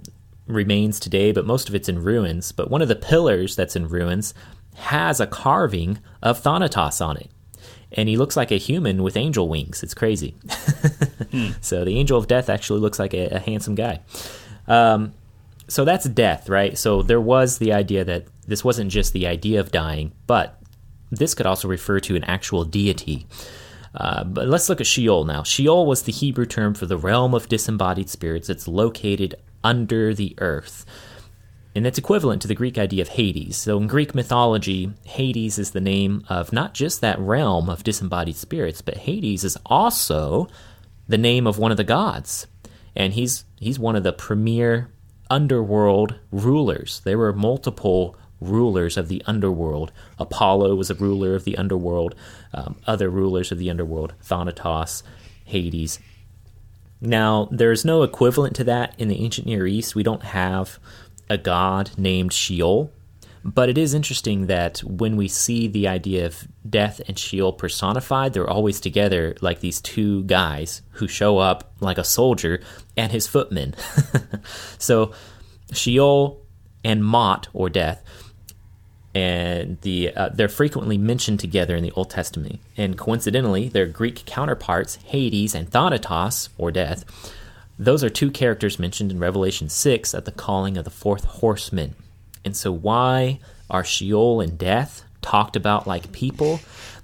remains 0.48 1.00
today, 1.00 1.32
but 1.32 1.46
most 1.46 1.70
of 1.70 1.76
it's 1.76 1.88
in 1.88 2.02
ruins. 2.02 2.52
But 2.52 2.72
one 2.72 2.82
of 2.82 2.88
the 2.88 2.96
pillars 2.96 3.56
that's 3.56 3.76
in 3.76 3.88
ruins 3.88 4.34
has 4.74 5.20
a 5.20 5.28
carving 5.28 6.00
of 6.24 6.40
Thanatos 6.40 7.00
on 7.00 7.18
it. 7.18 7.30
And 7.92 8.10
he 8.10 8.18
looks 8.18 8.36
like 8.36 8.52
a 8.52 8.56
human 8.56 9.04
with 9.04 9.18
angel 9.18 9.48
wings. 9.48 9.84
It's 9.84 9.94
crazy. 9.94 10.32
hmm. 11.30 11.50
So 11.62 11.86
the 11.86 11.96
angel 12.00 12.18
of 12.18 12.26
death 12.26 12.50
actually 12.50 12.80
looks 12.80 12.98
like 12.98 13.14
a, 13.14 13.28
a 13.36 13.40
handsome 13.40 13.76
guy. 13.76 14.00
Um, 14.68 15.14
so 15.68 15.86
that's 15.86 16.06
death, 16.06 16.50
right? 16.50 16.76
So 16.76 17.04
there 17.04 17.22
was 17.22 17.60
the 17.60 17.72
idea 17.72 18.04
that 18.04 18.26
this 18.48 18.64
wasn't 18.64 18.90
just 18.90 19.14
the 19.14 19.28
idea 19.28 19.60
of 19.60 19.72
dying, 19.72 20.12
but 20.26 20.60
this 21.12 21.36
could 21.36 21.46
also 21.46 21.68
refer 21.68 22.00
to 22.00 22.16
an 22.16 22.24
actual 22.24 22.64
deity. 22.64 23.28
Uh, 23.96 24.24
but 24.24 24.48
let's 24.48 24.70
look 24.70 24.82
at 24.82 24.88
Sheol 24.88 25.24
now. 25.24 25.44
Sheol 25.44 25.86
was 25.86 26.04
the 26.04 26.12
Hebrew 26.12 26.46
term 26.46 26.74
for 26.74 26.86
the 26.86 26.98
realm 26.98 27.34
of 27.34 27.48
disembodied 27.48 28.10
spirits. 28.10 28.50
It's 28.50 28.68
located 28.68 29.36
under 29.64 30.14
the 30.14 30.36
earth. 30.40 30.86
And 31.76 31.88
it's 31.88 31.98
equivalent 31.98 32.42
to 32.44 32.48
the 32.48 32.56
Greek 32.56 32.78
idea 32.78 33.02
of 33.02 33.10
Hades. 33.10 33.58
So 33.58 33.78
in 33.78 33.88
Greek 33.88 34.14
mythology, 34.14 34.94
Hades 35.06 35.58
is 35.58 35.72
the 35.72 35.82
name 35.82 36.24
of 36.30 36.54
not 36.54 36.74
just 36.74 37.02
that 37.02 37.20
realm 37.20 37.70
of 37.70 37.84
disembodied 37.84 38.36
spirits, 38.36 38.82
but 38.82 38.98
Hades 38.98 39.44
is 39.44 39.58
also 39.66 40.48
the 41.08 41.18
name 41.18 41.48
of 41.48 41.58
one 41.58 41.72
of 41.72 41.78
the 41.78 41.84
gods. 41.84 42.48
And 42.96 43.14
he's 43.14 43.46
he's 43.60 43.80
one 43.80 43.96
of 43.96 44.04
the 44.04 44.14
premier 44.14 44.92
underworld 45.32 46.20
rulers. 46.32 47.02
There 47.04 47.18
were 47.18 47.34
multiple 47.34 48.16
rulers 48.50 48.98
of 48.98 49.08
the 49.08 49.22
underworld. 49.26 49.92
Apollo 50.20 50.76
was 50.76 50.90
a 50.90 50.96
ruler 50.96 51.36
of 51.36 51.44
the 51.44 51.58
underworld, 51.58 52.16
um, 52.54 52.76
other 52.88 53.10
rulers 53.10 53.52
of 53.52 53.58
the 53.58 53.70
underworld, 53.70 54.14
Thanatos, 54.22 55.04
Hades. 55.46 56.00
Now, 57.02 57.50
there's 57.52 57.84
no 57.84 58.04
equivalent 58.04 58.56
to 58.56 58.64
that 58.66 58.96
in 58.98 59.10
the 59.10 59.22
ancient 59.22 59.46
Near 59.46 59.68
East. 59.68 59.96
We 59.96 60.04
don't 60.04 60.24
have 60.24 60.80
a 61.30 61.38
god 61.38 61.92
named 61.98 62.32
Sheol. 62.32 62.92
But 63.46 63.68
it 63.68 63.78
is 63.78 63.94
interesting 63.94 64.48
that 64.48 64.80
when 64.80 65.18
we 65.18 65.28
see 65.28 65.68
the 65.68 65.88
idea 65.88 66.26
of 66.26 66.48
death 66.68 67.02
and 67.08 67.20
Sheol 67.20 67.52
personified, 67.52 68.32
they're 68.32 68.50
always 68.50 68.80
together 68.80 69.36
like 69.42 69.60
these 69.60 69.82
two 69.82 70.24
guys 70.24 70.82
who 70.92 71.10
show 71.10 71.40
up 71.40 71.74
like 71.82 71.98
a 71.98 72.06
soldier 72.06 72.62
and 72.96 73.12
his 73.12 73.28
footmen. 73.28 73.76
so 74.78 75.12
Sheol 75.74 76.42
and 76.86 77.04
Mot, 77.04 77.50
or 77.54 77.70
death, 77.70 78.02
and 79.16 79.80
the 79.82 80.14
uh, 80.16 80.30
they're 80.30 80.50
frequently 80.50 80.98
mentioned 80.98 81.40
together 81.40 81.76
in 81.76 81.84
the 81.84 81.92
Old 81.92 82.10
Testament. 82.10 82.60
And 82.76 82.98
coincidentally, 82.98 83.70
their 83.70 83.86
Greek 83.86 84.26
counterparts, 84.26 84.96
Hades 84.96 85.54
and 85.54 85.70
Thanatos, 85.70 86.50
or 86.58 86.72
death, 86.72 87.06
those 87.78 88.04
are 88.04 88.10
two 88.10 88.32
characters 88.32 88.80
mentioned 88.80 89.12
in 89.12 89.20
Revelation 89.20 89.70
6 89.70 90.14
at 90.14 90.26
the 90.26 90.32
calling 90.32 90.78
of 90.78 90.84
the 90.84 90.90
fourth 90.90 91.26
horseman. 91.26 91.96
And 92.44 92.56
so, 92.56 92.72
why 92.72 93.40
are 93.70 93.84
Sheol 93.84 94.42
and 94.42 94.58
death 94.58 95.04
talked 95.22 95.56
about 95.56 95.88
like 95.88 96.12
people? 96.12 96.60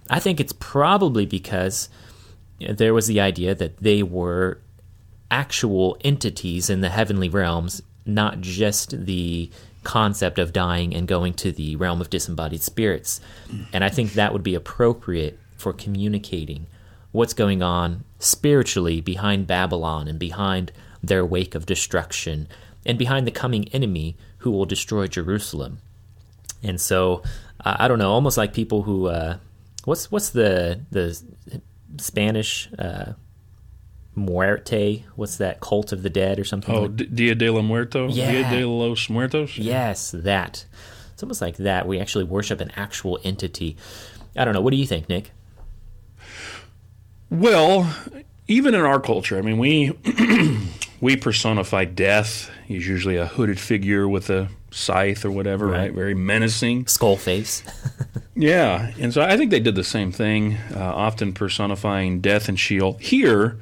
I 0.10 0.20
think 0.20 0.40
it's 0.40 0.54
probably 0.54 1.26
because 1.26 1.90
there 2.60 2.94
was 2.94 3.08
the 3.08 3.22
idea 3.22 3.56
that 3.56 3.78
they 3.78 4.04
were 4.04 4.60
actual 5.32 5.98
entities 6.02 6.70
in 6.70 6.82
the 6.82 6.90
heavenly 6.90 7.30
realms, 7.30 7.82
not 8.06 8.42
just 8.42 9.06
the 9.06 9.50
concept 9.84 10.40
of 10.40 10.54
dying 10.54 10.94
and 10.94 11.08
going 11.08 11.34
to 11.34 11.52
the 11.52 11.76
realm 11.76 12.02
of 12.02 12.10
disembodied 12.10 12.62
spirits. 12.62 13.22
And 13.74 13.84
I 13.84 13.90
think 13.90 14.14
that 14.14 14.34
would 14.34 14.44
be 14.44 14.56
appropriate 14.56 15.40
for 15.58 15.74
communicating 15.74 16.68
what's 17.12 17.34
going 17.34 17.62
on 17.62 18.04
spiritually 18.20 19.02
behind 19.02 19.48
Babylon 19.48 20.08
and 20.08 20.20
behind 20.20 20.72
their 21.02 21.26
wake 21.26 21.56
of 21.56 21.66
destruction 21.66 22.48
and 22.86 22.98
behind 22.98 23.26
the 23.26 23.32
coming 23.32 23.68
enemy 23.70 24.16
who 24.40 24.52
will 24.52 24.66
destroy 24.66 25.08
Jerusalem. 25.08 25.80
And 26.62 26.80
so 26.80 27.24
uh, 27.64 27.78
I 27.80 27.88
don't 27.88 28.00
know, 28.00 28.12
almost 28.12 28.38
like 28.38 28.54
people 28.54 28.84
who 28.84 29.08
uh, 29.08 29.38
what's 29.86 30.12
what's 30.12 30.30
the 30.30 30.82
the 30.92 31.22
Spanish 31.98 32.70
uh, 32.78 33.14
muerte? 34.20 35.06
What's 35.16 35.38
that 35.38 35.60
cult 35.60 35.92
of 35.92 36.04
the 36.04 36.10
dead 36.10 36.40
or 36.40 36.44
something? 36.44 36.76
Oh, 36.76 36.82
like? 36.84 37.16
Dia 37.16 37.36
de 37.36 37.50
la 37.50 37.62
Muerto. 37.62 38.08
Yeah. 38.10 38.32
Dia 38.32 38.62
de 38.62 38.68
los 38.68 39.10
Muertos. 39.10 39.58
Yes, 39.58 40.12
that. 40.12 40.66
It's 41.14 41.24
almost 41.24 41.42
like 41.42 41.58
that. 41.58 41.88
We 41.88 42.00
actually 42.00 42.26
worship 42.26 42.62
an 42.62 42.72
actual 42.76 43.20
entity. 43.24 43.76
I 44.38 44.46
don't 44.46 44.54
know. 44.54 44.62
What 44.62 44.72
do 44.72 44.78
you 44.78 44.86
think, 44.86 45.10
Nick? 45.10 45.32
Well, 47.30 47.94
even 48.48 48.74
in 48.74 48.82
our 48.82 49.00
culture, 49.00 49.38
I 49.38 49.42
mean, 49.42 49.58
we 49.58 49.92
we 51.02 51.16
personify 51.16 51.86
death. 51.86 52.50
He's 52.66 52.88
usually 52.88 53.18
a 53.18 53.26
hooded 53.26 53.60
figure 53.60 54.08
with 54.08 54.30
a 54.30 54.50
scythe 54.72 55.26
or 55.26 55.32
whatever, 55.32 55.68
right? 55.68 55.80
Right. 55.80 55.94
Very 55.94 56.14
menacing. 56.14 56.88
Skull 56.88 57.18
face. 57.18 57.64
Yeah, 58.40 58.94
and 58.98 59.14
so 59.14 59.22
I 59.22 59.36
think 59.36 59.52
they 59.52 59.60
did 59.60 59.76
the 59.76 59.84
same 59.84 60.14
thing, 60.14 60.56
uh, 60.74 60.80
often 60.80 61.34
personifying 61.34 62.22
death 62.22 62.48
and 62.48 62.58
Sheol. 62.58 62.94
Here, 62.94 63.60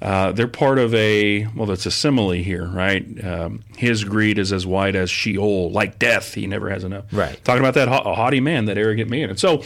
uh, 0.00 0.32
they're 0.32 0.46
part 0.46 0.78
of 0.78 0.94
a 0.94 1.46
well, 1.54 1.66
That's 1.66 1.86
a 1.86 1.90
simile 1.90 2.30
here, 2.30 2.66
right? 2.66 3.04
Um, 3.24 3.64
his 3.76 4.04
greed 4.04 4.38
is 4.38 4.52
as 4.52 4.64
wide 4.64 4.94
as 4.94 5.10
Sheol, 5.10 5.70
like 5.72 5.98
death. 5.98 6.34
He 6.34 6.46
never 6.46 6.70
has 6.70 6.84
enough. 6.84 7.04
Right. 7.12 7.42
Talking 7.44 7.62
about 7.62 7.74
that 7.74 7.88
ha- 7.88 8.14
haughty 8.14 8.40
man, 8.40 8.66
that 8.66 8.78
arrogant 8.78 9.10
man, 9.10 9.30
and 9.30 9.38
so 9.38 9.62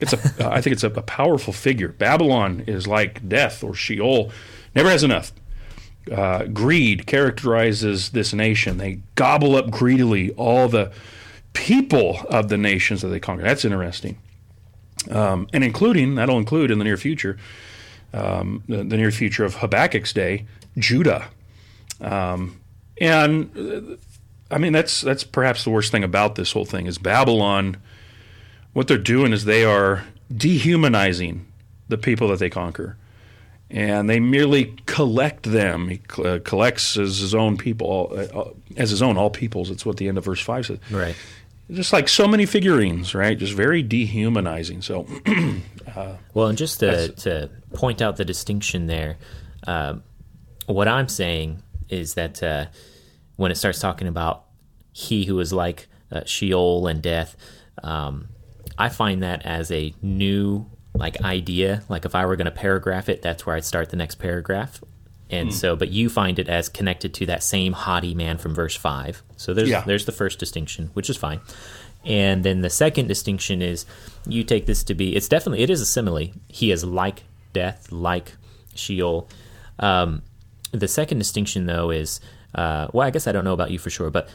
it's 0.00 0.12
a. 0.12 0.18
I 0.50 0.62
think 0.62 0.72
it's 0.72 0.84
a, 0.84 0.90
a 0.90 1.02
powerful 1.02 1.52
figure. 1.52 1.88
Babylon 1.88 2.64
is 2.66 2.86
like 2.86 3.28
death 3.28 3.62
or 3.62 3.74
Sheol, 3.74 4.32
never 4.74 4.88
has 4.88 5.04
enough. 5.04 5.32
Uh, 6.10 6.44
greed 6.44 7.06
characterizes 7.06 8.10
this 8.10 8.34
nation. 8.34 8.78
They 8.78 9.00
gobble 9.14 9.56
up 9.56 9.70
greedily 9.70 10.32
all 10.32 10.68
the 10.68 10.92
people 11.54 12.18
of 12.28 12.48
the 12.48 12.58
nations 12.58 13.00
that 13.00 13.08
they 13.08 13.20
conquer. 13.20 13.42
That's 13.42 13.64
interesting. 13.64 14.18
Um, 15.10 15.48
and 15.52 15.64
including, 15.64 16.14
that'll 16.14 16.38
include 16.38 16.70
in 16.70 16.78
the 16.78 16.84
near 16.84 16.96
future, 16.98 17.38
um, 18.14 18.62
the, 18.68 18.78
the 18.78 18.96
near 18.96 19.10
future 19.10 19.44
of 19.44 19.56
Habakkuk's 19.56 20.12
day, 20.12 20.46
Judah. 20.78 21.28
Um, 22.00 22.60
and 23.00 23.50
uh, 23.56 23.96
I 24.50 24.58
mean, 24.58 24.72
that's 24.72 25.00
that's 25.00 25.24
perhaps 25.24 25.64
the 25.64 25.70
worst 25.70 25.90
thing 25.90 26.04
about 26.04 26.36
this 26.36 26.52
whole 26.52 26.64
thing 26.64 26.86
is 26.86 26.98
Babylon. 26.98 27.76
What 28.72 28.88
they're 28.88 28.98
doing 28.98 29.32
is 29.32 29.44
they 29.44 29.64
are 29.64 30.04
dehumanizing 30.34 31.46
the 31.88 31.98
people 31.98 32.28
that 32.28 32.38
they 32.38 32.50
conquer, 32.50 32.96
and 33.70 34.08
they 34.08 34.20
merely 34.20 34.76
collect 34.86 35.44
them. 35.44 35.88
He 35.88 36.00
uh, 36.24 36.38
collects 36.44 36.96
as 36.96 37.18
his 37.18 37.34
own 37.34 37.56
people, 37.56 38.12
uh, 38.34 38.50
as 38.76 38.90
his 38.90 39.02
own 39.02 39.16
all 39.16 39.30
peoples. 39.30 39.70
It's 39.70 39.84
what 39.84 39.96
the 39.96 40.08
end 40.08 40.18
of 40.18 40.24
verse 40.24 40.40
five 40.40 40.66
says 40.66 40.78
right. 40.90 41.16
Just 41.70 41.92
like 41.92 42.08
so 42.08 42.26
many 42.26 42.46
figurines, 42.46 43.14
right? 43.14 43.38
Just 43.38 43.54
very 43.54 43.82
dehumanizing. 43.82 44.82
So, 44.82 45.06
Well, 46.34 46.48
and 46.48 46.58
just 46.58 46.80
to, 46.80 47.08
to 47.08 47.50
point 47.72 48.02
out 48.02 48.16
the 48.16 48.24
distinction 48.24 48.86
there, 48.86 49.16
uh, 49.66 49.96
what 50.66 50.88
I'm 50.88 51.08
saying 51.08 51.62
is 51.88 52.14
that 52.14 52.42
uh, 52.42 52.66
when 53.36 53.50
it 53.52 53.56
starts 53.56 53.78
talking 53.78 54.08
about 54.08 54.44
he 54.92 55.24
who 55.24 55.38
is 55.40 55.52
like 55.52 55.86
uh, 56.10 56.22
Sheol 56.24 56.86
and 56.86 57.02
death, 57.02 57.36
um, 57.82 58.28
I 58.78 58.88
find 58.88 59.22
that 59.22 59.44
as 59.46 59.70
a 59.70 59.94
new 60.02 60.66
like 60.94 61.20
idea. 61.22 61.82
Like 61.88 62.04
if 62.04 62.14
I 62.14 62.26
were 62.26 62.36
going 62.36 62.46
to 62.46 62.50
paragraph 62.50 63.08
it, 63.08 63.22
that's 63.22 63.46
where 63.46 63.56
I'd 63.56 63.64
start 63.64 63.90
the 63.90 63.96
next 63.96 64.16
paragraph. 64.16 64.82
And 65.34 65.52
so, 65.54 65.76
but 65.76 65.88
you 65.90 66.08
find 66.08 66.38
it 66.38 66.48
as 66.48 66.68
connected 66.68 67.12
to 67.14 67.26
that 67.26 67.42
same 67.42 67.72
haughty 67.72 68.14
man 68.14 68.38
from 68.38 68.54
verse 68.54 68.76
five. 68.76 69.22
So 69.36 69.54
there's 69.54 69.68
Yeah. 69.68 69.82
there's 69.86 70.04
the 70.06 70.12
first 70.12 70.38
distinction, 70.38 70.90
which 70.94 71.08
is 71.10 71.16
fine. 71.16 71.40
And 72.04 72.44
then 72.44 72.60
the 72.60 72.70
second 72.70 73.06
distinction 73.08 73.62
is 73.62 73.86
you 74.26 74.44
take 74.44 74.66
this 74.66 74.84
to 74.84 74.94
be 74.94 75.16
it's 75.16 75.28
definitely 75.28 75.62
it 75.62 75.70
is 75.70 75.80
a 75.80 75.86
simile. 75.86 76.28
He 76.48 76.70
is 76.70 76.84
like 76.84 77.24
death, 77.52 77.90
like 77.90 78.32
Sheol. 78.74 79.28
Um, 79.78 80.22
the 80.72 80.88
second 80.88 81.18
distinction 81.18 81.66
though 81.66 81.90
is 81.90 82.20
uh, 82.54 82.88
well, 82.92 83.06
I 83.06 83.10
guess 83.10 83.26
I 83.26 83.32
don't 83.32 83.44
know 83.44 83.54
about 83.54 83.70
you 83.70 83.78
for 83.78 83.90
sure, 83.90 84.10
but 84.10 84.28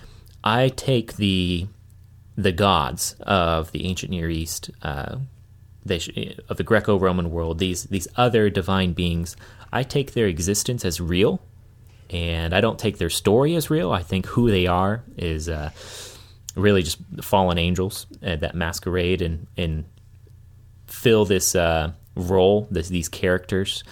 I 0.43 0.70
take 0.70 1.16
the 1.18 1.68
the 2.38 2.52
gods 2.54 3.16
of 3.22 3.72
the 3.74 3.86
ancient 3.86 4.12
Near 4.12 4.30
East, 4.30 4.70
uh, 4.82 5.18
they 5.86 6.00
of 6.50 6.58
the 6.58 6.64
Greco-Roman 6.64 7.30
world, 7.32 7.60
these 7.60 7.84
these 7.86 8.08
other 8.16 8.50
divine 8.50 8.93
beings, 8.93 9.36
I 9.72 9.84
take 9.84 10.13
their 10.13 10.28
existence 10.28 10.86
as 10.86 10.99
real, 10.99 11.41
and 12.09 12.53
I 12.53 12.61
don't 12.61 12.80
take 12.80 12.97
their 12.97 13.09
story 13.09 13.55
as 13.55 13.70
real. 13.70 13.91
I 13.91 14.03
think 14.03 14.26
who 14.26 14.49
they 14.49 14.67
are 14.67 15.03
is 15.17 15.47
uh, 15.47 15.72
really 16.55 16.84
just 16.84 16.99
fallen 17.22 17.57
angels 17.57 18.07
uh, 18.24 18.36
that 18.38 18.55
masquerade 18.55 19.22
and 19.22 19.47
and 19.57 19.86
fill 20.88 21.26
this 21.26 21.55
uh, 21.55 21.91
role, 22.15 22.67
this, 22.72 22.89
these 22.89 23.07
characters, 23.07 23.84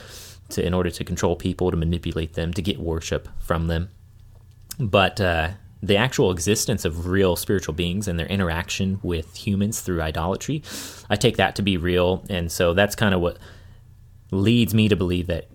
to 0.49 0.65
in 0.65 0.73
order 0.73 0.89
to 0.89 1.03
control 1.03 1.35
people, 1.35 1.71
to 1.71 1.77
manipulate 1.77 2.33
them, 2.33 2.53
to 2.53 2.61
get 2.61 2.79
worship 2.79 3.29
from 3.39 3.67
them. 3.67 3.89
But 4.79 5.21
uh, 5.21 5.51
the 5.81 5.97
actual 5.97 6.31
existence 6.31 6.85
of 6.85 7.07
real 7.07 7.35
spiritual 7.35 7.73
beings 7.73 8.07
and 8.07 8.17
their 8.19 8.27
interaction 8.27 8.99
with 9.03 9.35
humans 9.35 9.81
through 9.81 10.01
idolatry, 10.01 10.63
I 11.09 11.15
take 11.15 11.37
that 11.37 11.55
to 11.57 11.61
be 11.61 11.77
real, 11.77 12.25
and 12.29 12.51
so 12.51 12.73
that's 12.73 12.95
kind 12.95 13.13
of 13.13 13.21
what 13.21 13.37
leads 14.31 14.73
me 14.73 14.89
to 14.89 14.95
believe 14.95 15.27
that, 15.27 15.49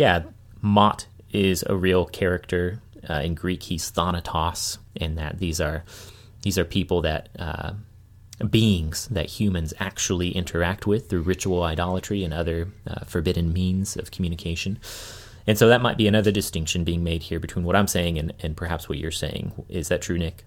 yeah, 0.00 0.22
Mot 0.62 1.06
is 1.30 1.62
a 1.68 1.76
real 1.76 2.06
character. 2.06 2.80
Uh, 3.08 3.20
in 3.22 3.34
Greek, 3.34 3.62
he's 3.64 3.90
Thanatos, 3.90 4.78
and 4.96 5.18
that 5.18 5.38
these 5.38 5.60
are 5.60 5.84
these 6.42 6.58
are 6.58 6.64
people 6.64 7.02
that 7.02 7.28
uh, 7.38 7.72
beings 8.48 9.08
that 9.08 9.26
humans 9.26 9.74
actually 9.78 10.30
interact 10.30 10.86
with 10.86 11.10
through 11.10 11.20
ritual 11.20 11.62
idolatry 11.62 12.24
and 12.24 12.32
other 12.32 12.68
uh, 12.86 13.04
forbidden 13.04 13.52
means 13.52 13.94
of 13.94 14.10
communication. 14.10 14.78
And 15.46 15.58
so 15.58 15.68
that 15.68 15.82
might 15.82 15.98
be 15.98 16.08
another 16.08 16.32
distinction 16.32 16.82
being 16.82 17.04
made 17.04 17.24
here 17.24 17.38
between 17.38 17.66
what 17.66 17.76
I'm 17.76 17.88
saying 17.88 18.18
and, 18.18 18.32
and 18.40 18.56
perhaps 18.56 18.88
what 18.88 18.96
you're 18.96 19.10
saying. 19.10 19.52
Is 19.68 19.88
that 19.88 20.00
true, 20.00 20.16
Nick? 20.16 20.44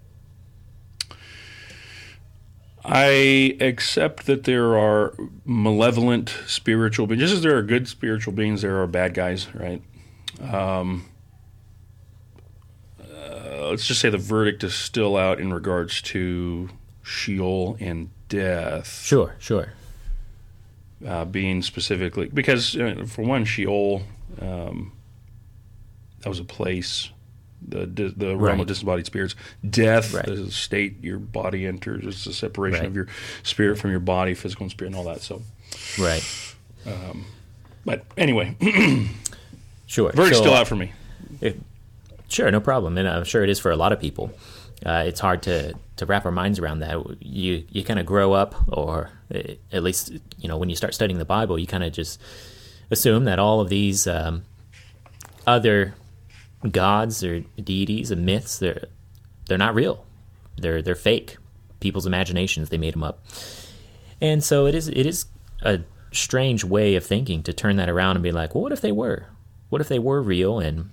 I 2.84 3.56
accept 3.60 4.26
that 4.26 4.44
there 4.44 4.76
are 4.76 5.14
malevolent 5.46 6.36
spiritual 6.46 7.06
beings. 7.06 7.22
Just 7.22 7.34
as 7.34 7.42
there 7.42 7.56
are 7.56 7.62
good 7.62 7.88
spiritual 7.88 8.32
beings, 8.34 8.60
there 8.62 8.80
are 8.82 8.86
bad 8.86 9.14
guys, 9.14 9.48
right? 9.54 9.82
Um, 10.52 11.06
uh, 13.00 13.68
let's 13.70 13.86
just 13.86 14.00
say 14.00 14.10
the 14.10 14.18
verdict 14.18 14.62
is 14.64 14.74
still 14.74 15.16
out 15.16 15.40
in 15.40 15.52
regards 15.52 16.02
to 16.02 16.68
Sheol 17.02 17.76
and 17.80 18.10
death. 18.28 19.02
Sure, 19.02 19.34
sure. 19.38 19.72
uh, 21.06 21.24
being 21.24 21.62
specifically 21.62 22.28
because 22.32 22.76
uh, 22.76 23.04
for 23.06 23.22
one, 23.22 23.44
Sheol 23.44 24.02
um, 24.40 24.92
that 26.20 26.28
was 26.28 26.38
a 26.40 26.44
place 26.44 27.10
the 27.66 27.86
the 27.86 28.26
realm 28.36 28.40
Right. 28.40 28.60
of 28.60 28.66
disembodied 28.66 29.06
spirits. 29.06 29.34
Death, 29.68 30.12
Right. 30.12 30.26
the 30.26 30.50
state 30.50 31.02
your 31.02 31.18
body 31.18 31.66
enters, 31.66 32.04
it's 32.04 32.24
the 32.24 32.32
separation 32.32 32.80
Right. 32.80 32.86
of 32.88 32.94
your 32.96 33.06
spirit 33.42 33.78
from 33.78 33.90
your 33.90 34.00
body, 34.00 34.34
physical 34.34 34.64
and 34.64 34.70
spirit, 34.70 34.88
and 34.88 34.96
all 34.96 35.04
that. 35.04 35.22
So, 35.22 35.42
Right. 35.98 36.22
but 37.84 38.04
anyway, 38.16 38.56
Sure. 39.86 40.10
verdict's 40.12 40.38
So, 40.38 40.42
still 40.44 40.54
out 40.54 40.66
for 40.68 40.76
me. 40.76 40.92
It, 41.40 41.60
sure, 42.28 42.50
no 42.50 42.60
problem, 42.60 42.96
and 42.98 43.06
I'm 43.08 43.24
sure 43.24 43.42
it 43.44 43.50
is 43.50 43.58
for 43.60 43.70
a 43.70 43.76
lot 43.76 43.92
of 43.92 44.00
people. 44.00 44.32
Uh, 44.84 45.04
it's 45.06 45.20
hard 45.20 45.42
to, 45.42 45.72
to 45.96 46.06
wrap 46.06 46.26
our 46.26 46.32
minds 46.32 46.58
around 46.58 46.80
that. 46.80 46.98
You 47.22 47.64
you 47.70 47.84
kind 47.84 47.98
of 47.98 48.04
grow 48.06 48.32
up, 48.32 48.54
or 48.68 49.10
eh, 49.30 49.54
at 49.72 49.82
least 49.82 50.12
you 50.38 50.48
know 50.48 50.56
when 50.58 50.68
you 50.68 50.76
start 50.76 50.94
studying 50.94 51.18
the 51.18 51.24
Bible, 51.24 51.58
you 51.58 51.66
kind 51.66 51.84
of 51.84 51.92
just 51.92 52.20
assume 52.90 53.24
that 53.24 53.38
all 53.38 53.60
of 53.60 53.68
these 53.68 54.06
um, 54.06 54.42
other 55.46 55.94
gods 56.70 57.22
or 57.22 57.40
deities 57.62 58.10
and 58.10 58.24
myths 58.24 58.58
they're 58.58 58.86
they're 59.46 59.58
not 59.58 59.74
real. 59.74 60.04
They're 60.56 60.82
they're 60.82 60.94
fake. 60.94 61.36
People's 61.80 62.06
imaginations 62.06 62.70
they 62.70 62.78
made 62.78 62.94
them 62.94 63.02
up, 63.02 63.22
and 64.20 64.42
so 64.42 64.66
it 64.66 64.74
is 64.74 64.88
it 64.88 65.06
is 65.06 65.26
a 65.62 65.80
strange 66.12 66.64
way 66.64 66.94
of 66.94 67.04
thinking 67.04 67.42
to 67.42 67.52
turn 67.52 67.76
that 67.76 67.88
around 67.88 68.16
and 68.16 68.22
be 68.22 68.32
like, 68.32 68.54
well, 68.54 68.62
what 68.62 68.72
if 68.72 68.80
they 68.80 68.92
were? 68.92 69.26
What 69.68 69.80
if 69.80 69.88
they 69.88 69.98
were 69.98 70.22
real 70.22 70.60
and 70.60 70.90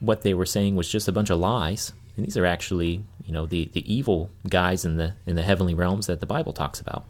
what 0.00 0.22
they 0.22 0.34
were 0.34 0.46
saying 0.46 0.76
was 0.76 0.88
just 0.88 1.08
a 1.08 1.12
bunch 1.12 1.30
of 1.30 1.38
lies? 1.38 1.92
And 2.16 2.24
these 2.24 2.36
are 2.36 2.46
actually, 2.46 3.04
you 3.24 3.32
know, 3.32 3.46
the, 3.46 3.66
the 3.72 3.92
evil 3.92 4.30
guys 4.48 4.84
in 4.84 4.96
the 4.96 5.14
in 5.26 5.36
the 5.36 5.42
heavenly 5.42 5.74
realms 5.74 6.06
that 6.06 6.20
the 6.20 6.26
Bible 6.26 6.52
talks 6.52 6.80
about. 6.80 7.04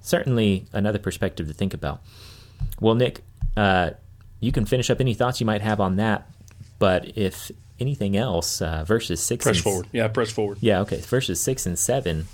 Certainly, 0.00 0.66
another 0.72 0.98
perspective 0.98 1.48
to 1.48 1.54
think 1.54 1.74
about. 1.74 2.00
Well, 2.80 2.94
Nick, 2.94 3.22
uh, 3.56 3.90
you 4.40 4.52
can 4.52 4.64
finish 4.66 4.90
up 4.90 5.00
any 5.00 5.14
thoughts 5.14 5.40
you 5.40 5.46
might 5.46 5.62
have 5.62 5.80
on 5.80 5.96
that. 5.96 6.30
But 6.78 7.16
if 7.16 7.50
anything 7.80 8.16
else, 8.16 8.60
uh, 8.62 8.84
verses 8.84 9.20
six 9.20 9.44
Press 9.44 9.56
and 9.56 9.64
forward. 9.64 9.86
Yeah, 9.92 10.08
press 10.08 10.30
forward. 10.30 10.58
yeah, 10.60 10.80
okay. 10.80 11.00
Verses 11.00 11.40
six 11.40 11.66
and 11.66 11.78
seven 11.78 12.26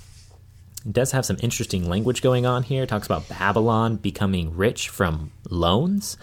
it 0.85 0.93
does 0.93 1.13
have 1.13 1.25
some 1.25 1.37
interesting 1.41 1.89
language 1.89 2.23
going 2.23 2.47
on 2.47 2.63
here. 2.63 2.83
It 2.83 2.89
talks 2.89 3.07
about 3.07 3.29
Babylon 3.29 3.97
becoming 3.97 4.57
rich 4.57 4.89
from 4.89 5.31
loans. 5.49 6.17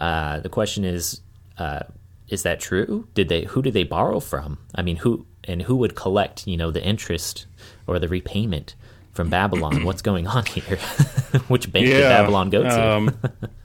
Uh, 0.00 0.40
the 0.40 0.48
question 0.48 0.84
is, 0.84 1.20
uh, 1.58 1.80
is 2.28 2.42
that 2.44 2.60
true? 2.60 3.08
Did 3.14 3.28
they? 3.28 3.44
Who 3.44 3.60
did 3.60 3.74
they 3.74 3.82
borrow 3.84 4.20
from? 4.20 4.58
I 4.74 4.82
mean, 4.82 4.96
who 4.96 5.26
and 5.44 5.62
who 5.62 5.76
would 5.76 5.96
collect? 5.96 6.46
You 6.46 6.56
know, 6.56 6.70
the 6.70 6.82
interest 6.82 7.46
or 7.86 7.98
the 7.98 8.08
repayment 8.08 8.74
from 9.12 9.28
Babylon. 9.28 9.84
What's 9.84 10.02
going 10.02 10.26
on 10.26 10.46
here? 10.46 10.76
Which 11.48 11.70
bank 11.70 11.86
did 11.86 12.02
Babylon 12.02 12.48
go 12.50 12.62
to? 12.62 12.88
um, 12.88 13.16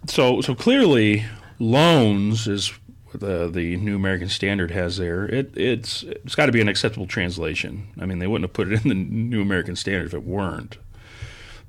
so 0.07 0.41
so 0.41 0.53
clearly, 0.53 1.23
loans 1.59 2.47
is 2.47 2.73
the 3.18 3.49
the 3.49 3.78
New 3.78 3.95
American 3.95 4.30
Standard 4.30 4.72
has 4.72 4.97
there. 4.97 5.26
It 5.26 5.55
it's 5.55 6.03
it's 6.03 6.36
got 6.36 6.47
to 6.47 6.51
be 6.51 6.61
an 6.61 6.68
acceptable 6.68 7.07
translation. 7.07 7.88
I 7.99 8.05
mean, 8.05 8.20
they 8.20 8.28
wouldn't 8.28 8.49
have 8.49 8.53
put 8.53 8.72
it 8.72 8.84
in 8.84 8.89
the 8.89 8.95
New 8.95 9.41
American 9.41 9.76
Standard 9.76 10.07
if 10.07 10.13
it 10.13 10.24
weren't. 10.24 10.78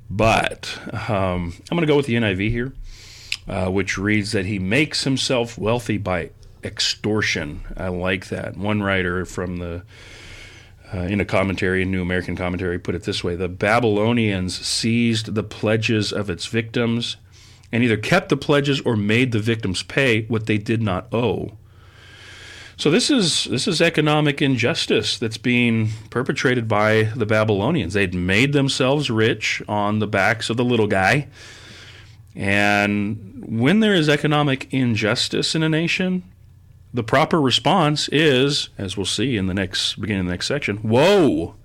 But 0.09 0.79
um, 1.09 1.55
I'm 1.71 1.77
going 1.77 1.81
to 1.81 1.87
go 1.87 1.97
with 1.97 2.07
the 2.07 2.15
NIV 2.15 2.51
here, 2.51 2.73
uh, 3.49 3.71
which 3.71 3.99
reads 3.99 4.33
that 4.33 4.47
he 4.47 4.59
makes 4.59 5.05
himself 5.05 5.59
wealthy 5.59 5.99
by 5.99 6.31
extortion. 6.63 7.63
I 7.77 7.89
like 7.89 8.29
that. 8.29 8.57
One 8.57 8.83
writer 8.83 9.25
from 9.25 9.57
the 9.57 9.83
uh, 10.95 10.99
in 10.99 11.21
a 11.21 11.25
commentary, 11.25 11.83
a 11.83 11.85
New 11.85 12.03
American 12.03 12.37
commentary, 12.37 12.79
put 12.79 12.95
it 12.95 13.03
this 13.03 13.25
way 13.25 13.35
The 13.35 13.49
Babylonians 13.49 14.65
seized 14.65 15.35
the 15.35 15.43
pledges 15.43 16.13
of 16.13 16.31
its 16.31 16.47
victims 16.47 17.17
and 17.77 17.85
either 17.85 17.99
kept 17.99 18.31
the 18.31 18.39
pledges 18.39 18.81
or 18.81 18.97
made 18.97 19.33
the 19.33 19.39
victims 19.39 19.83
pay 19.83 20.23
what 20.29 20.47
they 20.47 20.57
did 20.57 20.81
not 20.81 21.13
owe. 21.13 21.53
So 22.79 22.91
this 22.91 23.11
is 23.11 23.45
this 23.45 23.69
is 23.69 23.83
economic 23.83 24.41
injustice 24.41 25.19
that's 25.19 25.37
being 25.37 25.91
perpetrated 26.09 26.67
by 26.67 27.03
the 27.15 27.27
Babylonians. 27.27 27.93
They'd 27.93 28.15
made 28.15 28.55
themselves 28.55 29.11
rich 29.11 29.63
on 29.69 29.99
the 29.99 30.07
backs 30.07 30.49
of 30.49 30.57
the 30.57 30.65
little 30.65 30.87
guy. 30.87 31.29
And 32.35 33.45
when 33.47 33.81
there 33.81 33.93
is 33.93 34.09
economic 34.09 34.73
injustice 34.73 35.55
in 35.55 35.63
a 35.63 35.69
nation, 35.69 36.23
the 36.95 37.03
proper 37.03 37.39
response 37.39 38.09
is, 38.09 38.71
as 38.79 38.97
we'll 38.97 39.05
see 39.05 39.37
in 39.37 39.49
the 39.49 39.55
next 39.55 40.01
beginning 40.01 40.21
of 40.21 40.27
the 40.29 40.33
next 40.33 40.47
section, 40.47 40.83
woe. 40.83 41.56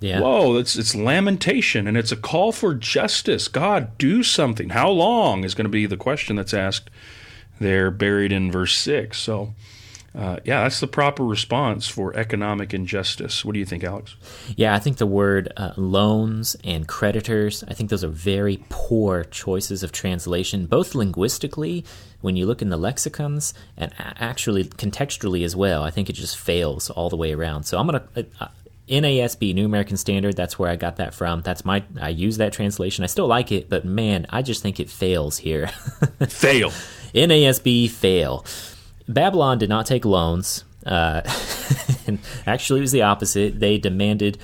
Yeah. 0.00 0.20
Whoa, 0.20 0.56
it's 0.56 0.76
it's 0.76 0.94
lamentation 0.94 1.86
and 1.86 1.96
it's 1.96 2.12
a 2.12 2.16
call 2.16 2.52
for 2.52 2.74
justice. 2.74 3.48
God, 3.48 3.96
do 3.98 4.22
something. 4.22 4.70
How 4.70 4.90
long 4.90 5.44
is 5.44 5.54
going 5.54 5.64
to 5.64 5.70
be 5.70 5.86
the 5.86 5.96
question 5.96 6.36
that's 6.36 6.54
asked 6.54 6.90
there, 7.58 7.90
buried 7.90 8.32
in 8.32 8.52
verse 8.52 8.76
six. 8.76 9.18
So, 9.18 9.54
uh, 10.14 10.38
yeah, 10.44 10.62
that's 10.62 10.80
the 10.80 10.86
proper 10.86 11.24
response 11.24 11.88
for 11.88 12.14
economic 12.16 12.74
injustice. 12.74 13.44
What 13.44 13.52
do 13.54 13.58
you 13.58 13.66
think, 13.66 13.84
Alex? 13.84 14.16
Yeah, 14.56 14.74
I 14.74 14.78
think 14.78 14.98
the 14.98 15.06
word 15.06 15.52
uh, 15.56 15.72
loans 15.76 16.56
and 16.64 16.86
creditors, 16.86 17.64
I 17.68 17.74
think 17.74 17.90
those 17.90 18.04
are 18.04 18.08
very 18.08 18.64
poor 18.68 19.24
choices 19.24 19.82
of 19.82 19.92
translation, 19.92 20.66
both 20.66 20.94
linguistically, 20.94 21.84
when 22.20 22.36
you 22.36 22.46
look 22.46 22.62
in 22.62 22.70
the 22.70 22.76
lexicons, 22.76 23.54
and 23.76 23.92
actually 23.98 24.64
contextually 24.64 25.44
as 25.44 25.54
well. 25.54 25.82
I 25.82 25.90
think 25.90 26.10
it 26.10 26.14
just 26.14 26.36
fails 26.36 26.90
all 26.90 27.08
the 27.08 27.16
way 27.16 27.32
around. 27.32 27.64
So 27.64 27.78
I'm 27.78 27.86
going 27.86 28.00
to. 28.00 28.26
Uh, 28.40 28.48
NASB, 28.88 29.54
New 29.54 29.66
American 29.66 29.96
Standard, 29.96 30.36
that's 30.36 30.58
where 30.58 30.70
I 30.70 30.76
got 30.76 30.96
that 30.96 31.12
from. 31.12 31.42
That's 31.42 31.64
my 31.64 31.82
I 32.00 32.10
use 32.10 32.36
that 32.36 32.52
translation. 32.52 33.02
I 33.02 33.08
still 33.08 33.26
like 33.26 33.50
it, 33.50 33.68
but 33.68 33.84
man, 33.84 34.26
I 34.30 34.42
just 34.42 34.62
think 34.62 34.78
it 34.78 34.88
fails 34.88 35.38
here. 35.38 35.66
Fail. 36.28 36.70
NASB 37.12 37.90
fail. 37.90 38.44
Babylon 39.08 39.58
did 39.58 39.68
not 39.68 39.86
take 39.86 40.04
loans. 40.04 40.64
Uh, 40.84 41.22
and 42.06 42.18
actually, 42.46 42.80
it 42.80 42.82
was 42.82 42.92
the 42.92 43.02
opposite. 43.02 43.58
They 43.58 43.78
demanded 43.78 44.38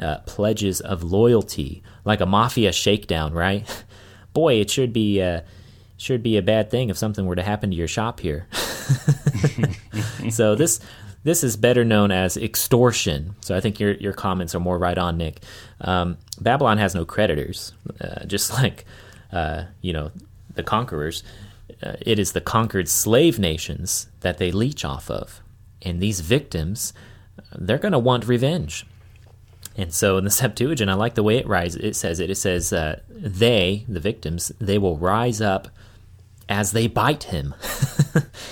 uh, 0.00 0.18
pledges 0.26 0.80
of 0.80 1.02
loyalty, 1.02 1.82
like 2.04 2.20
a 2.20 2.26
mafia 2.26 2.72
shakedown. 2.72 3.32
Right? 3.32 3.84
Boy, 4.32 4.54
it 4.54 4.70
should 4.70 4.92
be 4.92 5.20
uh, 5.20 5.40
should 5.96 6.22
be 6.22 6.36
a 6.36 6.42
bad 6.42 6.70
thing 6.70 6.90
if 6.90 6.96
something 6.96 7.26
were 7.26 7.36
to 7.36 7.42
happen 7.42 7.70
to 7.70 7.76
your 7.76 7.88
shop 7.88 8.20
here. 8.20 8.46
so 10.30 10.54
this 10.54 10.80
this 11.24 11.42
is 11.44 11.56
better 11.56 11.84
known 11.84 12.10
as 12.10 12.36
extortion. 12.36 13.34
So 13.40 13.56
I 13.56 13.60
think 13.60 13.80
your 13.80 13.92
your 13.94 14.12
comments 14.12 14.54
are 14.54 14.60
more 14.60 14.78
right 14.78 14.98
on, 14.98 15.16
Nick. 15.16 15.42
Um, 15.80 16.18
Babylon 16.40 16.78
has 16.78 16.94
no 16.94 17.04
creditors, 17.04 17.72
uh, 18.00 18.24
just 18.24 18.52
like 18.62 18.84
uh, 19.32 19.64
you 19.80 19.92
know 19.92 20.10
the 20.54 20.62
conquerors. 20.62 21.22
Uh, 21.82 21.94
it 22.00 22.18
is 22.18 22.32
the 22.32 22.40
conquered 22.40 22.88
slave 22.88 23.38
nations 23.38 24.08
that 24.20 24.38
they 24.38 24.50
leech 24.50 24.84
off 24.84 25.10
of, 25.10 25.40
and 25.82 26.00
these 26.00 26.20
victims, 26.20 26.92
they're 27.54 27.78
going 27.78 27.92
to 27.92 27.98
want 27.98 28.26
revenge. 28.26 28.84
And 29.76 29.94
so 29.94 30.18
in 30.18 30.24
the 30.24 30.30
Septuagint, 30.42 30.90
I 30.90 30.94
like 30.94 31.14
the 31.14 31.22
way 31.22 31.36
it 31.36 31.46
rises. 31.46 31.80
It 31.82 31.96
says 31.96 32.20
it. 32.20 32.30
It 32.30 32.34
says 32.34 32.72
uh, 32.72 33.00
they, 33.08 33.84
the 33.88 34.00
victims, 34.00 34.52
they 34.58 34.76
will 34.76 34.98
rise 34.98 35.40
up 35.40 35.68
as 36.48 36.72
they 36.72 36.86
bite 36.86 37.24
him. 37.24 37.54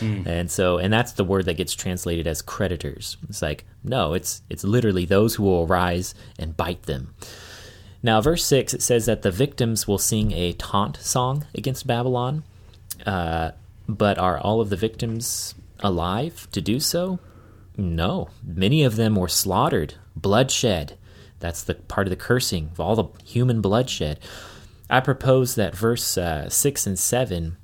And 0.01 0.51
so, 0.51 0.78
and 0.78 0.92
that's 0.92 1.12
the 1.12 1.24
word 1.24 1.47
that 1.47 1.57
gets 1.57 1.74
translated 1.74 2.26
as 2.26 2.42
creditors. 2.42 3.16
It's 3.28 3.42
like, 3.42 3.64
no, 3.82 4.12
it's 4.12 4.42
it's 4.51 4.64
literally 4.64 5.05
those 5.05 5.34
who 5.34 5.44
will 5.44 5.64
arise 5.64 6.14
and 6.38 6.57
bite 6.57 6.82
them. 6.82 7.14
Now, 8.03 8.20
verse 8.20 8.44
six, 8.44 8.74
it 8.74 8.82
says 8.82 9.07
that 9.07 9.22
the 9.22 9.30
victims 9.30 9.88
will 9.88 9.99
sing 9.99 10.32
a 10.32 10.53
taunt 10.53 10.99
song 10.99 11.47
against 11.55 11.86
Babylon. 11.86 12.44
Uh, 13.05 13.53
but 13.88 14.18
are 14.18 14.38
all 14.38 14.61
of 14.61 14.70
the 14.70 14.76
victims 14.76 15.55
alive 15.80 16.49
to 16.53 16.61
do 16.61 16.80
so? 16.80 17.18
No. 17.76 18.28
Many 18.42 18.82
of 18.84 18.97
them 18.97 19.16
were 19.16 19.28
slaughtered, 19.28 19.94
bloodshed. 20.14 20.97
That's 21.40 21.62
the 21.62 21.74
part 21.74 22.07
of 22.07 22.11
the 22.11 22.16
cursing 22.16 22.70
of 22.72 22.80
all 22.80 22.97
the 22.97 23.09
human 23.24 23.61
bloodshed. 23.61 24.18
I 24.88 25.01
propose 25.01 25.55
that 25.55 25.76
verse 25.76 26.16
uh, 26.16 26.49
6 26.49 26.86
and 26.86 26.99
7 26.99 27.57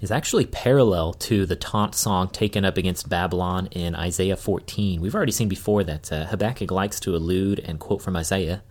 is 0.00 0.10
actually 0.10 0.46
parallel 0.46 1.14
to 1.14 1.46
the 1.46 1.56
taunt 1.56 1.94
song 1.94 2.28
taken 2.28 2.64
up 2.64 2.76
against 2.76 3.08
Babylon 3.08 3.68
in 3.70 3.94
Isaiah 3.94 4.36
14. 4.36 5.00
We've 5.00 5.14
already 5.14 5.32
seen 5.32 5.48
before 5.48 5.84
that 5.84 6.12
uh, 6.12 6.26
Habakkuk 6.26 6.70
likes 6.70 7.00
to 7.00 7.16
allude 7.16 7.60
and 7.60 7.80
quote 7.80 8.02
from 8.02 8.16
Isaiah, 8.16 8.62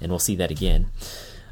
and 0.00 0.10
we'll 0.10 0.18
see 0.18 0.36
that 0.36 0.50
again. 0.50 0.90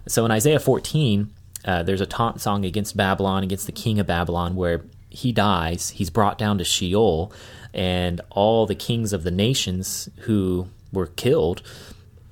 So 0.07 0.24
in 0.24 0.31
Isaiah 0.31 0.61
14, 0.61 1.31
uh, 1.64 1.83
there's 1.83 2.01
a 2.01 2.07
taunt 2.07 2.41
song 2.41 2.64
against 2.64 2.97
Babylon, 2.97 3.43
against 3.43 3.66
the 3.66 3.72
king 3.72 3.99
of 3.99 4.07
Babylon, 4.07 4.57
where 4.57 4.85
he 5.11 5.33
dies, 5.33 5.91
he's 5.91 6.11
brought 6.11 6.39
down 6.39 6.59
to 6.59 6.64
Sheol, 6.64 7.33
and 7.74 8.20
all 8.31 8.66
the 8.66 8.74
kings 8.74 9.12
of 9.12 9.24
the 9.24 9.31
nations 9.31 10.09
who 10.20 10.68
were 10.93 11.07
killed, 11.07 11.62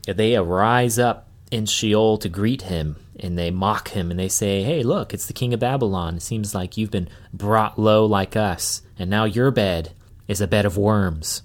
they 0.07 0.37
arise 0.37 0.99
up 0.99 1.29
in 1.51 1.67
Sheol 1.67 2.17
to 2.19 2.29
greet 2.29 2.63
him, 2.63 2.97
and 3.21 3.39
they 3.39 3.51
mock 3.51 3.89
him, 3.89 4.11
and 4.11 4.19
they 4.19 4.29
say, 4.29 4.63
Hey, 4.63 4.83
look, 4.83 5.15
it's 5.15 5.27
the 5.27 5.33
king 5.33 5.55
of 5.55 5.61
Babylon. 5.61 6.17
It 6.17 6.23
seems 6.23 6.55
like 6.55 6.77
you've 6.77 6.91
been 6.91 7.09
brought 7.33 7.79
low 7.79 8.05
like 8.05 8.37
us, 8.37 8.83
and 8.99 9.11
now 9.11 9.25
your 9.25 9.51
bed 9.51 9.93
is 10.29 10.41
a 10.41 10.47
bed 10.47 10.67
of 10.67 10.77
worms. 10.77 11.43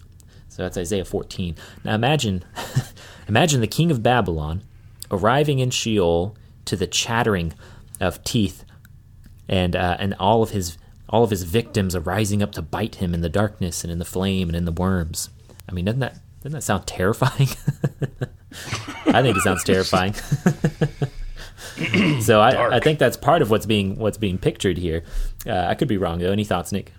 So 0.50 0.64
that's 0.64 0.78
Isaiah 0.78 1.06
14. 1.06 1.56
Now 1.86 1.96
imagine, 1.96 2.44
imagine 3.28 3.62
the 3.62 3.68
king 3.68 3.92
of 3.92 4.04
Babylon 4.04 4.64
arriving 5.10 5.60
in 5.60 5.70
Sheol 5.70 6.36
to 6.66 6.76
the 6.76 6.88
chattering 6.88 7.54
of 8.00 8.24
teeth 8.24 8.66
and 9.48 9.76
uh, 9.76 9.98
and 10.00 10.16
all 10.20 10.42
of 10.42 10.52
his 10.52 10.78
all 11.10 11.24
of 11.24 11.30
his 11.30 11.44
victims 11.44 11.96
are 11.96 12.00
rising 12.00 12.42
up 12.42 12.54
to 12.54 12.62
bite 12.62 12.96
him 12.96 13.14
in 13.14 13.22
the 13.22 13.30
darkness 13.30 13.84
and 13.84 13.92
in 13.92 14.00
the 14.00 14.06
flame 14.06 14.48
and 14.48 14.56
in 14.56 14.66
the 14.66 14.72
worms. 14.72 15.30
I 15.70 15.74
mean, 15.74 15.86
doesn't 15.86 16.00
that 16.00 16.16
doesn't 16.42 16.54
that 16.54 16.64
sound 16.64 16.88
terrifying? 16.88 17.50
I 19.08 19.22
think 19.22 19.38
it 19.38 19.44
sounds 19.44 19.64
terrifying. 19.64 20.16
so 22.22 22.40
I, 22.40 22.78
I, 22.78 22.80
think 22.80 23.00
that's 23.00 23.18
part 23.18 23.42
of 23.42 23.50
what's 23.50 23.66
being 23.66 23.98
what's 23.98 24.18
being 24.18 24.38
pictured 24.38 24.78
here. 24.78 25.04
Uh, 25.46 25.66
I 25.68 25.76
could 25.76 25.88
be 25.88 25.98
wrong 25.98 26.20
though. 26.20 26.32
Any 26.32 26.44
thoughts, 26.44 26.72
Nick? 26.72 26.92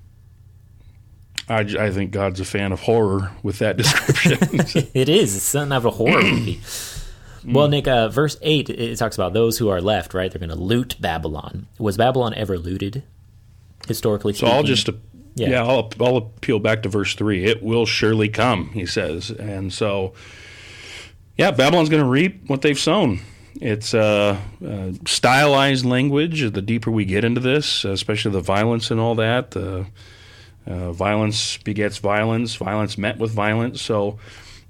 I, 1.49 1.61
I 1.61 1.91
think 1.91 2.13
God's 2.13 2.41
a 2.41 2.45
fan 2.45 2.73
of 2.73 2.81
horror 2.81 3.33
with 3.43 3.59
that 3.59 3.77
description. 3.79 4.91
it 4.95 5.09
is. 5.09 5.37
It's 5.37 5.45
something 5.45 5.77
of 5.77 5.85
a 5.85 5.91
horror 5.91 6.23
movie. 6.23 6.61
Well, 7.45 7.69
Nick, 7.69 7.89
uh, 7.89 8.09
verse 8.09 8.37
8, 8.41 8.71
it 8.71 8.97
talks 8.97 9.17
about 9.17 9.33
those 9.33 9.59
who 9.59 9.69
are 9.69 9.81
left, 9.81 10.15
right? 10.15 10.31
They're 10.31 10.39
going 10.39 10.51
to 10.51 10.55
loot 10.55 10.97
Babylon. 11.01 11.67
Was 11.79 11.97
Babylon 11.97 12.35
ever 12.35 12.57
looted, 12.57 13.03
historically 13.89 14.33
speaking? 14.33 14.49
So 14.49 14.57
I'll 14.57 14.63
just, 14.63 14.89
yeah, 15.35 15.51
yeah 15.51 15.65
I'll, 15.65 15.91
I'll 16.01 16.19
appeal 16.19 16.61
back 16.61 16.85
to 16.85 16.89
verse 16.89 17.15
3. 17.15 17.45
It 17.45 17.63
will 17.63 17.85
surely 17.85 18.29
come, 18.29 18.69
he 18.71 18.87
says. 18.87 19.31
And 19.31 19.73
so, 19.73 20.15
yeah, 21.37 21.51
Babylon's 21.51 21.89
going 21.89 22.03
to 22.03 22.09
reap 22.09 22.49
what 22.49 22.63
they've 22.63 22.79
sown. 22.79 23.21
It's 23.61 23.95
uh, 23.95 24.39
uh, 24.65 24.93
stylized 25.07 25.85
language. 25.85 26.53
The 26.53 26.63
deeper 26.63 26.91
we 26.91 27.05
get 27.05 27.25
into 27.25 27.41
this, 27.41 27.85
especially 27.85 28.33
the 28.33 28.41
violence 28.41 28.91
and 28.91 28.99
all 28.99 29.15
that, 29.17 29.51
the 29.53 29.87
uh, 30.67 30.93
violence 30.93 31.59
begets 31.59 31.99
violence, 31.99 32.55
violence 32.55 32.97
met 32.97 33.19
with 33.19 33.31
violence. 33.31 33.83
So, 33.83 34.19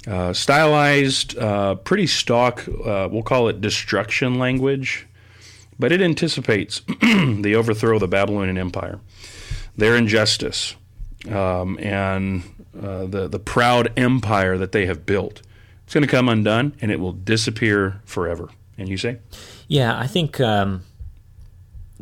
uh, 0.07 0.33
stylized, 0.33 1.39
uh, 1.39 1.77
pretty 1.77 2.09
stock, 2.09 2.65
we'll 2.67 3.23
call 3.23 3.49
it 3.49 3.61
destruction 3.61 4.39
language, 4.39 5.07
but 5.79 5.93
it 5.93 6.03
anticipates 6.03 6.81
the 7.01 7.55
overthrow 7.57 7.95
of 7.95 8.01
the 8.01 8.09
Babylonian 8.09 8.59
Empire, 8.59 8.99
their 9.77 9.97
injustice, 9.97 10.75
um, 11.31 11.79
and 11.81 12.43
uh, 12.81 13.07
the, 13.07 13.29
the 13.29 13.39
proud 13.39 13.93
empire 13.97 14.59
that 14.59 14.73
they 14.73 14.87
have 14.87 15.07
built. 15.07 15.43
It's 15.85 15.95
going 15.95 16.03
to 16.03 16.11
come 16.11 16.29
undone 16.29 16.75
and 16.81 16.91
it 16.91 16.99
will 16.99 17.13
disappear 17.13 18.01
forever. 18.05 18.49
And 18.79 18.89
you 18.89 18.97
say? 18.97 19.19
Yeah, 19.69 19.99
I 19.99 20.07
think 20.07 20.41
um, 20.41 20.83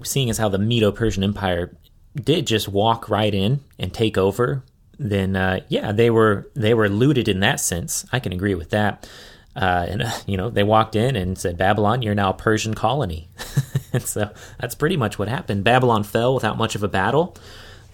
seeing 0.05 0.31
as 0.31 0.39
how 0.39 0.49
the 0.49 0.59
Medo 0.59 0.93
Persian 0.93 1.25
Empire 1.25 1.77
did 2.15 2.47
just 2.47 2.69
walk 2.69 3.09
right 3.09 3.33
in 3.33 3.61
and 3.79 3.93
take 3.93 4.19
over 4.19 4.65
then 5.01 5.35
uh, 5.35 5.61
yeah, 5.69 5.93
they 5.93 6.11
were 6.11 6.51
they 6.55 6.75
were 6.75 6.91
looted 6.91 7.27
in 7.27 7.41
that 7.41 7.59
sense. 7.59 8.05
I 8.13 8.21
can 8.21 8.33
agree 8.33 8.55
with 8.55 8.71
that. 8.71 9.09
Uh, 9.57 9.87
and 9.89 10.03
uh, 10.03 10.11
you 10.27 10.37
know, 10.37 10.51
they 10.51 10.63
walked 10.63 10.95
in 10.95 11.17
and 11.17 11.39
said, 11.39 11.57
"Babylon, 11.57 12.03
you're 12.03 12.15
now 12.15 12.31
a 12.31 12.35
Persian 12.35 12.75
colony." 12.75 13.29
and 13.95 14.03
so 14.03 14.31
that's 14.61 14.75
pretty 14.75 14.99
much 14.99 15.19
what 15.19 15.29
happened. 15.29 15.65
Babylon 15.65 16.05
fell 16.05 16.35
without 16.35 16.59
much 16.59 16.75
of 16.75 16.83
a 16.83 16.89
battle, 16.89 17.35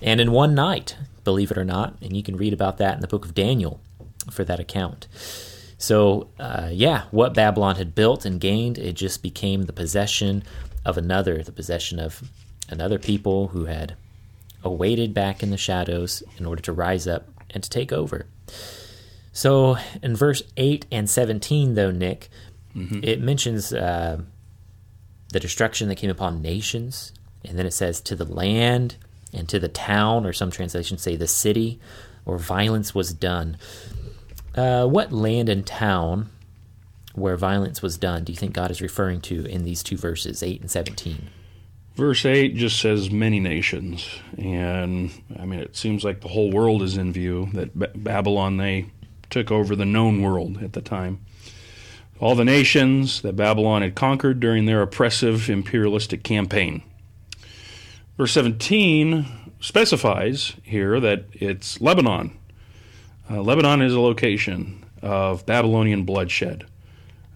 and 0.03 0.20
in 0.20 0.33
one 0.33 0.55
night, 0.55 0.97
believe 1.22 1.53
it 1.53 1.57
or 1.57 1.64
not. 1.64 1.97
And 2.03 2.16
you 2.16 2.24
can 2.24 2.37
read 2.37 2.53
about 2.53 2.79
that 2.79 2.97
in 2.97 3.01
the 3.01 3.09
book 3.09 3.24
of 3.24 3.35
Daniel 3.35 3.81
for 4.29 4.43
that 4.43 4.59
account. 4.59 5.07
So, 5.79 6.29
uh, 6.39 6.70
yeah, 6.72 7.05
what 7.11 7.35
Babylon 7.35 7.77
had 7.77 7.95
built 7.95 8.24
and 8.24 8.41
gained, 8.41 8.79
it 8.79 8.95
just 8.95 9.22
became 9.22 9.64
the 9.64 9.72
possession 9.72 10.43
of 10.85 10.97
another, 10.97 11.43
the 11.43 11.53
possession 11.53 11.99
of 11.99 12.22
another 12.68 12.99
people 12.99 13.49
who 13.49 13.66
had 13.66 13.97
awaited 14.64 15.12
back 15.12 15.43
in 15.43 15.51
the 15.51 15.57
shadows 15.57 16.22
in 16.39 16.47
order 16.47 16.62
to 16.62 16.72
rise 16.72 17.07
up 17.07 17.29
and 17.51 17.62
to 17.62 17.70
take 17.70 17.93
over. 17.93 18.27
So 19.33 19.77
in 20.03 20.16
verse 20.16 20.43
8 20.57 20.87
and 20.91 21.11
17, 21.11 21.74
though, 21.74 21.91
Nick, 21.91 22.31
mm-hmm. 22.74 23.01
it 23.03 23.20
mentions 23.20 23.72
uh, 23.72 24.22
the 25.33 25.41
destruction 25.41 25.89
that 25.89 25.97
came 25.97 26.11
upon 26.11 26.41
nations, 26.41 27.12
and 27.45 27.59
then 27.59 27.66
it 27.66 27.72
says 27.72 28.01
to 28.03 28.16
the 28.16 28.24
land 28.24 28.97
and 29.35 29.49
to 29.51 29.59
the 29.59 29.68
town, 29.68 30.24
or 30.24 30.33
some 30.33 30.51
translations 30.51 31.03
say 31.03 31.16
the 31.16 31.29
city, 31.29 31.79
or 32.24 32.39
violence 32.39 32.95
was 32.95 33.12
done. 33.12 33.59
Uh, 34.57 34.86
what 34.86 35.12
land 35.12 35.48
and 35.48 35.66
town 35.66 36.30
where 37.14 37.36
violence 37.36 37.82
was 37.82 37.96
done 37.96 38.24
do 38.24 38.32
you 38.32 38.36
think 38.36 38.52
God 38.52 38.70
is 38.70 38.80
referring 38.80 39.20
to 39.22 39.44
in 39.46 39.64
these 39.64 39.82
two 39.82 39.96
verses, 39.96 40.42
8 40.42 40.61
and 40.61 40.70
17? 40.70 41.28
Verse 41.94 42.26
8 42.26 42.54
just 42.54 42.78
says 42.78 43.11
many 43.11 43.40
nations. 43.40 44.07
And 44.36 45.11
I 45.38 45.46
mean, 45.46 45.61
it 45.61 45.76
seems 45.76 46.04
like 46.04 46.20
the 46.20 46.28
whole 46.28 46.50
world 46.50 46.82
is 46.82 46.96
in 46.96 47.12
view, 47.12 47.48
that 47.54 47.78
B- 47.78 47.86
Babylon, 47.94 48.59
they 48.59 48.86
took 49.30 49.50
over 49.50 49.74
the 49.74 49.86
known 49.86 50.22
world 50.22 50.62
at 50.62 50.74
the 50.74 50.82
time. 50.82 51.24
All 52.20 52.34
the 52.34 52.44
nations 52.44 53.22
that 53.22 53.36
Babylon 53.36 53.82
had 53.82 53.94
conquered 53.94 54.40
during 54.40 54.66
their 54.66 54.82
oppressive 54.82 55.48
imperialistic 55.48 56.22
campaign. 56.22 56.82
Verse 58.16 58.32
17 58.32 59.26
specifies 59.61 60.54
here 60.62 61.00
that 61.00 61.24
it's 61.32 61.80
Lebanon. 61.80 62.36
Uh, 63.31 63.43
Lebanon 63.43 63.83
is 63.83 63.95
a 63.95 64.01
location 64.01 64.85
of 65.03 65.45
Babylonian 65.47 66.05
bloodshed. 66.05 66.66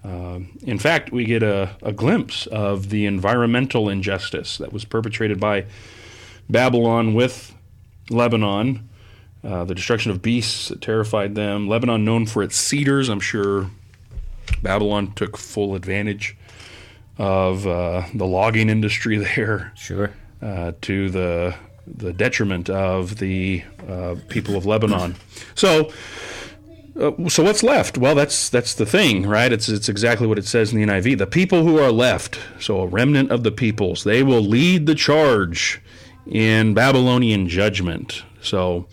Uh, 0.05 0.41
in 0.63 0.79
fact, 0.79 1.13
we 1.13 1.25
get 1.25 1.43
a, 1.43 1.77
a, 1.83 1.93
glimpse 1.93 2.47
of 2.47 2.89
the 2.89 3.05
environmental 3.05 3.89
injustice 3.91 4.57
that 4.57 4.73
was 4.73 4.85
perpetrated 4.85 5.39
by 5.39 5.67
Babylon 6.49 7.13
with 7.13 7.55
Lebanon, 8.09 8.89
uh, 9.45 9.65
the 9.65 9.75
destruction 9.75 10.11
of 10.11 10.23
beasts 10.23 10.69
that 10.69 10.81
terrified 10.81 11.35
them. 11.35 11.69
Lebanon, 11.69 12.05
known 12.05 12.25
for 12.25 12.43
its 12.43 12.57
cedars, 12.57 13.11
I'm 13.11 13.21
sure 13.21 13.71
Babylon 14.63 15.13
took 15.13 15.37
full 15.37 15.75
advantage 15.75 16.37
of 17.19 17.67
uh, 17.67 18.05
the 18.15 18.27
logging 18.27 18.71
industry 18.71 19.19
there. 19.37 19.73
Sure. 19.77 20.13
Uh, 20.41 20.73
to 20.81 21.11
the 21.11 21.55
the 21.95 22.13
detriment 22.13 22.71
of 22.71 23.19
the 23.19 23.63
uh, 23.89 24.17
people 24.29 24.57
of 24.57 24.67
Lebanon. 24.67 25.17
So 25.55 25.91
uh, 27.01 27.29
so 27.29 27.43
what's 27.43 27.63
left? 27.63 27.97
Well, 27.97 28.15
that's 28.15 28.49
that's 28.51 28.75
the 28.75 28.87
thing, 28.87 29.27
right? 29.27 29.53
It's 29.53 29.69
it's 29.69 29.89
exactly 29.89 30.27
what 30.27 30.39
it 30.39 30.45
says 30.45 30.73
in 30.73 30.81
the 30.81 30.87
NIV. 30.87 31.19
The 31.19 31.27
people 31.27 31.63
who 31.63 31.79
are 31.79 31.93
left, 31.93 32.39
so 32.59 32.81
a 32.81 32.87
remnant 32.87 33.31
of 33.31 33.43
the 33.43 33.53
peoples, 33.53 34.05
they 34.05 34.23
will 34.23 34.43
lead 34.43 34.87
the 34.87 34.95
charge 34.95 35.81
in 36.27 36.75
Babylonian 36.75 37.49
judgment. 37.49 38.23
So, 38.43 38.87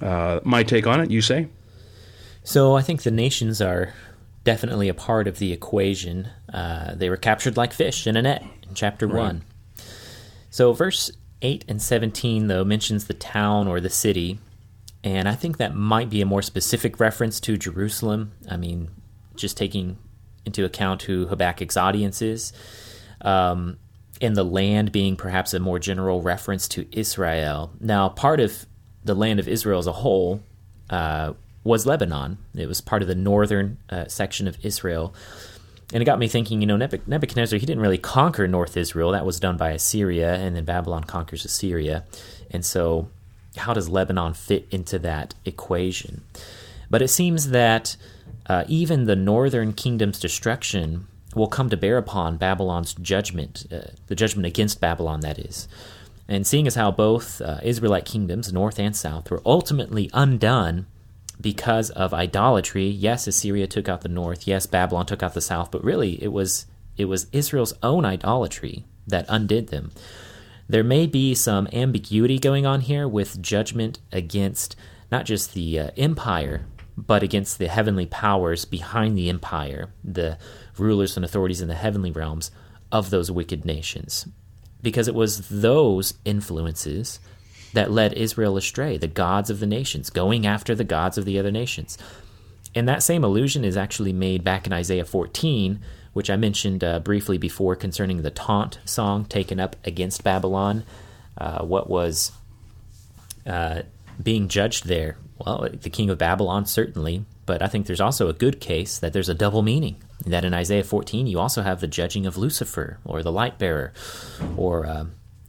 uh, 0.00 0.40
my 0.44 0.62
take 0.62 0.86
on 0.86 1.00
it, 1.00 1.10
you 1.10 1.20
say? 1.20 1.48
So 2.44 2.76
I 2.76 2.82
think 2.82 3.02
the 3.02 3.10
nations 3.10 3.60
are 3.60 3.94
definitely 4.44 4.88
a 4.88 4.94
part 4.94 5.26
of 5.28 5.38
the 5.38 5.52
equation. 5.52 6.28
Uh, 6.52 6.94
they 6.94 7.10
were 7.10 7.16
captured 7.16 7.56
like 7.56 7.72
fish 7.72 8.06
in 8.06 8.16
a 8.16 8.22
net 8.22 8.42
in 8.68 8.74
chapter 8.74 9.06
right. 9.06 9.14
one. 9.14 9.42
So 10.50 10.72
verse 10.72 11.10
eight 11.42 11.64
and 11.68 11.80
seventeen 11.80 12.48
though 12.48 12.64
mentions 12.64 13.06
the 13.06 13.14
town 13.14 13.66
or 13.66 13.80
the 13.80 13.90
city 13.90 14.38
and 15.02 15.28
I 15.28 15.34
think 15.34 15.56
that 15.56 15.74
might 15.74 16.10
be 16.10 16.20
a 16.20 16.26
more 16.26 16.42
specific 16.42 17.00
reference 17.00 17.40
to 17.40 17.56
Jerusalem. 17.56 18.32
I 18.48 18.56
mean, 18.56 18.90
just 19.34 19.56
taking 19.56 19.98
into 20.44 20.64
account 20.64 21.02
who 21.02 21.26
Habakkuk's 21.26 21.76
audience 21.76 22.20
is. 22.20 22.52
Um, 23.22 23.78
and 24.20 24.36
the 24.36 24.44
land 24.44 24.92
being 24.92 25.16
perhaps 25.16 25.54
a 25.54 25.60
more 25.60 25.78
general 25.78 26.20
reference 26.20 26.68
to 26.68 26.86
Israel. 26.92 27.72
Now, 27.80 28.10
part 28.10 28.40
of 28.40 28.66
the 29.02 29.14
land 29.14 29.40
of 29.40 29.48
Israel 29.48 29.78
as 29.78 29.86
a 29.86 29.92
whole 29.92 30.42
uh, 30.90 31.32
was 31.64 31.86
Lebanon. 31.86 32.36
It 32.54 32.66
was 32.66 32.82
part 32.82 33.00
of 33.00 33.08
the 33.08 33.14
northern 33.14 33.78
uh, 33.88 34.08
section 34.08 34.46
of 34.46 34.58
Israel. 34.62 35.14
And 35.92 36.00
it 36.00 36.06
got 36.06 36.18
me 36.18 36.28
thinking, 36.28 36.60
you 36.60 36.66
know, 36.66 36.76
Nebuchadnezzar, 36.76 37.58
he 37.58 37.66
didn't 37.66 37.82
really 37.82 37.98
conquer 37.98 38.46
North 38.46 38.76
Israel. 38.76 39.10
That 39.10 39.26
was 39.26 39.40
done 39.40 39.56
by 39.56 39.70
Assyria, 39.70 40.34
and 40.34 40.54
then 40.54 40.64
Babylon 40.64 41.04
conquers 41.04 41.44
Assyria. 41.44 42.04
And 42.50 42.64
so 42.64 43.08
how 43.56 43.74
does 43.74 43.88
Lebanon 43.88 44.34
fit 44.34 44.68
into 44.70 44.98
that 45.00 45.34
equation? 45.44 46.22
But 46.88 47.02
it 47.02 47.08
seems 47.08 47.50
that 47.50 47.96
uh, 48.46 48.64
even 48.68 49.06
the 49.06 49.16
northern 49.16 49.72
kingdom's 49.72 50.20
destruction 50.20 51.06
will 51.34 51.48
come 51.48 51.70
to 51.70 51.76
bear 51.76 51.96
upon 51.96 52.36
Babylon's 52.36 52.94
judgment, 52.94 53.66
uh, 53.72 53.92
the 54.08 54.14
judgment 54.14 54.46
against 54.46 54.80
Babylon, 54.80 55.20
that 55.20 55.38
is. 55.38 55.68
And 56.28 56.46
seeing 56.46 56.66
as 56.66 56.76
how 56.76 56.90
both 56.90 57.40
uh, 57.40 57.58
Israelite 57.62 58.04
kingdoms, 58.04 58.52
north 58.52 58.78
and 58.78 58.94
south, 58.94 59.30
were 59.30 59.42
ultimately 59.44 60.10
undone 60.12 60.86
because 61.40 61.90
of 61.90 62.12
idolatry. 62.12 62.86
Yes, 62.86 63.26
Assyria 63.26 63.66
took 63.66 63.88
out 63.88 64.02
the 64.02 64.08
north. 64.08 64.46
Yes, 64.46 64.66
Babylon 64.66 65.06
took 65.06 65.22
out 65.22 65.34
the 65.34 65.40
south. 65.40 65.70
But 65.70 65.84
really, 65.84 66.22
it 66.22 66.32
was 66.32 66.66
it 66.96 67.06
was 67.06 67.26
Israel's 67.32 67.74
own 67.82 68.04
idolatry 68.04 68.84
that 69.06 69.26
undid 69.28 69.68
them. 69.68 69.90
There 70.68 70.84
may 70.84 71.06
be 71.06 71.34
some 71.34 71.68
ambiguity 71.72 72.38
going 72.38 72.66
on 72.66 72.82
here 72.82 73.08
with 73.08 73.42
judgment 73.42 73.98
against 74.12 74.76
not 75.10 75.24
just 75.24 75.54
the 75.54 75.80
uh, 75.80 75.90
empire, 75.96 76.66
but 76.96 77.22
against 77.22 77.58
the 77.58 77.68
heavenly 77.68 78.06
powers 78.06 78.64
behind 78.64 79.16
the 79.16 79.28
empire, 79.28 79.92
the 80.04 80.38
rulers 80.78 81.16
and 81.16 81.24
authorities 81.24 81.60
in 81.60 81.68
the 81.68 81.74
heavenly 81.74 82.10
realms 82.12 82.50
of 82.92 83.10
those 83.10 83.30
wicked 83.30 83.64
nations. 83.64 84.28
Because 84.82 85.08
it 85.08 85.14
was 85.14 85.48
those 85.48 86.14
influences 86.24 87.18
that 87.72 87.90
led 87.90 88.12
Israel 88.14 88.56
astray, 88.56 88.96
the 88.96 89.06
gods 89.06 89.50
of 89.50 89.60
the 89.60 89.66
nations, 89.66 90.10
going 90.10 90.46
after 90.46 90.74
the 90.74 90.84
gods 90.84 91.18
of 91.18 91.24
the 91.24 91.38
other 91.38 91.50
nations. 91.50 91.98
And 92.74 92.88
that 92.88 93.02
same 93.02 93.24
allusion 93.24 93.64
is 93.64 93.76
actually 93.76 94.12
made 94.12 94.44
back 94.44 94.66
in 94.66 94.72
Isaiah 94.72 95.04
14 95.04 95.80
which 96.12 96.30
I 96.30 96.36
mentioned 96.36 96.82
uh, 96.82 97.00
briefly 97.00 97.38
before 97.38 97.76
concerning 97.76 98.22
the 98.22 98.30
taunt 98.30 98.78
song 98.84 99.24
taken 99.24 99.60
up 99.60 99.76
against 99.84 100.24
Babylon. 100.24 100.84
Uh, 101.38 101.64
what 101.64 101.88
was 101.88 102.32
uh, 103.46 103.82
being 104.22 104.48
judged 104.48 104.86
there? 104.86 105.16
Well, 105.38 105.68
the 105.72 105.90
king 105.90 106.10
of 106.10 106.18
Babylon, 106.18 106.66
certainly, 106.66 107.24
but 107.46 107.62
I 107.62 107.68
think 107.68 107.86
there's 107.86 108.00
also 108.00 108.28
a 108.28 108.34
good 108.34 108.60
case 108.60 108.98
that 108.98 109.12
there's 109.12 109.28
a 109.28 109.34
double 109.34 109.62
meaning. 109.62 109.96
That 110.26 110.44
in 110.44 110.52
Isaiah 110.52 110.84
14, 110.84 111.26
you 111.26 111.38
also 111.38 111.62
have 111.62 111.80
the 111.80 111.86
judging 111.86 112.26
of 112.26 112.36
Lucifer 112.36 112.98
or 113.06 113.22
the 113.22 113.32
light 113.32 113.58
bearer 113.58 113.94
or, 114.54 114.84
uh, 114.84 115.06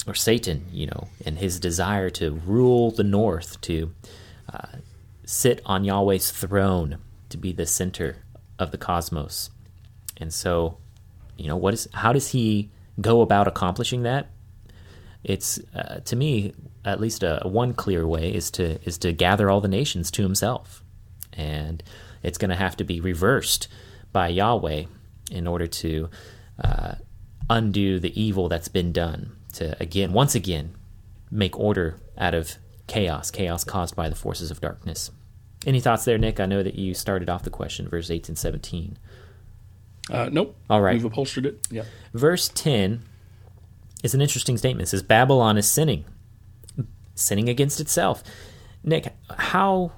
or 0.08 0.16
Satan, 0.16 0.66
you 0.72 0.88
know, 0.88 1.08
and 1.26 1.38
his 1.38 1.60
desire 1.60 2.10
to 2.12 2.32
rule 2.32 2.92
the 2.92 3.04
north, 3.04 3.62
to 3.62 3.94
uh, 4.52 4.68
sit 5.26 5.62
on 5.66 5.84
Yahweh's 5.84 6.32
throne, 6.32 6.98
to 7.30 7.38
be 7.38 7.52
the 7.52 7.66
center 7.66 8.18
of 8.58 8.72
the 8.72 8.78
cosmos. 8.78 9.50
And 10.18 10.34
so, 10.34 10.78
you 11.38 11.48
know, 11.48 11.56
what 11.56 11.74
is 11.74 11.88
how 11.94 12.14
does 12.14 12.30
he 12.30 12.70
go 13.00 13.22
about 13.22 13.48
accomplishing 13.48 14.04
that? 14.04 14.30
It's 15.24 15.60
uh, 15.76 16.00
to 16.06 16.16
me 16.16 16.54
at 16.84 17.00
least 17.00 17.24
a, 17.24 17.42
one 17.44 17.74
clear 17.74 18.06
way 18.08 18.34
is 18.34 18.50
to 18.52 18.82
is 18.84 18.98
to 19.00 19.12
gather 19.12 19.50
all 19.50 19.62
the 19.62 19.68
nations 19.68 20.12
to 20.12 20.24
himself, 20.24 20.84
and 21.34 21.84
it's 22.24 22.38
going 22.38 22.50
to 22.50 22.56
have 22.56 22.76
to 22.78 22.84
be 22.84 23.00
reversed 23.00 23.68
by 24.12 24.28
Yahweh 24.28 24.86
in 25.32 25.48
order 25.48 25.68
to 25.68 26.10
uh, 26.64 26.96
undo 27.50 28.00
the 28.00 28.20
evil 28.22 28.50
that's 28.50 28.68
been 28.68 28.92
done. 28.92 29.32
To 29.54 29.76
again, 29.82 30.14
once 30.14 30.36
again, 30.36 30.76
make 31.30 31.58
order 31.60 31.98
out 32.18 32.34
of 32.34 32.56
chaos, 32.88 33.32
chaos 33.32 33.64
caused 33.64 33.96
by 33.96 34.10
the 34.10 34.16
forces 34.16 34.52
of 34.52 34.62
darkness. 34.62 35.12
Any 35.66 35.80
thoughts 35.80 36.06
there, 36.06 36.18
Nick? 36.18 36.40
I 36.40 36.46
know 36.46 36.64
that 36.64 36.76
you 36.76 36.94
started 36.94 37.30
off 37.30 37.44
the 37.44 37.50
question, 37.50 37.88
verse 37.88 38.10
8 38.10 38.30
and 38.30 38.38
17. 38.38 38.98
Uh, 40.10 40.30
nope. 40.32 40.56
All 40.70 40.82
right. 40.82 40.94
We've 40.94 41.06
upholstered 41.06 41.46
it. 41.46 41.68
Yeah. 41.70 41.84
Verse 42.14 42.50
10 42.50 43.04
is 44.04 44.14
an 44.14 44.22
interesting 44.22 44.58
statement. 44.58 44.88
It 44.88 44.90
says, 44.90 45.04
Babylon 45.04 45.58
is 45.58 45.70
sinning, 45.70 46.06
sinning 47.16 47.48
against 47.48 47.80
itself. 47.80 48.24
Nick, 48.84 49.14
how 49.38 49.92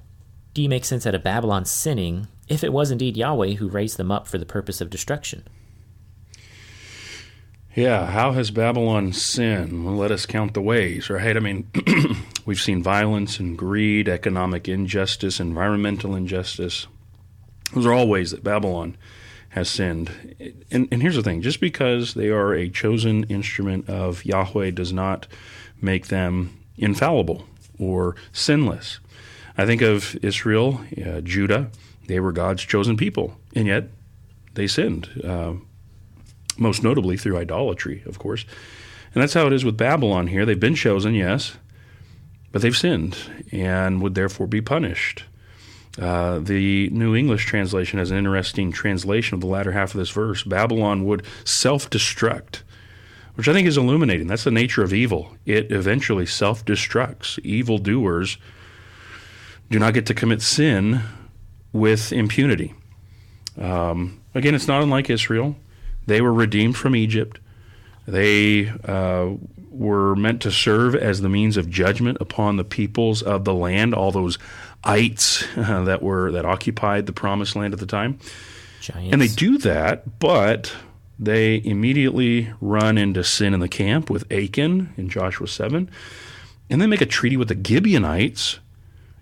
do 0.53 0.61
you 0.61 0.69
make 0.69 0.85
sense 0.85 1.07
out 1.07 1.15
of 1.15 1.23
Babylon 1.23 1.65
sinning 1.65 2.27
if 2.49 2.63
it 2.63 2.73
was 2.73 2.91
indeed 2.91 3.15
Yahweh 3.15 3.53
who 3.53 3.69
raised 3.69 3.97
them 3.97 4.11
up 4.11 4.27
for 4.27 4.37
the 4.37 4.45
purpose 4.45 4.81
of 4.81 4.89
destruction? 4.89 5.47
Yeah, 7.75 8.05
how 8.05 8.33
has 8.33 8.51
Babylon 8.51 9.13
sinned? 9.13 9.83
Well, 9.83 9.95
let 9.95 10.11
us 10.11 10.27
count 10.27 10.53
the 10.53 10.61
ways, 10.61 11.09
right? 11.09 11.35
I 11.35 11.39
mean, 11.39 11.67
we've 12.45 12.61
seen 12.61 12.83
violence 12.83 13.39
and 13.39 13.57
greed, 13.57 14.07
economic 14.07 14.67
injustice, 14.67 15.39
environmental 15.39 16.13
injustice. 16.13 16.85
Those 17.73 17.87
are 17.87 17.93
all 17.93 18.07
ways 18.07 18.29
that 18.29 18.43
Babylon 18.43 18.95
has 19.49 19.69
sinned. 19.69 20.61
And, 20.71 20.87
and, 20.91 21.01
here's 21.01 21.15
the 21.15 21.23
thing 21.23 21.41
just 21.41 21.59
because 21.59 22.13
they 22.13 22.29
are 22.29 22.53
a 22.53 22.69
chosen 22.69 23.23
instrument 23.23 23.89
of 23.89 24.23
Yahweh 24.23 24.71
does 24.71 24.93
not 24.93 25.27
make 25.81 26.07
them 26.07 26.55
infallible 26.77 27.47
or 27.79 28.15
sinless. 28.31 28.99
I 29.57 29.65
think 29.65 29.81
of 29.81 30.15
Israel, 30.23 30.81
uh, 31.03 31.21
Judah, 31.21 31.71
they 32.07 32.19
were 32.19 32.31
God's 32.31 32.63
chosen 32.63 32.97
people, 32.97 33.35
and 33.55 33.67
yet 33.67 33.89
they 34.53 34.67
sinned, 34.67 35.09
uh, 35.23 35.53
most 36.57 36.83
notably 36.83 37.17
through 37.17 37.37
idolatry, 37.37 38.03
of 38.05 38.19
course. 38.19 38.45
And 39.13 39.21
that's 39.21 39.33
how 39.33 39.47
it 39.47 39.53
is 39.53 39.63
with 39.63 39.77
Babylon 39.77 40.27
here. 40.27 40.45
They've 40.45 40.59
been 40.59 40.75
chosen, 40.75 41.13
yes, 41.13 41.57
but 42.51 42.61
they've 42.61 42.75
sinned 42.75 43.17
and 43.51 44.01
would 44.01 44.15
therefore 44.15 44.47
be 44.47 44.61
punished. 44.61 45.25
Uh, 45.99 46.39
the 46.39 46.89
New 46.89 47.15
English 47.15 47.45
translation 47.45 47.99
has 47.99 48.09
an 48.09 48.17
interesting 48.17 48.71
translation 48.71 49.35
of 49.35 49.41
the 49.41 49.47
latter 49.47 49.71
half 49.71 49.93
of 49.93 49.99
this 49.99 50.09
verse. 50.09 50.43
Babylon 50.43 51.05
would 51.05 51.23
self 51.45 51.89
destruct, 51.89 52.63
which 53.35 53.47
I 53.47 53.53
think 53.53 53.67
is 53.67 53.77
illuminating. 53.77 54.25
That's 54.25 54.43
the 54.43 54.51
nature 54.51 54.83
of 54.83 54.93
evil. 54.93 55.35
It 55.45 55.71
eventually 55.71 56.25
self 56.25 56.65
destructs. 56.65 57.37
Evil 57.43 57.77
doers 57.77 58.37
do 59.69 59.77
not 59.77 59.93
get 59.93 60.07
to 60.07 60.15
commit 60.15 60.41
sin 60.41 61.03
with 61.71 62.11
impunity. 62.11 62.73
Um, 63.59 64.19
again, 64.33 64.55
it's 64.55 64.67
not 64.67 64.81
unlike 64.81 65.11
Israel. 65.11 65.55
They 66.05 66.21
were 66.21 66.33
redeemed 66.33 66.77
from 66.77 66.95
Egypt. 66.95 67.39
They 68.07 68.69
uh, 68.85 69.31
were 69.69 70.15
meant 70.15 70.41
to 70.41 70.51
serve 70.51 70.95
as 70.95 71.21
the 71.21 71.29
means 71.29 71.57
of 71.57 71.69
judgment 71.69 72.17
upon 72.19 72.57
the 72.57 72.63
peoples 72.63 73.21
of 73.21 73.45
the 73.45 73.53
land, 73.53 73.93
all 73.93 74.11
those 74.11 74.37
ites 74.83 75.45
uh, 75.57 75.83
that 75.83 76.03
were 76.03 76.31
that 76.31 76.45
occupied 76.45 77.05
the 77.05 77.13
promised 77.13 77.55
land 77.55 77.73
at 77.73 77.79
the 77.79 77.85
time. 77.85 78.19
Giants. 78.81 79.13
And 79.13 79.21
they 79.21 79.27
do 79.27 79.57
that, 79.59 80.19
but 80.19 80.75
they 81.17 81.61
immediately 81.63 82.51
run 82.59 82.97
into 82.97 83.23
sin 83.23 83.53
in 83.53 83.61
the 83.61 83.69
camp 83.69 84.09
with 84.09 84.29
Achan 84.31 84.93
in 84.97 85.09
Joshua 85.09 85.47
7. 85.47 85.89
And 86.69 86.81
they 86.81 86.87
make 86.87 87.01
a 87.01 87.05
treaty 87.05 87.37
with 87.37 87.47
the 87.47 87.61
Gibeonites, 87.61 88.59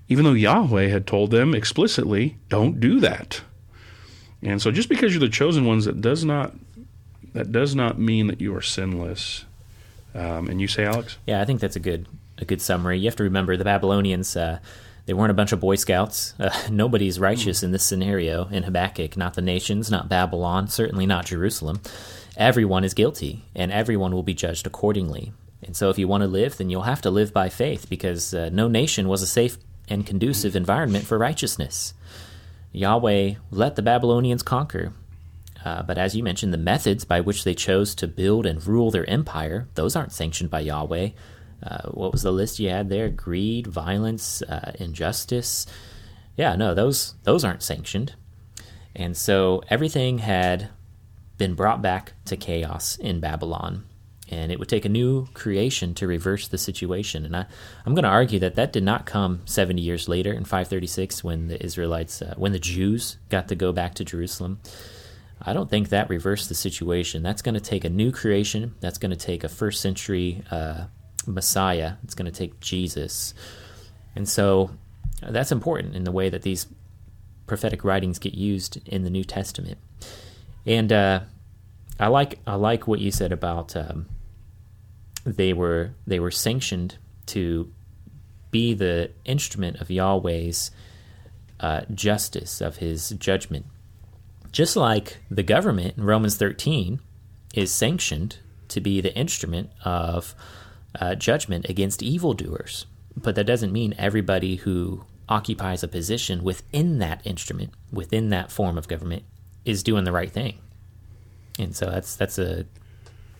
even 0.08 0.26
though 0.26 0.34
Yahweh 0.34 0.88
had 0.88 1.06
told 1.06 1.32
them 1.32 1.54
explicitly, 1.54 2.38
don't 2.50 2.80
do 2.80 3.00
that. 3.02 3.42
And 4.42 4.62
so 4.62 4.72
just 4.72 4.90
because 4.90 5.14
you're 5.14 5.20
the 5.20 5.30
chosen 5.30 5.66
ones, 5.66 5.86
that 5.86 6.02
does 6.02 6.26
not 6.26 6.54
that 7.34 7.52
does 7.52 7.76
not 7.76 8.00
mean 8.00 8.28
that 8.28 8.42
you 8.42 8.56
are 8.56 8.62
sinless. 8.62 9.46
Um, 10.14 10.48
and 10.48 10.60
you 10.60 10.68
say, 10.68 10.86
Alex? 10.86 11.18
Yeah, 11.26 11.42
I 11.42 11.46
think 11.46 11.62
that's 11.62 11.76
a 11.76 11.80
good 11.80 12.08
a 12.38 12.46
good 12.46 12.62
summary. 12.62 13.00
You 13.00 13.06
have 13.06 13.16
to 13.18 13.24
remember 13.24 13.56
the 13.56 13.64
Babylonians. 13.64 14.36
Uh, 14.36 14.60
they 15.06 15.14
weren't 15.14 15.32
a 15.32 15.36
bunch 15.36 15.52
of 15.52 15.60
Boy 15.60 15.76
Scouts. 15.76 16.34
Uh, 16.40 16.50
nobody's 16.72 17.20
righteous 17.20 17.64
in 17.64 17.72
this 17.72 17.84
scenario 17.84 18.48
in 18.48 18.64
Habakkuk. 18.64 19.16
Not 19.16 19.36
the 19.36 19.42
nations, 19.42 19.90
not 19.90 20.10
Babylon, 20.10 20.68
certainly 20.68 21.06
not 21.06 21.26
Jerusalem. 21.26 21.82
Everyone 22.38 22.84
is 22.84 22.94
guilty, 22.94 23.44
and 23.56 23.72
everyone 23.72 24.14
will 24.14 24.24
be 24.24 24.34
judged 24.34 24.66
accordingly. 24.66 25.34
And 25.64 25.76
so, 25.76 25.90
if 25.90 26.00
you 26.00 26.08
want 26.08 26.22
to 26.22 26.28
live, 26.28 26.58
then 26.58 26.70
you'll 26.70 26.84
have 26.84 27.02
to 27.02 27.12
live 27.12 27.34
by 27.34 27.50
faith, 27.50 27.90
because 27.90 28.34
uh, 28.34 28.50
no 28.52 28.68
nation 28.68 29.08
was 29.08 29.22
a 29.22 29.28
safe 29.28 29.58
and 29.88 30.06
conducive 30.06 30.56
environment 30.56 31.06
for 31.06 31.18
righteousness. 31.18 31.94
Yahweh 32.72 33.36
let 33.52 33.76
the 33.76 33.82
Babylonians 33.82 34.44
conquer. 34.44 34.94
Uh, 35.64 35.84
but 35.84 35.98
as 35.98 36.16
you 36.16 36.24
mentioned, 36.24 36.54
the 36.54 36.58
methods 36.58 37.06
by 37.06 37.22
which 37.22 37.44
they 37.44 37.54
chose 37.54 37.94
to 37.96 38.08
build 38.08 38.46
and 38.46 38.66
rule 38.66 38.92
their 38.92 39.10
empire, 39.10 39.68
those 39.76 39.96
aren't 39.96 40.14
sanctioned 40.14 40.50
by 40.50 40.60
Yahweh. 40.60 41.10
Uh, 41.64 41.90
what 41.92 42.12
was 42.12 42.24
the 42.24 42.32
list 42.32 42.60
you 42.60 42.70
had 42.70 42.90
there? 42.90 43.10
Greed, 43.10 43.68
violence, 43.68 44.42
uh, 44.44 44.74
injustice. 44.80 45.68
Yeah, 46.36 46.56
no, 46.56 46.74
those 46.74 47.16
those 47.24 47.44
aren't 47.44 47.62
sanctioned. 47.62 48.16
And 48.96 49.16
so 49.16 49.62
everything 49.70 50.20
had 50.20 50.70
been 51.38 51.54
brought 51.56 51.82
back 51.82 52.14
to 52.26 52.38
chaos 52.38 52.98
in 52.98 53.20
Babylon. 53.20 53.86
And 54.30 54.52
it 54.52 54.60
would 54.60 54.70
take 54.70 54.86
a 54.86 54.90
new 54.90 55.28
creation 55.34 55.94
to 55.96 56.08
reverse 56.08 56.48
the 56.48 56.58
situation. 56.58 57.26
And 57.26 57.36
I, 57.36 57.46
I'm 57.86 57.94
going 57.94 58.04
to 58.04 58.10
argue 58.10 58.40
that 58.40 58.56
that 58.56 58.72
did 58.72 58.84
not 58.84 59.06
come 59.06 59.42
70 59.46 59.82
years 59.82 60.08
later 60.08 60.32
in 60.32 60.46
536 60.46 61.22
when 61.24 61.48
the 61.48 61.64
Israelites, 61.64 62.22
uh, 62.22 62.34
when 62.38 62.54
the 62.54 62.60
Jews 62.60 63.18
got 63.30 63.50
to 63.50 63.56
go 63.56 63.74
back 63.74 63.94
to 63.96 64.06
Jerusalem. 64.06 64.60
I 65.44 65.54
don't 65.54 65.70
think 65.70 65.90
that 65.90 66.10
reversed 66.10 66.50
the 66.50 66.56
situation. 66.56 67.24
That's 67.24 67.42
going 67.42 67.56
to 67.56 67.62
take 67.62 67.84
a 67.84 67.90
new 67.90 68.12
creation. 68.12 68.76
That's 68.80 68.98
going 68.98 69.12
to 69.12 69.18
take 69.18 69.44
a 69.44 69.50
first 69.50 69.82
century 69.82 70.44
uh, 70.52 70.86
Messiah. 71.26 71.94
It's 72.04 72.14
going 72.14 72.32
to 72.32 72.38
take 72.38 72.60
Jesus. 72.60 73.34
And 74.16 74.28
so 74.28 74.72
that's 75.22 75.52
important 75.52 75.96
in 75.96 76.04
the 76.04 76.12
way 76.12 76.30
that 76.30 76.42
these 76.42 76.68
prophetic 77.48 77.84
writings 77.84 78.20
get 78.20 78.34
used 78.34 78.80
in 78.88 79.04
the 79.04 79.10
New 79.10 79.24
Testament. 79.24 79.78
And 80.66 80.92
uh, 80.92 81.22
I 82.00 82.08
like 82.08 82.40
I 82.46 82.56
like 82.56 82.88
what 82.88 83.00
you 83.00 83.12
said 83.12 83.32
about 83.32 83.76
um, 83.76 84.08
they 85.26 85.54
were 85.54 85.92
they 86.08 86.20
were 86.20 86.32
sanctioned 86.32 86.98
to 87.28 87.72
be 88.52 88.74
the 88.74 89.12
instrument 89.26 89.80
of 89.80 89.90
Yahweh's 89.90 90.72
uh, 91.60 91.82
justice 91.94 92.62
of 92.62 92.78
His 92.78 93.10
judgment, 93.12 93.66
just 94.52 94.76
like 94.76 95.18
the 95.30 95.44
government 95.44 95.98
in 95.98 96.04
Romans 96.04 96.38
thirteen 96.38 97.00
is 97.54 97.72
sanctioned 97.72 98.38
to 98.70 98.82
be 98.82 99.02
the 99.02 99.16
instrument 99.16 99.70
of 99.84 100.34
uh, 101.00 101.16
judgment 101.16 101.68
against 101.70 102.02
evildoers. 102.02 102.86
But 103.16 103.36
that 103.36 103.46
doesn't 103.46 103.74
mean 103.74 103.94
everybody 103.98 104.56
who 104.56 105.06
occupies 105.28 105.84
a 105.84 105.88
position 105.88 106.44
within 106.44 107.00
that 107.00 107.22
instrument, 107.26 107.74
within 107.92 108.30
that 108.30 108.52
form 108.52 108.78
of 108.78 108.88
government, 108.88 109.24
is 109.66 109.84
doing 109.84 110.04
the 110.04 110.12
right 110.12 110.32
thing. 110.32 110.60
And 111.60 111.76
so 111.76 111.86
that's 111.88 112.16
that's 112.16 112.40
a 112.40 112.66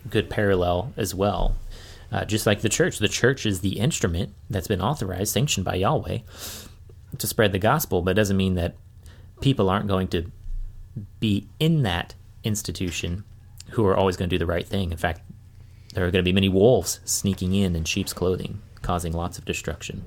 good 0.10 0.30
parallel 0.30 0.94
as 0.98 1.16
well. 1.16 1.56
Uh, 2.12 2.26
just 2.26 2.46
like 2.46 2.60
the 2.60 2.70
church, 2.70 3.00
the 3.00 3.08
church 3.08 3.46
is 3.46 3.62
the 3.62 3.80
instrument 3.80 4.34
that's 4.50 4.68
been 4.68 4.82
authorized, 4.82 5.32
sanctioned 5.32 5.66
by 5.66 5.76
Yahweh 5.76 6.20
to 7.18 7.28
spread 7.28 7.54
the 7.54 7.60
gospel, 7.60 8.02
but 8.02 8.12
it 8.12 8.16
doesn't 8.16 8.36
mean 8.36 8.56
that 8.56 8.76
people 9.40 9.70
aren't 9.70 9.88
going 9.88 10.10
to 10.10 10.30
be 11.20 11.48
in 11.60 11.84
that 11.84 12.16
institution 12.44 13.24
who 13.72 13.86
are 13.86 13.96
always 13.96 14.18
going 14.18 14.30
to 14.30 14.34
do 14.34 14.40
the 14.40 14.46
right 14.46 14.68
thing. 14.68 14.92
In 14.92 14.98
fact, 14.98 15.22
there 15.94 16.06
are 16.06 16.12
going 16.12 16.24
to 16.24 16.28
be 16.28 16.34
many 16.34 16.50
wolves 16.50 17.00
sneaking 17.06 17.54
in 17.54 17.76
in 17.76 17.84
sheep's 17.84 18.14
clothing, 18.14 18.62
causing 18.82 19.14
lots 19.14 19.38
of 19.38 19.46
destruction. 19.46 20.04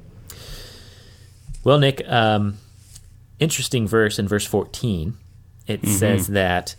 Well, 1.62 1.78
Nick, 1.78 2.06
um, 2.08 2.58
interesting 3.38 3.86
verse 3.86 4.18
in 4.18 4.28
verse 4.28 4.46
14. 4.46 5.16
It 5.66 5.82
mm-hmm. 5.82 5.94
says 5.94 6.26
that 6.28 6.76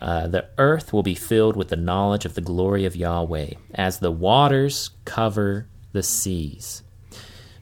uh, 0.00 0.26
the 0.26 0.48
earth 0.58 0.92
will 0.92 1.02
be 1.02 1.14
filled 1.14 1.56
with 1.56 1.68
the 1.68 1.76
knowledge 1.76 2.24
of 2.24 2.34
the 2.34 2.40
glory 2.40 2.84
of 2.84 2.96
Yahweh 2.96 3.50
as 3.74 3.98
the 3.98 4.10
waters 4.10 4.90
cover 5.04 5.66
the 5.92 6.02
seas. 6.02 6.82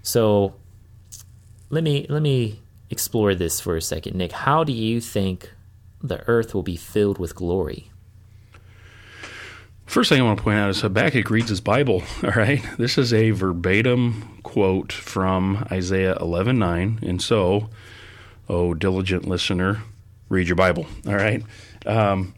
So 0.02 0.54
let 1.70 1.84
me 1.84 2.06
let 2.08 2.22
me 2.22 2.60
explore 2.90 3.34
this 3.34 3.60
for 3.60 3.76
a 3.76 3.82
second, 3.82 4.16
Nick. 4.16 4.32
How 4.32 4.64
do 4.64 4.72
you 4.72 5.00
think 5.00 5.52
the 6.02 6.26
earth 6.28 6.54
will 6.54 6.62
be 6.62 6.76
filled 6.76 7.18
with 7.18 7.34
glory? 7.34 7.90
First 9.86 10.08
thing 10.08 10.20
I 10.20 10.24
want 10.24 10.38
to 10.38 10.44
point 10.44 10.58
out 10.58 10.70
is 10.70 10.80
Habakkuk 10.80 11.28
reads 11.28 11.50
his 11.50 11.60
Bible. 11.60 12.02
All 12.24 12.30
right, 12.30 12.64
this 12.78 12.96
is 12.96 13.12
a 13.12 13.30
verbatim 13.30 14.40
quote 14.42 14.92
from 14.92 15.66
Isaiah 15.70 16.16
11:9, 16.16 17.02
and 17.02 17.20
so, 17.20 17.68
oh 18.48 18.74
diligent 18.74 19.28
listener, 19.28 19.82
read 20.28 20.48
your 20.48 20.56
Bible. 20.56 20.86
All 21.06 21.14
right. 21.14 21.44
Um, 21.84 22.34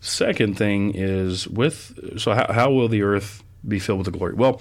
second 0.00 0.56
thing 0.56 0.92
is 0.94 1.46
with 1.46 2.18
so 2.18 2.32
how, 2.32 2.52
how 2.52 2.70
will 2.72 2.88
the 2.88 3.02
earth 3.02 3.42
be 3.66 3.78
filled 3.78 3.98
with 3.98 4.06
the 4.06 4.18
glory? 4.18 4.34
Well, 4.34 4.60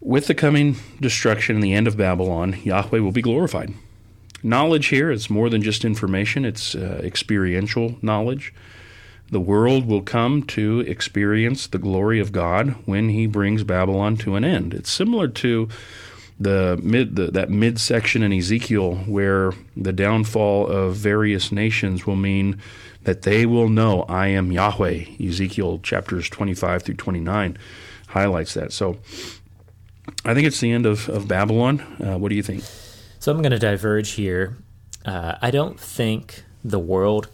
with 0.00 0.26
the 0.26 0.34
coming 0.34 0.76
destruction 1.00 1.56
and 1.56 1.62
the 1.62 1.72
end 1.72 1.86
of 1.86 1.96
Babylon, 1.96 2.58
Yahweh 2.62 2.98
will 2.98 3.12
be 3.12 3.22
glorified. 3.22 3.72
Knowledge 4.44 4.88
here 4.88 5.10
is 5.10 5.30
more 5.30 5.48
than 5.48 5.62
just 5.62 5.86
information; 5.86 6.44
it's 6.44 6.74
uh, 6.74 7.00
experiential 7.02 7.96
knowledge. 8.02 8.52
The 9.30 9.40
world 9.40 9.86
will 9.86 10.02
come 10.02 10.42
to 10.48 10.80
experience 10.80 11.66
the 11.66 11.78
glory 11.78 12.20
of 12.20 12.30
God 12.30 12.76
when 12.84 13.08
He 13.08 13.26
brings 13.26 13.64
Babylon 13.64 14.18
to 14.18 14.36
an 14.36 14.44
end. 14.44 14.74
It's 14.74 14.92
similar 14.92 15.28
to 15.28 15.70
the 16.38 16.78
mid 16.82 17.16
the, 17.16 17.30
that 17.30 17.48
midsection 17.48 18.22
in 18.22 18.34
Ezekiel 18.34 18.96
where 19.06 19.52
the 19.74 19.94
downfall 19.94 20.66
of 20.66 20.94
various 20.94 21.50
nations 21.50 22.06
will 22.06 22.16
mean 22.16 22.60
that 23.04 23.22
they 23.22 23.46
will 23.46 23.70
know 23.70 24.02
I 24.10 24.26
am 24.26 24.52
Yahweh. 24.52 25.04
Ezekiel 25.26 25.78
chapters 25.78 26.28
25 26.28 26.82
through 26.82 26.96
29 26.96 27.56
highlights 28.08 28.52
that. 28.54 28.72
So 28.72 28.98
I 30.22 30.34
think 30.34 30.46
it's 30.46 30.60
the 30.60 30.70
end 30.70 30.84
of, 30.84 31.08
of 31.08 31.28
Babylon. 31.28 31.80
Uh, 31.98 32.18
what 32.18 32.28
do 32.28 32.34
you 32.34 32.42
think? 32.42 32.62
So 33.24 33.32
I'm 33.32 33.40
going 33.40 33.52
to 33.52 33.58
diverge 33.58 34.10
here. 34.10 34.58
Uh, 35.06 35.36
I 35.40 35.50
don't 35.50 35.80
think 35.80 36.44
the 36.62 36.78
world 36.78 37.30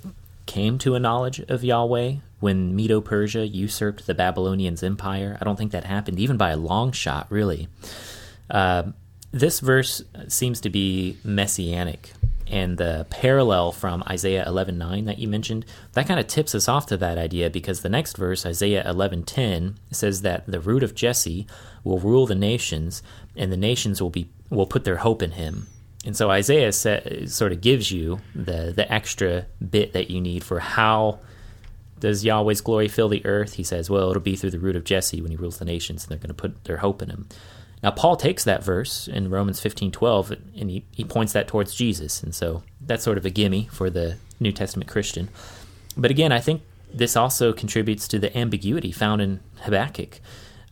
came 0.46 0.78
to 0.78 0.94
a 0.94 1.00
knowledge 1.00 1.40
of 1.48 1.64
Yahweh 1.64 2.18
when 2.38 2.76
Medo 2.76 3.00
Persia 3.00 3.44
usurped 3.44 4.06
the 4.06 4.14
Babylonians' 4.14 4.84
empire. 4.84 5.36
I 5.40 5.44
don't 5.44 5.56
think 5.56 5.72
that 5.72 5.82
happened, 5.82 6.20
even 6.20 6.36
by 6.36 6.50
a 6.50 6.56
long 6.56 6.92
shot, 6.92 7.26
really. 7.28 7.66
Uh, 8.48 8.92
this 9.32 9.58
verse 9.58 10.00
seems 10.28 10.60
to 10.60 10.70
be 10.70 11.16
messianic, 11.24 12.12
and 12.46 12.78
the 12.78 13.08
parallel 13.10 13.72
from 13.72 14.04
Isaiah 14.08 14.44
11:9 14.46 15.06
that 15.06 15.18
you 15.18 15.26
mentioned 15.26 15.66
that 15.94 16.06
kind 16.06 16.20
of 16.20 16.28
tips 16.28 16.54
us 16.54 16.68
off 16.68 16.86
to 16.86 16.96
that 16.98 17.18
idea 17.18 17.50
because 17.50 17.80
the 17.80 17.88
next 17.88 18.16
verse, 18.16 18.46
Isaiah 18.46 18.84
11:10, 18.86 19.74
says 19.90 20.22
that 20.22 20.46
the 20.46 20.60
root 20.60 20.84
of 20.84 20.94
Jesse 20.94 21.48
will 21.82 21.98
rule 21.98 22.26
the 22.26 22.36
nations, 22.36 23.02
and 23.34 23.50
the 23.50 23.56
nations 23.56 24.00
will 24.00 24.10
be 24.10 24.28
will 24.50 24.66
put 24.66 24.84
their 24.84 24.98
hope 24.98 25.20
in 25.20 25.32
him. 25.32 25.66
And 26.04 26.16
so 26.16 26.30
Isaiah 26.30 26.72
sort 26.72 27.52
of 27.52 27.60
gives 27.60 27.90
you 27.92 28.20
the 28.34 28.72
the 28.74 28.90
extra 28.90 29.46
bit 29.70 29.92
that 29.92 30.10
you 30.10 30.20
need 30.20 30.42
for 30.42 30.60
how 30.60 31.20
does 32.00 32.24
Yahweh's 32.24 32.62
glory 32.62 32.88
fill 32.88 33.08
the 33.08 33.24
earth? 33.26 33.54
He 33.54 33.62
says, 33.62 33.90
well, 33.90 34.08
it'll 34.10 34.22
be 34.22 34.34
through 34.34 34.50
the 34.50 34.58
root 34.58 34.74
of 34.74 34.84
Jesse 34.84 35.20
when 35.20 35.30
he 35.30 35.36
rules 35.36 35.58
the 35.58 35.66
nations, 35.66 36.02
and 36.02 36.10
they're 36.10 36.18
going 36.18 36.28
to 36.28 36.34
put 36.34 36.64
their 36.64 36.78
hope 36.78 37.02
in 37.02 37.10
him. 37.10 37.28
Now, 37.82 37.90
Paul 37.90 38.16
takes 38.16 38.44
that 38.44 38.64
verse 38.64 39.08
in 39.08 39.30
Romans 39.30 39.60
15 39.60 39.92
12, 39.92 40.30
and 40.56 40.70
he, 40.70 40.84
he 40.90 41.04
points 41.04 41.32
that 41.32 41.46
towards 41.48 41.74
Jesus. 41.74 42.22
And 42.22 42.34
so 42.34 42.62
that's 42.80 43.04
sort 43.04 43.18
of 43.18 43.24
a 43.24 43.30
gimme 43.30 43.68
for 43.70 43.90
the 43.90 44.16
New 44.38 44.52
Testament 44.52 44.90
Christian. 44.90 45.28
But 45.96 46.10
again, 46.10 46.32
I 46.32 46.40
think 46.40 46.62
this 46.92 47.16
also 47.16 47.52
contributes 47.52 48.08
to 48.08 48.18
the 48.18 48.36
ambiguity 48.36 48.92
found 48.92 49.22
in 49.22 49.40
Habakkuk. 49.62 50.20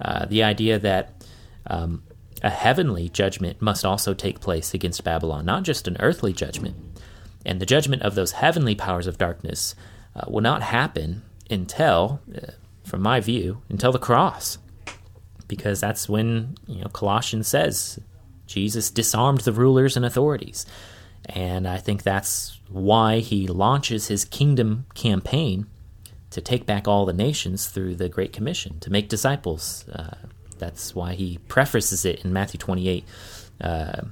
Uh, 0.01 0.27
the 0.27 0.43
idea 0.43 0.79
that 0.79 1.25
um, 1.67 2.03
a 2.43 2.51
heavenly 2.51 3.09
judgment 3.09 3.61
must 3.61 3.85
also 3.85 4.15
take 4.15 4.41
place 4.41 4.75
against 4.75 5.05
Babylon, 5.05 5.45
not 5.45 5.65
just 5.65 5.89
an 5.89 5.97
earthly 6.01 6.33
judgment. 6.33 6.77
And 7.45 7.61
the 7.61 7.67
judgment 7.67 8.03
of 8.03 8.15
those 8.15 8.33
heavenly 8.33 8.75
powers 8.75 9.07
of 9.07 9.19
darkness 9.19 9.75
uh, 10.15 10.25
will 10.29 10.43
not 10.43 10.63
happen 10.63 11.23
until, 11.51 12.21
uh, 12.35 12.53
from 12.85 13.03
my 13.03 13.21
view, 13.21 13.63
until 13.69 13.93
the 13.93 13.99
cross. 13.99 14.59
Because 15.47 15.81
that's 15.81 16.09
when, 16.09 16.57
you 16.67 16.83
know, 16.83 16.89
Colossians 16.89 17.49
says 17.49 17.99
Jesus 18.47 18.91
disarmed 18.91 19.41
the 19.41 19.53
rulers 19.53 19.97
and 19.97 20.05
authorities. 20.05 20.67
And 21.27 21.67
I 21.67 21.79
think 21.79 22.03
that's 22.03 22.61
why 22.69 23.21
he 23.21 23.47
launches 23.47 24.09
his 24.09 24.25
kingdom 24.25 24.87
campaign 24.95 25.67
to 26.31 26.41
take 26.41 26.67
back 26.67 26.87
all 26.87 27.07
the 27.07 27.13
nations 27.13 27.67
through 27.67 27.97
the 27.97 28.09
Great 28.09 28.33
Commission, 28.33 28.79
to 28.81 28.91
make 28.91 29.09
disciples, 29.09 29.87
uh, 29.89 30.17
that's 30.59 30.95
why 30.95 31.15
he 31.15 31.39
prefaces 31.49 32.05
it 32.05 32.25
in 32.25 32.33
Matthew 32.33 32.59
28, 32.59 33.05
uh, 33.61 34.03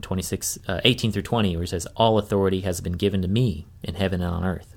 26, 0.00 0.58
uh, 0.68 0.80
18 0.84 1.12
through 1.12 1.22
20, 1.22 1.56
where 1.56 1.62
he 1.62 1.66
says, 1.66 1.86
All 1.96 2.18
authority 2.18 2.60
has 2.62 2.80
been 2.80 2.94
given 2.94 3.22
to 3.22 3.28
me 3.28 3.66
in 3.82 3.94
heaven 3.94 4.20
and 4.20 4.32
on 4.32 4.44
earth. 4.44 4.74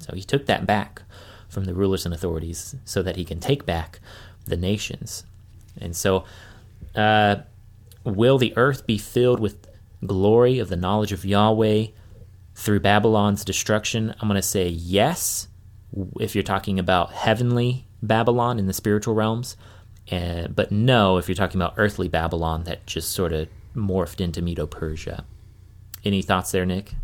So 0.00 0.14
he 0.14 0.22
took 0.22 0.46
that 0.46 0.66
back 0.66 1.02
from 1.48 1.64
the 1.64 1.74
rulers 1.74 2.04
and 2.04 2.14
authorities 2.14 2.76
so 2.84 3.02
that 3.02 3.16
he 3.16 3.24
can 3.24 3.40
take 3.40 3.66
back 3.66 4.00
the 4.46 4.56
nations. 4.56 5.24
And 5.80 5.94
so, 5.96 6.24
uh, 6.94 7.36
will 8.04 8.38
the 8.38 8.56
earth 8.56 8.86
be 8.86 8.98
filled 8.98 9.40
with 9.40 9.66
glory 10.06 10.58
of 10.58 10.68
the 10.68 10.76
knowledge 10.76 11.12
of 11.12 11.24
Yahweh 11.24 11.86
through 12.54 12.80
Babylon's 12.80 13.44
destruction? 13.44 14.14
I'm 14.20 14.28
going 14.28 14.36
to 14.36 14.42
say 14.42 14.68
yes, 14.68 15.48
if 16.20 16.34
you're 16.34 16.44
talking 16.44 16.78
about 16.78 17.12
heavenly 17.12 17.86
Babylon 18.02 18.58
in 18.58 18.66
the 18.66 18.72
spiritual 18.72 19.14
realms. 19.14 19.56
Uh, 20.10 20.48
but 20.48 20.72
no, 20.72 21.18
if 21.18 21.28
you're 21.28 21.34
talking 21.34 21.60
about 21.60 21.74
earthly 21.76 22.08
Babylon, 22.08 22.64
that 22.64 22.86
just 22.86 23.12
sort 23.12 23.32
of 23.32 23.48
morphed 23.76 24.20
into 24.20 24.42
Medo 24.42 24.66
Persia. 24.66 25.24
Any 26.04 26.22
thoughts 26.22 26.50
there, 26.50 26.66
Nick? 26.66 26.94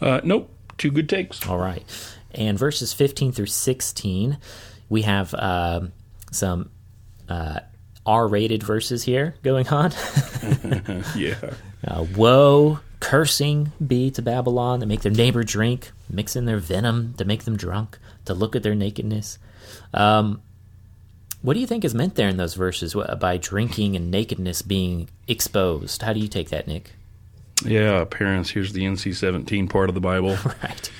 Uh, 0.00 0.20
nope. 0.24 0.50
Two 0.78 0.90
good 0.90 1.08
takes. 1.08 1.46
All 1.46 1.58
right. 1.58 1.84
And 2.32 2.58
verses 2.58 2.92
15 2.92 3.32
through 3.32 3.46
16, 3.46 4.38
we 4.88 5.02
have 5.02 5.34
uh, 5.34 5.80
some 6.30 6.70
uh, 7.28 7.60
R 8.06 8.26
rated 8.26 8.62
verses 8.62 9.02
here 9.02 9.34
going 9.42 9.68
on. 9.68 9.92
yeah. 11.16 11.36
Uh, 11.86 12.06
woe, 12.16 12.80
cursing 13.00 13.72
be 13.84 14.10
to 14.12 14.22
Babylon 14.22 14.80
that 14.80 14.86
make 14.86 15.02
their 15.02 15.12
neighbor 15.12 15.42
drink, 15.42 15.90
mix 16.08 16.36
in 16.36 16.44
their 16.44 16.58
venom 16.58 17.14
to 17.18 17.24
make 17.24 17.44
them 17.44 17.56
drunk, 17.56 17.98
to 18.24 18.32
look 18.32 18.56
at 18.56 18.62
their 18.62 18.74
nakedness. 18.74 19.38
Um, 19.92 20.40
what 21.42 21.54
do 21.54 21.60
you 21.60 21.66
think 21.66 21.84
is 21.84 21.94
meant 21.94 22.14
there 22.16 22.28
in 22.28 22.36
those 22.36 22.54
verses 22.54 22.94
by 23.18 23.36
drinking 23.36 23.96
and 23.96 24.10
nakedness 24.10 24.62
being 24.62 25.08
exposed? 25.26 26.02
How 26.02 26.12
do 26.12 26.20
you 26.20 26.28
take 26.28 26.50
that, 26.50 26.66
Nick? 26.66 26.92
Yeah, 27.64 28.04
parents, 28.04 28.50
here's 28.50 28.72
the 28.72 28.82
NC 28.82 29.14
17 29.14 29.68
part 29.68 29.88
of 29.88 29.94
the 29.94 30.00
Bible. 30.00 30.36
right. 30.62 30.90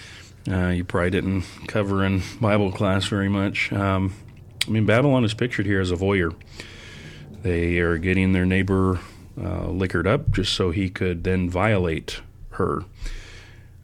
Uh, 0.49 0.69
you 0.69 0.85
probably 0.85 1.11
didn't 1.11 1.45
cover 1.69 2.05
in 2.05 2.23
Bible 2.41 2.73
class 2.73 3.07
very 3.07 3.29
much. 3.29 3.73
Um, 3.73 4.15
I 4.67 4.71
mean, 4.71 4.87
Babylon 4.87 5.25
is 5.25 5.35
pictured 5.35 5.67
here 5.67 5.81
as 5.81 5.91
a 5.91 5.97
voyeur. 5.97 6.35
They 7.43 7.79
are 7.79 7.99
getting 7.99 8.33
their 8.33 8.47
neighbor 8.47 9.01
uh, 9.41 9.69
liquored 9.69 10.07
up 10.07 10.31
just 10.31 10.53
so 10.55 10.71
he 10.71 10.91
could 10.91 11.25
then 11.25 11.49
violate 11.49 12.21
her. 12.51 12.85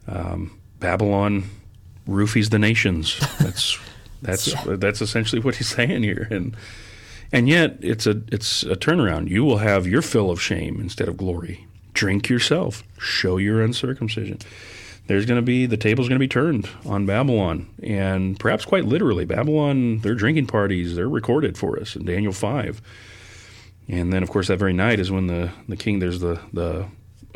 Um, 0.07 0.59
Babylon 0.79 1.49
roofies 2.07 2.49
the 2.49 2.59
nations. 2.59 3.19
That's 3.39 3.79
that's 4.21 4.47
yeah. 4.47 4.75
that's 4.77 5.01
essentially 5.01 5.41
what 5.41 5.55
he's 5.55 5.67
saying 5.75 6.03
here, 6.03 6.27
and 6.29 6.55
and 7.31 7.47
yet 7.49 7.77
it's 7.81 8.07
a 8.07 8.21
it's 8.31 8.63
a 8.63 8.75
turnaround. 8.75 9.29
You 9.29 9.43
will 9.43 9.57
have 9.57 9.87
your 9.87 10.01
fill 10.01 10.29
of 10.29 10.41
shame 10.41 10.79
instead 10.79 11.07
of 11.07 11.17
glory. 11.17 11.67
Drink 11.93 12.29
yourself. 12.29 12.83
Show 12.99 13.37
your 13.37 13.61
uncircumcision. 13.61 14.39
There's 15.07 15.25
going 15.25 15.37
to 15.37 15.45
be 15.45 15.65
the 15.65 15.77
table's 15.77 16.09
going 16.09 16.19
to 16.19 16.23
be 16.23 16.27
turned 16.27 16.69
on 16.85 17.05
Babylon, 17.05 17.69
and 17.81 18.39
perhaps 18.39 18.65
quite 18.65 18.85
literally, 18.85 19.25
Babylon. 19.25 19.99
Their 19.99 20.15
drinking 20.15 20.47
parties 20.47 20.95
they're 20.95 21.09
recorded 21.09 21.57
for 21.57 21.79
us 21.79 21.95
in 21.95 22.05
Daniel 22.05 22.33
five, 22.33 22.81
and 23.87 24.11
then 24.11 24.21
of 24.21 24.29
course 24.29 24.47
that 24.49 24.59
very 24.59 24.73
night 24.73 24.99
is 24.99 25.09
when 25.09 25.27
the 25.27 25.51
the 25.67 25.77
king 25.77 25.99
there's 25.99 26.19
the 26.19 26.39
the 26.51 26.87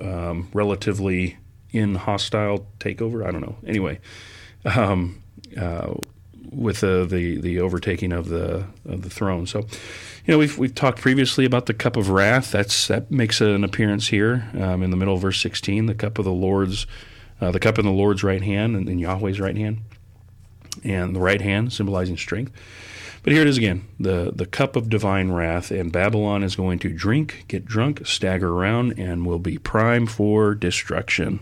um, 0.01 0.49
relatively 0.53 1.37
in 1.71 1.95
hostile 1.95 2.67
takeover. 2.79 3.25
I 3.25 3.31
don't 3.31 3.41
know. 3.41 3.55
Anyway, 3.65 3.99
um, 4.65 5.21
uh, 5.57 5.93
with 6.51 6.81
the, 6.81 7.07
the 7.09 7.39
the 7.39 7.61
overtaking 7.61 8.11
of 8.11 8.27
the 8.27 8.65
of 8.85 9.03
the 9.03 9.09
throne. 9.09 9.47
So, 9.47 9.59
you 9.59 10.33
know, 10.33 10.37
we've 10.37 10.57
we've 10.57 10.75
talked 10.75 10.99
previously 10.99 11.45
about 11.45 11.65
the 11.65 11.73
cup 11.73 11.95
of 11.95 12.09
wrath. 12.09 12.51
That's 12.51 12.87
that 12.87 13.09
makes 13.09 13.39
an 13.39 13.63
appearance 13.63 14.09
here 14.09 14.49
um, 14.59 14.83
in 14.83 14.91
the 14.91 14.97
middle 14.97 15.13
of 15.13 15.21
verse 15.21 15.39
sixteen. 15.39 15.85
The 15.85 15.95
cup 15.95 16.19
of 16.19 16.25
the 16.25 16.31
Lord's, 16.33 16.85
uh, 17.39 17.51
the 17.51 17.59
cup 17.59 17.79
in 17.79 17.85
the 17.85 17.91
Lord's 17.91 18.21
right 18.21 18.41
hand 18.41 18.75
and 18.75 18.89
in 18.89 18.99
Yahweh's 18.99 19.39
right 19.39 19.55
hand, 19.55 19.79
and 20.83 21.15
the 21.15 21.21
right 21.21 21.39
hand 21.41 21.71
symbolizing 21.71 22.17
strength. 22.17 22.51
But 23.23 23.31
here 23.31 23.43
it 23.43 23.47
is 23.47 23.57
again, 23.57 23.87
the 23.97 24.33
the 24.35 24.45
cup 24.45 24.75
of 24.75 24.89
divine 24.89 25.31
wrath, 25.31 25.71
and 25.71 25.89
Babylon 25.89 26.43
is 26.43 26.57
going 26.57 26.79
to 26.79 26.89
drink, 26.89 27.45
get 27.47 27.63
drunk, 27.63 28.05
stagger 28.05 28.49
around, 28.49 28.99
and 28.99 29.25
will 29.25 29.39
be 29.39 29.57
prime 29.57 30.05
for 30.05 30.53
destruction. 30.53 31.39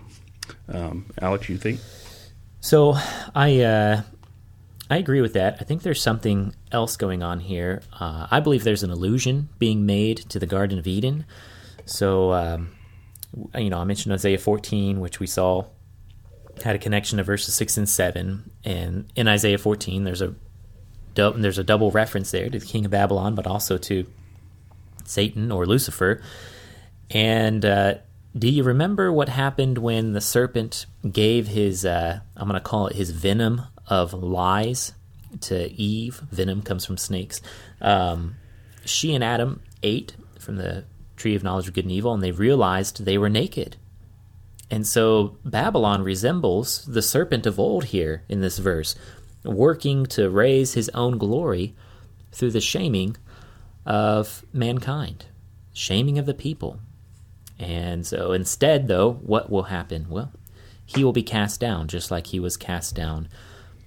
Um, 0.67 1.07
Alex, 1.19 1.49
you 1.49 1.57
think? 1.57 1.79
So 2.61 2.95
I. 3.33 3.61
Uh 3.61 4.01
I 4.89 4.97
agree 4.97 5.21
with 5.21 5.33
that. 5.33 5.57
I 5.59 5.63
think 5.63 5.83
there's 5.83 6.01
something 6.01 6.55
else 6.71 6.97
going 6.97 7.21
on 7.21 7.39
here. 7.39 7.81
Uh, 7.93 8.27
I 8.31 8.39
believe 8.39 8.63
there's 8.63 8.83
an 8.83 8.89
allusion 8.89 9.49
being 9.59 9.85
made 9.85 10.17
to 10.29 10.39
the 10.39 10.47
Garden 10.47 10.79
of 10.79 10.87
Eden. 10.87 11.25
So, 11.85 12.33
um, 12.33 12.71
you 13.55 13.69
know, 13.69 13.77
I 13.77 13.83
mentioned 13.83 14.13
Isaiah 14.13 14.39
14, 14.39 14.99
which 14.99 15.19
we 15.19 15.27
saw 15.27 15.65
had 16.63 16.75
a 16.75 16.79
connection 16.79 17.17
to 17.17 17.23
verses 17.23 17.53
6 17.53 17.77
and 17.77 17.89
7. 17.89 18.49
And 18.63 19.11
in 19.15 19.27
Isaiah 19.27 19.59
14, 19.59 20.03
there's 20.03 20.21
a 20.21 20.33
there's 21.15 21.57
a 21.57 21.63
double 21.63 21.91
reference 21.91 22.31
there 22.31 22.49
to 22.49 22.59
the 22.59 22.65
king 22.65 22.85
of 22.85 22.91
Babylon, 22.91 23.35
but 23.35 23.45
also 23.45 23.77
to 23.77 24.05
Satan 25.03 25.51
or 25.51 25.65
Lucifer. 25.65 26.21
And 27.09 27.65
uh, 27.65 27.95
do 28.37 28.47
you 28.47 28.63
remember 28.63 29.11
what 29.11 29.27
happened 29.27 29.79
when 29.79 30.13
the 30.13 30.21
serpent 30.21 30.85
gave 31.11 31.47
his, 31.47 31.83
uh, 31.85 32.19
I'm 32.37 32.47
going 32.47 32.59
to 32.59 32.65
call 32.65 32.87
it 32.87 32.95
his 32.95 33.09
venom 33.09 33.63
of 33.89 34.13
lies 34.13 34.93
to 35.41 35.71
Eve? 35.71 36.21
Venom 36.31 36.61
comes 36.61 36.85
from 36.85 36.97
snakes. 36.97 37.41
Um, 37.81 38.35
she 38.85 39.13
and 39.13 39.23
Adam 39.23 39.61
ate 39.83 40.15
from 40.39 40.55
the 40.55 40.85
tree 41.17 41.35
of 41.35 41.43
knowledge 41.43 41.67
of 41.67 41.73
good 41.73 41.85
and 41.85 41.91
evil, 41.91 42.13
and 42.13 42.23
they 42.23 42.31
realized 42.31 43.03
they 43.03 43.17
were 43.17 43.29
naked. 43.29 43.75
And 44.71 44.85
so 44.85 45.37
Babylon 45.43 46.03
resembles 46.03 46.85
the 46.85 47.01
serpent 47.01 47.45
of 47.45 47.59
old 47.59 47.85
here 47.85 48.23
in 48.29 48.41
this 48.41 48.59
verse, 48.59 48.95
working 49.43 50.05
to 50.07 50.29
raise 50.29 50.73
his 50.73 50.89
own 50.89 51.17
glory 51.17 51.75
through 52.31 52.51
the 52.51 52.61
shaming 52.61 53.17
of 53.85 54.45
mankind, 54.53 55.25
shaming 55.73 56.17
of 56.17 56.25
the 56.25 56.33
people. 56.33 56.79
And 57.57 58.05
so 58.05 58.31
instead, 58.31 58.87
though, 58.87 59.13
what 59.13 59.49
will 59.49 59.63
happen? 59.63 60.07
Well, 60.09 60.31
he 60.85 61.03
will 61.03 61.13
be 61.13 61.23
cast 61.23 61.59
down, 61.59 61.87
just 61.87 62.11
like 62.11 62.27
he 62.27 62.39
was 62.39 62.57
cast 62.57 62.95
down 62.95 63.27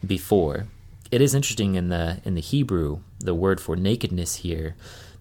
before. 0.07 0.67
It 1.11 1.21
is 1.21 1.35
interesting 1.35 1.75
in 1.75 1.89
the 1.89 2.21
in 2.25 2.35
the 2.35 2.41
Hebrew, 2.41 3.01
the 3.19 3.35
word 3.35 3.61
for 3.61 3.77
nakedness 3.77 4.37
here 4.37 4.75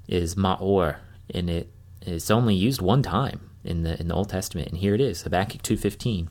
is 0.07 0.35
ma'or, 0.35 0.97
and 1.33 1.49
it 1.49 1.69
is 2.05 2.31
only 2.31 2.55
used 2.55 2.81
one 2.81 3.03
time 3.03 3.49
in 3.63 3.83
the 3.83 3.99
in 3.99 4.07
the 4.07 4.15
Old 4.15 4.29
Testament, 4.29 4.69
and 4.69 4.77
here 4.77 4.95
it 4.95 5.01
is, 5.01 5.23
Habakkuk 5.23 5.61
two 5.61 5.77
fifteen, 5.77 6.29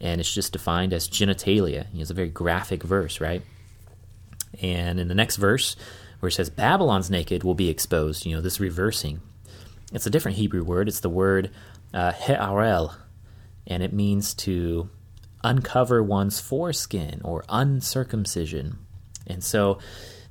and 0.00 0.20
it's 0.20 0.32
just 0.32 0.52
defined 0.52 0.92
as 0.92 1.08
genitalia. 1.08 1.86
It's 1.94 2.10
a 2.10 2.14
very 2.14 2.30
graphic 2.30 2.82
verse, 2.82 3.20
right? 3.20 3.42
And 4.60 4.98
in 4.98 5.08
the 5.08 5.14
next 5.14 5.36
verse, 5.36 5.76
where 6.20 6.28
it 6.28 6.32
says 6.32 6.50
Babylon's 6.50 7.10
naked 7.10 7.44
will 7.44 7.54
be 7.54 7.68
exposed, 7.68 8.26
you 8.26 8.34
know, 8.34 8.42
this 8.42 8.60
reversing. 8.60 9.20
It's 9.92 10.06
a 10.06 10.10
different 10.10 10.38
Hebrew 10.38 10.64
word. 10.64 10.88
It's 10.88 11.00
the 11.00 11.08
word 11.08 11.50
uh, 11.92 12.12
he'arel, 12.12 12.96
and 13.66 13.82
it 13.82 13.92
means 13.92 14.34
to 14.34 14.88
uncover 15.44 16.02
one's 16.02 16.40
foreskin 16.40 17.20
or 17.24 17.44
uncircumcision. 17.48 18.78
And 19.26 19.42
so 19.42 19.78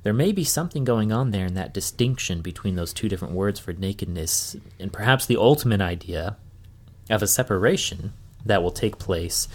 there 0.03 0.13
may 0.13 0.31
be 0.31 0.43
something 0.43 0.83
going 0.83 1.11
on 1.11 1.31
there 1.31 1.45
in 1.45 1.53
that 1.53 1.73
distinction 1.73 2.41
between 2.41 2.75
those 2.75 2.93
two 2.93 3.07
different 3.07 3.33
words 3.33 3.59
for 3.59 3.73
nakedness, 3.73 4.55
and 4.79 4.91
perhaps 4.91 5.25
the 5.25 5.37
ultimate 5.37 5.81
idea 5.81 6.37
of 7.09 7.21
a 7.21 7.27
separation 7.27 8.13
that 8.45 8.63
will 8.63 8.71
take 8.71 8.97
place 8.97 9.47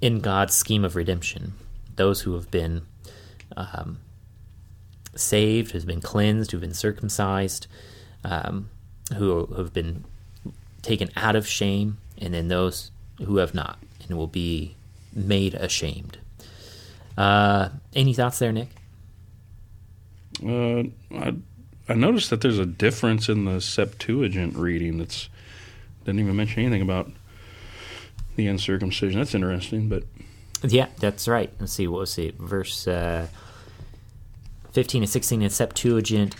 in 0.00 0.20
God's 0.20 0.54
scheme 0.54 0.84
of 0.84 0.96
redemption. 0.96 1.54
Those 1.94 2.22
who 2.22 2.34
have 2.34 2.50
been 2.50 2.82
um, 3.56 3.98
saved, 5.14 5.70
who've 5.70 5.86
been 5.86 6.00
cleansed, 6.00 6.50
who've 6.50 6.60
been 6.60 6.74
circumcised, 6.74 7.66
um, 8.24 8.70
who 9.16 9.46
have 9.54 9.72
been 9.72 10.04
taken 10.82 11.10
out 11.16 11.36
of 11.36 11.46
shame, 11.46 11.98
and 12.18 12.34
then 12.34 12.48
those 12.48 12.90
who 13.24 13.36
have 13.36 13.54
not, 13.54 13.78
and 14.02 14.16
will 14.16 14.26
be 14.26 14.75
made 15.16 15.54
ashamed. 15.54 16.18
Uh, 17.16 17.70
any 17.94 18.12
thoughts 18.12 18.38
there, 18.38 18.52
Nick? 18.52 18.68
Uh, 20.44 20.82
I, 21.14 21.34
I 21.88 21.94
noticed 21.94 22.30
that 22.30 22.42
there's 22.42 22.58
a 22.58 22.66
difference 22.66 23.28
in 23.28 23.46
the 23.46 23.60
Septuagint 23.60 24.56
reading. 24.56 24.98
That's 24.98 25.28
didn't 26.04 26.20
even 26.20 26.36
mention 26.36 26.62
anything 26.62 26.82
about 26.82 27.10
the 28.36 28.46
uncircumcision. 28.46 29.18
That's 29.18 29.34
interesting, 29.34 29.88
but 29.88 30.04
yeah, 30.62 30.88
that's 30.98 31.26
right. 31.26 31.50
Let's 31.58 31.72
see. 31.72 31.88
What 31.88 32.00
was 32.00 32.12
see? 32.12 32.32
Verse 32.38 32.86
uh, 32.86 33.28
fifteen 34.72 35.02
and 35.02 35.10
sixteen 35.10 35.42
in 35.42 35.50
Septuagint. 35.50 36.36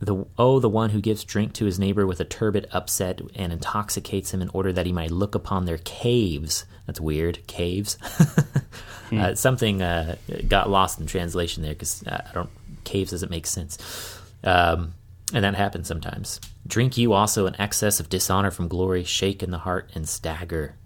The 0.00 0.24
oh, 0.38 0.60
the 0.60 0.68
one 0.68 0.90
who 0.90 1.00
gives 1.00 1.24
drink 1.24 1.52
to 1.54 1.66
his 1.66 1.78
neighbor 1.78 2.06
with 2.06 2.20
a 2.20 2.24
turbid 2.24 2.66
upset 2.72 3.20
and 3.34 3.52
intoxicates 3.52 4.32
him 4.32 4.40
in 4.40 4.48
order 4.50 4.72
that 4.72 4.86
he 4.86 4.92
might 4.92 5.10
look 5.10 5.34
upon 5.34 5.66
their 5.66 5.78
caves. 5.78 6.64
That's 6.86 7.00
weird. 7.00 7.46
Caves. 7.46 7.94
hmm. 9.10 9.20
uh, 9.20 9.34
something 9.34 9.82
uh, 9.82 10.16
got 10.48 10.70
lost 10.70 11.00
in 11.00 11.06
translation 11.06 11.62
there 11.62 11.74
because 11.74 12.02
uh, 12.06 12.22
I 12.28 12.32
don't. 12.32 12.50
Caves 12.84 13.10
doesn't 13.10 13.30
make 13.30 13.46
sense. 13.46 14.18
Um, 14.42 14.94
and 15.34 15.44
that 15.44 15.54
happens 15.54 15.86
sometimes. 15.86 16.40
Drink 16.66 16.96
you 16.96 17.12
also 17.12 17.46
an 17.46 17.56
excess 17.60 18.00
of 18.00 18.08
dishonor 18.08 18.50
from 18.50 18.68
glory, 18.68 19.04
shake 19.04 19.42
in 19.42 19.50
the 19.50 19.58
heart 19.58 19.90
and 19.94 20.08
stagger. 20.08 20.76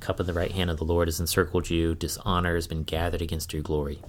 Cup 0.00 0.20
in 0.20 0.26
the 0.26 0.32
right 0.32 0.52
hand 0.52 0.70
of 0.70 0.76
the 0.76 0.84
Lord 0.84 1.08
has 1.08 1.18
encircled 1.18 1.68
you. 1.68 1.94
Dishonor 1.94 2.54
has 2.54 2.68
been 2.68 2.84
gathered 2.84 3.20
against 3.20 3.52
your 3.52 3.62
glory. 3.62 4.00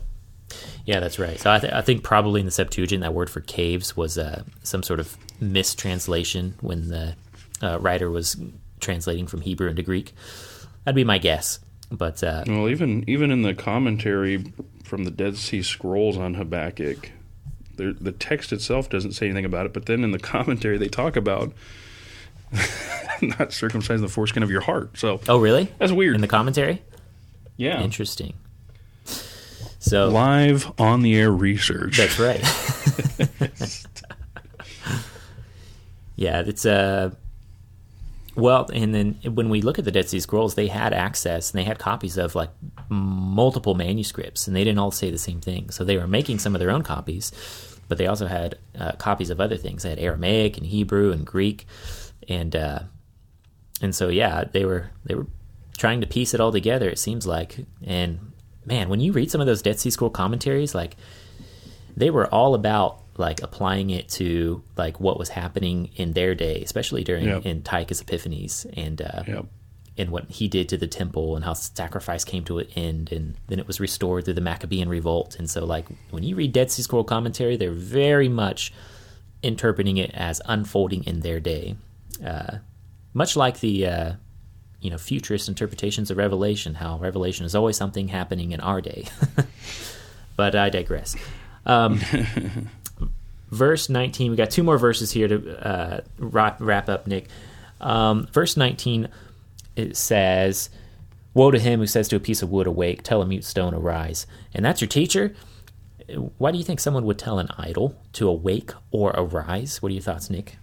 Yeah, 0.85 0.99
that's 0.99 1.19
right. 1.19 1.39
So 1.39 1.51
I, 1.51 1.59
th- 1.59 1.73
I 1.73 1.81
think 1.81 2.03
probably 2.03 2.39
in 2.39 2.45
the 2.45 2.51
Septuagint, 2.51 3.01
that 3.01 3.13
word 3.13 3.29
for 3.29 3.41
caves 3.41 3.95
was 3.95 4.17
uh, 4.17 4.43
some 4.63 4.83
sort 4.83 4.99
of 4.99 5.17
mistranslation 5.39 6.55
when 6.61 6.89
the 6.89 7.15
uh, 7.61 7.79
writer 7.79 8.09
was 8.09 8.35
translating 8.79 9.27
from 9.27 9.41
Hebrew 9.41 9.69
into 9.69 9.83
Greek. 9.83 10.13
That'd 10.83 10.95
be 10.95 11.03
my 11.03 11.17
guess. 11.17 11.59
But 11.91 12.23
uh, 12.23 12.43
well, 12.47 12.69
even 12.69 13.03
even 13.09 13.31
in 13.31 13.41
the 13.41 13.55
commentary 13.55 14.53
from 14.83 15.05
the 15.05 15.11
Dead 15.11 15.37
Sea 15.37 15.63
Scrolls 15.63 16.17
on 16.17 16.35
Habakkuk, 16.35 17.11
the 17.77 18.11
text 18.11 18.51
itself 18.51 18.89
doesn't 18.89 19.13
say 19.13 19.25
anything 19.25 19.45
about 19.45 19.65
it, 19.65 19.73
but 19.73 19.85
then 19.85 20.03
in 20.03 20.11
the 20.11 20.19
commentary 20.35 20.77
they 20.77 20.87
talk 20.87 21.15
about 21.15 21.51
not 23.21 23.49
circumcising 23.49 24.01
the 24.01 24.07
foreskin 24.07 24.43
of 24.43 24.51
your 24.51 24.61
heart. 24.61 24.97
So, 24.97 25.19
oh, 25.27 25.39
really? 25.39 25.71
That's 25.77 25.91
weird. 25.91 26.15
In 26.15 26.21
the 26.21 26.27
commentary? 26.27 26.81
Yeah. 27.57 27.81
Interesting. 27.81 28.33
So 29.79 30.09
live 30.09 30.71
on 30.79 31.01
the 31.01 31.15
air 31.15 31.31
research. 31.31 31.97
That's 31.97 32.19
right. 32.19 32.41
yeah, 36.15 36.41
it's 36.45 36.65
a. 36.65 36.73
Uh, 36.73 37.09
well, 38.35 38.69
and 38.73 38.93
then 38.93 39.19
when 39.23 39.49
we 39.49 39.61
look 39.61 39.79
at 39.79 39.85
the 39.85 39.91
Dead 39.91 40.07
Sea 40.07 40.19
Scrolls, 40.19 40.55
they 40.55 40.67
had 40.67 40.93
access 40.93 41.51
and 41.51 41.59
they 41.59 41.63
had 41.63 41.77
copies 41.77 42.17
of 42.17 42.35
like 42.35 42.49
multiple 42.89 43.73
manuscripts, 43.73 44.47
and 44.47 44.55
they 44.55 44.63
didn't 44.63 44.79
all 44.79 44.91
say 44.91 45.11
the 45.11 45.17
same 45.17 45.41
thing. 45.41 45.69
So 45.71 45.83
they 45.83 45.97
were 45.97 46.07
making 46.07 46.39
some 46.39 46.55
of 46.55 46.59
their 46.59 46.71
own 46.71 46.83
copies, 46.83 47.31
but 47.87 47.97
they 47.97 48.07
also 48.07 48.27
had 48.27 48.57
uh, 48.77 48.93
copies 48.93 49.29
of 49.29 49.41
other 49.41 49.57
things. 49.57 49.83
They 49.83 49.89
had 49.89 49.99
Aramaic 49.99 50.57
and 50.57 50.65
Hebrew 50.65 51.11
and 51.11 51.25
Greek, 51.25 51.65
and 52.27 52.55
uh, 52.55 52.79
and 53.81 53.93
so 53.93 54.09
yeah, 54.09 54.45
they 54.45 54.65
were 54.65 54.91
they 55.05 55.15
were 55.15 55.27
trying 55.77 56.01
to 56.01 56.07
piece 56.07 56.33
it 56.33 56.39
all 56.39 56.51
together. 56.51 56.89
It 56.89 56.99
seems 56.99 57.25
like, 57.25 57.65
and 57.83 58.31
man, 58.65 58.89
when 58.89 58.99
you 58.99 59.11
read 59.11 59.31
some 59.31 59.41
of 59.41 59.47
those 59.47 59.61
Dead 59.61 59.79
Sea 59.79 59.89
Scroll 59.89 60.09
commentaries, 60.09 60.75
like 60.75 60.95
they 61.95 62.09
were 62.09 62.27
all 62.33 62.55
about 62.55 63.03
like 63.17 63.41
applying 63.41 63.89
it 63.89 64.07
to 64.07 64.63
like 64.77 64.99
what 64.99 65.19
was 65.19 65.29
happening 65.29 65.89
in 65.95 66.13
their 66.13 66.33
day, 66.35 66.61
especially 66.61 67.03
during 67.03 67.25
yep. 67.25 67.45
in 67.45 67.57
Antiochus 67.57 68.01
Epiphanes 68.01 68.65
and 68.73 69.01
uh, 69.01 69.23
yep. 69.27 69.45
and 69.97 70.09
what 70.09 70.29
he 70.29 70.47
did 70.47 70.69
to 70.69 70.77
the 70.77 70.87
temple 70.87 71.35
and 71.35 71.43
how 71.43 71.53
sacrifice 71.53 72.23
came 72.23 72.45
to 72.45 72.59
an 72.59 72.67
end 72.75 73.11
and 73.11 73.35
then 73.47 73.59
it 73.59 73.67
was 73.67 73.79
restored 73.79 74.25
through 74.25 74.35
the 74.35 74.41
Maccabean 74.41 74.87
revolt. 74.87 75.37
And 75.37 75.49
so 75.49 75.65
like 75.65 75.85
when 76.11 76.23
you 76.23 76.35
read 76.35 76.53
Dead 76.53 76.71
Sea 76.71 76.81
Scroll 76.81 77.03
commentary, 77.03 77.57
they're 77.57 77.71
very 77.71 78.29
much 78.29 78.73
interpreting 79.43 79.97
it 79.97 80.11
as 80.13 80.41
unfolding 80.45 81.03
in 81.03 81.19
their 81.19 81.39
day, 81.39 81.75
uh, 82.25 82.57
much 83.13 83.35
like 83.35 83.59
the 83.59 83.85
uh, 83.85 84.13
you 84.81 84.89
know 84.89 84.97
futurist 84.97 85.47
interpretations 85.47 86.11
of 86.11 86.17
Revelation. 86.17 86.75
How 86.75 86.97
Revelation 86.97 87.45
is 87.45 87.55
always 87.55 87.77
something 87.77 88.07
happening 88.07 88.51
in 88.51 88.59
our 88.59 88.81
day. 88.81 89.05
but 90.35 90.55
I 90.55 90.69
digress. 90.69 91.15
Um, 91.65 91.99
verse 93.51 93.89
19, 93.89 94.31
we 94.31 94.37
got 94.37 94.49
two 94.49 94.63
more 94.63 94.77
verses 94.77 95.11
here 95.11 95.27
to 95.27 95.67
uh, 95.67 96.01
wrap, 96.17 96.57
wrap, 96.59 96.89
up, 96.89 97.07
Nick. 97.07 97.27
Um, 97.81 98.27
verse 98.31 98.57
19, 98.57 99.07
it 99.75 99.97
says, 99.97 100.69
Woe 101.33 101.51
to 101.51 101.59
him 101.59 101.79
who 101.79 101.87
says 101.87 102.07
to 102.09 102.15
a 102.15 102.19
piece 102.19 102.41
of 102.41 102.49
wood, 102.49 102.67
Awake, 102.67 103.03
tell 103.03 103.21
a 103.21 103.25
mute 103.25 103.43
stone, 103.43 103.73
Arise. 103.73 104.25
And 104.53 104.65
that's 104.65 104.81
your 104.81 104.87
teacher? 104.87 105.35
Why 106.37 106.51
do 106.51 106.57
you 106.57 106.63
think 106.63 106.79
someone 106.79 107.05
would 107.05 107.19
tell 107.19 107.37
an 107.37 107.49
idol 107.57 107.95
to 108.13 108.27
awake 108.27 108.71
or 108.91 109.11
arise? 109.11 109.81
What 109.81 109.91
are 109.91 109.93
your 109.93 110.01
thoughts, 110.01 110.29
Nick? 110.29 110.57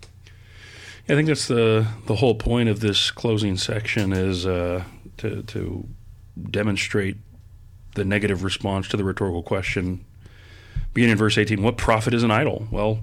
I 1.09 1.15
think 1.15 1.29
that's 1.29 1.49
the 1.49 1.87
the 2.07 2.17
whole 2.17 2.35
point 2.35 2.69
of 2.69 2.81
this 2.81 3.11
closing 3.11 3.57
section 3.57 4.13
is 4.13 4.47
uh, 4.47 4.85
to 5.19 5.43
to 5.43 5.89
demonstrate 6.51 7.17
the 7.95 8.05
negative 8.05 8.45
response 8.45 8.89
to 8.89 8.97
the 8.97 9.05
rhetorical 9.05 9.43
question 9.43 10.05
beginning 10.97 11.13
in 11.13 11.19
verse 11.19 11.37
18, 11.37 11.63
what 11.63 11.77
profit 11.77 12.15
is 12.15 12.23
an 12.23 12.31
idol? 12.31 12.67
Well, 12.71 13.01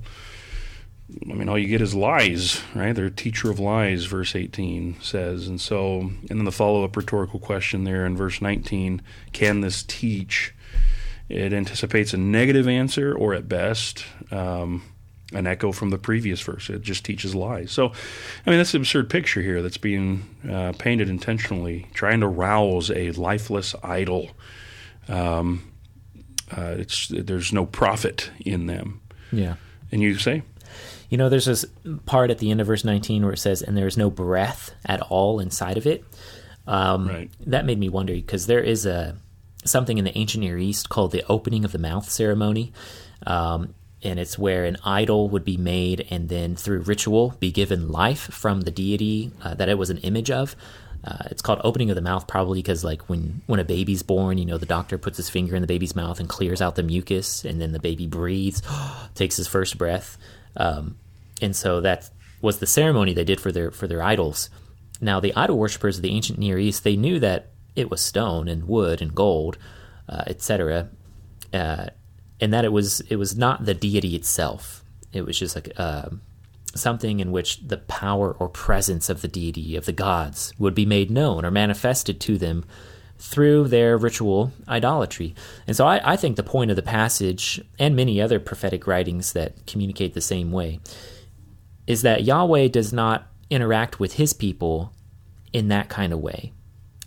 I 1.29 1.33
mean, 1.33 1.47
all 1.47 1.59
you 1.59 1.67
get 1.67 1.79
is 1.79 1.93
lies, 1.93 2.59
right? 2.73 2.91
They're 2.91 3.05
a 3.05 3.11
teacher 3.11 3.51
of 3.51 3.59
lies, 3.59 4.05
verse 4.05 4.35
18 4.35 4.99
says. 4.99 5.47
And 5.47 5.61
so, 5.61 5.99
and 5.99 6.27
then 6.27 6.43
the 6.43 6.51
follow 6.51 6.83
up 6.83 6.97
rhetorical 6.97 7.39
question 7.39 7.83
there 7.83 8.03
in 8.03 8.17
verse 8.17 8.41
19 8.41 9.03
can 9.31 9.61
this 9.61 9.83
teach? 9.83 10.55
it 11.29 11.53
anticipates 11.53 12.13
a 12.13 12.17
negative 12.17 12.67
answer, 12.67 13.13
or 13.13 13.33
at 13.33 13.47
best, 13.47 14.05
um, 14.29 14.83
an 15.34 15.47
echo 15.47 15.71
from 15.71 15.89
the 15.89 15.97
previous 15.97 16.41
verse. 16.41 16.69
It 16.69 16.81
just 16.81 17.03
teaches 17.05 17.34
lies. 17.36 17.71
So, 17.71 17.91
I 18.45 18.49
mean, 18.49 18.59
that's 18.59 18.73
an 18.73 18.81
absurd 18.81 19.09
picture 19.09 19.41
here 19.41 19.61
that's 19.61 19.77
being 19.77 20.23
uh, 20.49 20.73
painted 20.77 21.09
intentionally, 21.09 21.88
trying 21.93 22.19
to 22.19 22.27
rouse 22.27 22.91
a 22.91 23.11
lifeless 23.11 23.75
idol. 23.84 24.31
Um, 25.07 25.71
uh, 26.55 26.75
it's 26.77 27.07
there's 27.07 27.51
no 27.51 27.65
profit 27.65 28.29
in 28.45 28.67
them. 28.67 29.01
Yeah. 29.31 29.55
And 29.91 30.01
you 30.01 30.17
say, 30.17 30.43
You 31.09 31.17
know, 31.17 31.29
there's 31.29 31.45
this 31.45 31.65
part 32.05 32.31
at 32.31 32.39
the 32.39 32.51
end 32.51 32.61
of 32.61 32.67
verse 32.67 32.84
19 32.86 33.23
where 33.23 33.34
it 33.34 33.39
says, 33.39 33.61
and 33.61 33.75
there 33.75 33.88
is 33.88 33.97
no 33.97 34.09
breath 34.09 34.71
at 34.86 35.01
all 35.01 35.39
inside 35.39 35.77
of 35.77 35.86
it. 35.88 36.03
Um, 36.67 37.07
Right. 37.07 37.31
That 37.47 37.65
made 37.65 37.79
me 37.79 37.89
wonder 37.89 38.13
because 38.13 38.45
there 38.47 38.61
is 38.61 38.86
a 38.86 39.17
something 39.65 39.97
in 39.97 40.05
the 40.05 40.17
ancient 40.17 40.43
Near 40.43 40.57
East 40.57 40.89
called 40.89 41.11
the 41.11 41.23
opening 41.29 41.65
of 41.65 41.71
the 41.71 41.79
mouth 41.79 42.09
ceremony. 42.09 42.73
Um, 43.25 43.73
and 44.03 44.19
it's 44.19 44.37
where 44.37 44.65
an 44.65 44.77
idol 44.83 45.29
would 45.29 45.45
be 45.45 45.57
made 45.57 46.05
and 46.09 46.29
then 46.29 46.55
through 46.55 46.81
ritual 46.81 47.35
be 47.39 47.51
given 47.51 47.89
life 47.89 48.31
from 48.31 48.61
the 48.61 48.71
deity 48.71 49.31
uh, 49.43 49.53
that 49.55 49.69
it 49.69 49.77
was 49.77 49.89
an 49.89 49.97
image 49.99 50.29
of. 50.29 50.55
Uh, 51.05 51.17
it's 51.25 51.41
called 51.41 51.59
opening 51.63 51.89
of 51.89 51.95
the 51.95 52.01
mouth 52.01 52.27
probably 52.27 52.59
because 52.59 52.83
like 52.83 53.09
when 53.09 53.41
when 53.45 53.59
a 53.59 53.63
baby's 53.65 54.01
born 54.03 54.37
you 54.37 54.45
know 54.45 54.57
the 54.57 54.65
doctor 54.65 54.97
puts 54.97 55.17
his 55.17 55.29
finger 55.29 55.53
in 55.53 55.61
the 55.61 55.67
baby's 55.67 55.97
mouth 55.97 56.17
and 56.17 56.29
clears 56.29 56.61
out 56.61 56.75
the 56.75 56.83
mucus 56.83 57.43
and 57.43 57.59
then 57.59 57.73
the 57.73 57.79
baby 57.79 58.07
breathes 58.07 58.61
takes 59.13 59.35
his 59.35 59.45
first 59.45 59.77
breath 59.77 60.17
um, 60.55 60.97
and 61.41 61.57
so 61.57 61.81
that 61.81 62.09
was 62.41 62.59
the 62.59 62.65
ceremony 62.65 63.13
they 63.13 63.25
did 63.25 63.41
for 63.41 63.51
their 63.51 63.69
for 63.69 63.85
their 63.85 64.01
idols 64.01 64.49
now 65.01 65.19
the 65.19 65.35
idol 65.35 65.57
worshippers 65.57 65.97
of 65.97 66.03
the 66.03 66.11
ancient 66.11 66.39
near 66.39 66.57
east 66.57 66.85
they 66.85 66.95
knew 66.95 67.19
that 67.19 67.51
it 67.75 67.91
was 67.91 67.99
stone 67.99 68.47
and 68.47 68.65
wood 68.65 69.01
and 69.01 69.13
gold 69.13 69.57
uh, 70.07 70.23
etc 70.27 70.87
uh, 71.53 71.87
and 72.43 72.53
that 72.53 72.65
it 72.65 72.71
was 72.73 72.99
it 73.09 73.15
was 73.15 73.37
not 73.37 73.65
the 73.65 73.73
deity 73.73 74.15
itself 74.15 74.83
it 75.13 75.25
was 75.25 75.39
just 75.39 75.55
like 75.55 75.71
uh, 75.77 76.09
something 76.75 77.19
in 77.19 77.31
which 77.31 77.65
the 77.67 77.77
power 77.77 78.33
or 78.33 78.49
presence 78.49 79.09
of 79.09 79.21
the 79.21 79.27
deity 79.27 79.75
of 79.75 79.85
the 79.85 79.91
gods 79.93 80.53
would 80.57 80.73
be 80.73 80.85
made 80.85 81.11
known 81.11 81.45
or 81.45 81.51
manifested 81.51 82.19
to 82.19 82.37
them 82.37 82.65
through 83.19 83.67
their 83.67 83.95
ritual 83.95 84.51
idolatry. 84.67 85.33
And 85.67 85.77
so 85.77 85.85
I, 85.87 86.13
I 86.13 86.15
think 86.17 86.35
the 86.35 86.43
point 86.43 86.71
of 86.71 86.75
the 86.75 86.81
passage 86.81 87.61
and 87.79 87.95
many 87.95 88.19
other 88.19 88.39
prophetic 88.39 88.87
writings 88.87 89.33
that 89.33 89.65
communicate 89.65 90.13
the 90.13 90.21
same 90.21 90.51
way 90.51 90.79
is 91.85 92.01
that 92.01 92.23
Yahweh 92.23 92.67
does 92.69 92.91
not 92.91 93.27
interact 93.49 93.99
with 93.99 94.13
his 94.13 94.33
people 94.33 94.91
in 95.53 95.67
that 95.67 95.89
kind 95.89 96.11
of 96.11 96.19
way. 96.19 96.51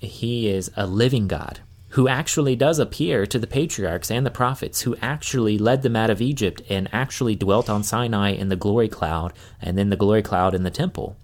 He 0.00 0.48
is 0.48 0.70
a 0.76 0.86
living 0.86 1.26
God 1.26 1.60
who 1.96 2.08
actually 2.08 2.54
does 2.54 2.78
appear 2.78 3.24
to 3.24 3.38
the 3.38 3.46
patriarchs 3.46 4.10
and 4.10 4.26
the 4.26 4.30
prophets, 4.30 4.82
who 4.82 4.94
actually 5.00 5.56
led 5.56 5.80
them 5.80 5.96
out 5.96 6.10
of 6.10 6.20
Egypt 6.20 6.60
and 6.68 6.86
actually 6.92 7.34
dwelt 7.34 7.70
on 7.70 7.82
Sinai 7.82 8.32
in 8.32 8.50
the 8.50 8.54
glory 8.54 8.86
cloud 8.86 9.32
and 9.62 9.78
then 9.78 9.88
the 9.88 9.96
glory 9.96 10.20
cloud 10.20 10.54
in 10.54 10.62
the 10.62 10.70
temple. 10.70 11.16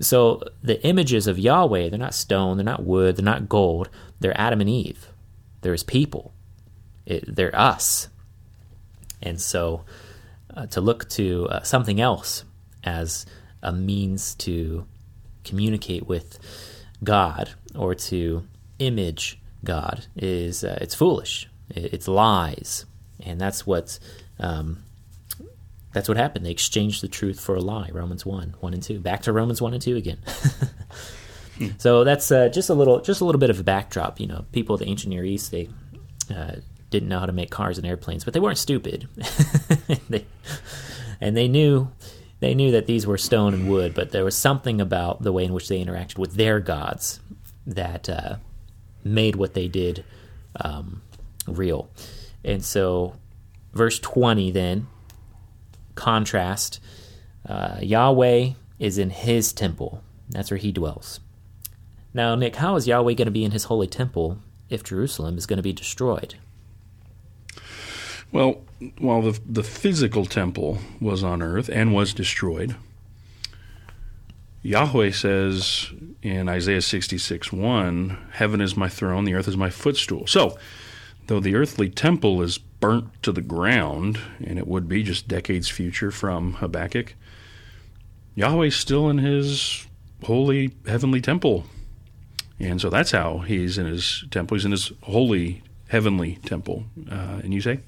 So 0.00 0.42
the 0.62 0.82
images 0.82 1.26
of 1.26 1.38
Yahweh, 1.38 1.90
they're 1.90 1.98
not 1.98 2.14
stone, 2.14 2.56
they're 2.56 2.64
not 2.64 2.84
wood, 2.84 3.16
they're 3.16 3.24
not 3.24 3.50
gold, 3.50 3.90
they're 4.18 4.40
Adam 4.40 4.62
and 4.62 4.70
Eve. 4.70 5.12
They're 5.60 5.72
his 5.72 5.82
people, 5.82 6.32
it, 7.04 7.36
they're 7.36 7.54
us. 7.54 8.08
And 9.20 9.38
so 9.38 9.84
uh, 10.56 10.64
to 10.68 10.80
look 10.80 11.06
to 11.10 11.48
uh, 11.50 11.62
something 11.64 12.00
else 12.00 12.44
as 12.82 13.26
a 13.62 13.72
means 13.72 14.34
to 14.36 14.86
communicate 15.44 16.06
with 16.06 16.38
God 17.04 17.50
or 17.74 17.94
to 17.94 18.48
image 18.78 19.38
God 19.64 20.06
is 20.16 20.64
uh, 20.64 20.78
it's 20.80 20.94
foolish. 20.94 21.48
It's 21.70 22.08
lies, 22.08 22.86
and 23.20 23.40
that's 23.40 23.66
what 23.66 23.98
um, 24.38 24.84
that's 25.92 26.08
what 26.08 26.16
happened. 26.16 26.46
They 26.46 26.50
exchanged 26.50 27.02
the 27.02 27.08
truth 27.08 27.40
for 27.40 27.54
a 27.54 27.60
lie. 27.60 27.90
Romans 27.92 28.24
one, 28.24 28.54
one 28.60 28.72
and 28.72 28.82
two. 28.82 29.00
Back 29.00 29.22
to 29.22 29.32
Romans 29.32 29.60
one 29.60 29.74
and 29.74 29.82
two 29.82 29.96
again. 29.96 30.18
So 31.78 32.04
that's 32.04 32.30
uh, 32.30 32.48
just 32.48 32.70
a 32.70 32.74
little 32.74 33.00
just 33.00 33.20
a 33.20 33.24
little 33.24 33.38
bit 33.38 33.50
of 33.50 33.60
a 33.60 33.64
backdrop. 33.64 34.20
You 34.20 34.26
know, 34.26 34.44
people 34.52 34.74
of 34.74 34.80
the 34.80 34.86
ancient 34.86 35.10
Near 35.10 35.24
East 35.24 35.50
they 35.50 35.68
uh, 36.34 36.56
didn't 36.90 37.08
know 37.08 37.18
how 37.18 37.26
to 37.26 37.32
make 37.32 37.50
cars 37.50 37.78
and 37.78 37.86
airplanes, 37.86 38.24
but 38.24 38.34
they 38.34 38.40
weren't 38.40 38.58
stupid. 38.58 39.08
they, 40.08 40.24
and 41.20 41.36
they 41.36 41.48
knew 41.48 41.90
they 42.40 42.54
knew 42.54 42.70
that 42.72 42.86
these 42.86 43.06
were 43.06 43.18
stone 43.18 43.54
and 43.54 43.68
wood, 43.68 43.94
but 43.94 44.12
there 44.12 44.24
was 44.24 44.36
something 44.36 44.80
about 44.80 45.22
the 45.22 45.32
way 45.32 45.44
in 45.44 45.52
which 45.52 45.68
they 45.68 45.84
interacted 45.84 46.18
with 46.18 46.34
their 46.34 46.60
gods 46.60 47.20
that 47.66 48.08
uh, 48.08 48.36
made 49.08 49.36
what 49.36 49.54
they 49.54 49.68
did 49.68 50.04
um, 50.60 51.02
real. 51.46 51.90
And 52.44 52.64
so, 52.64 53.14
verse 53.72 53.98
20 53.98 54.50
then, 54.50 54.86
contrast 55.94 56.80
uh, 57.48 57.78
Yahweh 57.80 58.50
is 58.78 58.98
in 58.98 59.10
his 59.10 59.52
temple, 59.52 60.02
that's 60.30 60.50
where 60.50 60.58
he 60.58 60.72
dwells. 60.72 61.20
Now, 62.14 62.34
Nick, 62.34 62.56
how 62.56 62.76
is 62.76 62.86
Yahweh 62.86 63.14
going 63.14 63.26
to 63.26 63.32
be 63.32 63.44
in 63.44 63.50
his 63.50 63.64
holy 63.64 63.86
temple 63.86 64.38
if 64.68 64.84
Jerusalem 64.84 65.38
is 65.38 65.46
going 65.46 65.56
to 65.58 65.62
be 65.62 65.72
destroyed? 65.72 66.36
Well, 68.30 68.62
while 68.98 69.22
the 69.22 69.40
the 69.46 69.62
physical 69.62 70.26
temple 70.26 70.78
was 71.00 71.24
on 71.24 71.42
earth 71.42 71.70
and 71.72 71.94
was 71.94 72.12
destroyed, 72.12 72.76
Yahweh 74.68 75.10
says 75.10 75.90
in 76.20 76.46
Isaiah 76.46 76.82
66 76.82 77.50
1, 77.50 78.18
Heaven 78.32 78.60
is 78.60 78.76
my 78.76 78.90
throne, 78.90 79.24
the 79.24 79.32
earth 79.32 79.48
is 79.48 79.56
my 79.56 79.70
footstool. 79.70 80.26
So, 80.26 80.58
though 81.26 81.40
the 81.40 81.54
earthly 81.54 81.88
temple 81.88 82.42
is 82.42 82.58
burnt 82.58 83.22
to 83.22 83.32
the 83.32 83.40
ground, 83.40 84.20
and 84.44 84.58
it 84.58 84.66
would 84.66 84.86
be 84.86 85.02
just 85.02 85.26
decades 85.26 85.70
future 85.70 86.10
from 86.10 86.54
Habakkuk, 86.54 87.14
Yahweh's 88.34 88.76
still 88.76 89.08
in 89.08 89.16
his 89.16 89.86
holy 90.24 90.74
heavenly 90.86 91.22
temple. 91.22 91.64
And 92.60 92.78
so 92.78 92.90
that's 92.90 93.12
how 93.12 93.38
he's 93.38 93.78
in 93.78 93.86
his 93.86 94.26
temple. 94.30 94.56
He's 94.56 94.66
in 94.66 94.72
his 94.72 94.92
holy 95.04 95.62
heavenly 95.88 96.40
temple. 96.44 96.84
Uh, 97.10 97.40
and 97.42 97.54
you 97.54 97.62
say? 97.62 97.78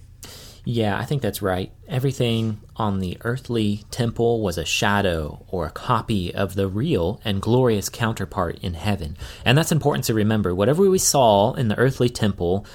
Yeah, 0.65 0.99
I 0.99 1.05
think 1.05 1.23
that's 1.23 1.43
right. 1.43 1.73
Everything 1.89 2.61
on 2.77 3.01
the 3.01 3.17
earthly 3.23 3.85
temple 3.91 4.43
was 4.43 4.59
a 4.59 4.65
shadow 4.65 5.45
or 5.49 5.67
a 5.67 5.71
copy 5.71 6.35
of 6.35 6.55
the 6.55 6.69
real 6.69 7.21
and 7.25 7.41
glorious 7.41 7.89
counterpart 7.89 8.59
in 8.61 8.75
heaven. 8.75 9.17
And 9.45 9.57
that's 9.57 9.73
important 9.73 10.05
to 10.05 10.15
remember. 10.15 10.55
Whatever 10.55 10.89
we 10.89 10.99
saw 10.99 11.55
in 11.55 11.69
the 11.69 11.79
earthly 11.79 12.09
temple, 12.09 12.67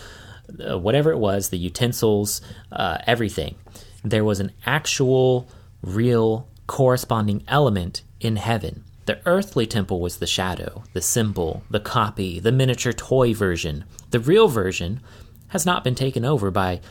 uh, 0.68 0.77
whatever 0.77 1.11
it 1.11 1.19
was, 1.19 1.49
the 1.49 1.57
utensils, 1.57 2.41
uh, 2.72 2.97
everything, 3.05 3.55
there 4.03 4.23
was 4.23 4.39
an 4.39 4.51
actual, 4.65 5.47
real, 5.81 6.47
corresponding 6.68 7.43
element 7.47 8.03
in 8.19 8.35
heaven. 8.38 8.84
The 9.05 9.19
earthly 9.27 9.68
temple 9.68 9.99
was 9.99 10.18
the 10.18 10.27
shadow, 10.27 10.84
the 10.93 11.01
symbol, 11.01 11.64
the 11.69 11.80
copy, 11.80 12.39
the 12.39 12.51
miniature 12.51 12.93
toy 12.93 13.35
version. 13.35 13.85
The 14.10 14.19
real 14.19 14.47
version 14.47 15.01
has 15.49 15.65
not 15.65 15.84
been 15.84 15.95
taken 15.95 16.26
over 16.26 16.49
by 16.49 16.81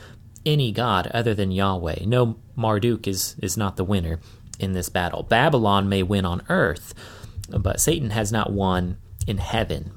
any 0.47 0.73
god 0.73 1.07
other 1.09 1.35
than 1.35 1.51
Yahweh. 1.51 2.05
No, 2.07 2.37
Marduk 2.57 3.07
is, 3.07 3.37
is 3.41 3.57
not 3.57 3.77
the 3.77 3.85
winner 3.85 4.21
in 4.59 4.73
this 4.73 4.89
battle. 4.89 5.23
Babylon 5.23 5.89
may 5.89 6.03
win 6.03 6.25
on 6.25 6.43
earth, 6.49 6.95
but 7.49 7.81
Satan 7.81 8.11
has 8.11 8.31
not 8.31 8.53
won 8.53 8.99
in 9.27 9.39
heaven. 9.39 9.93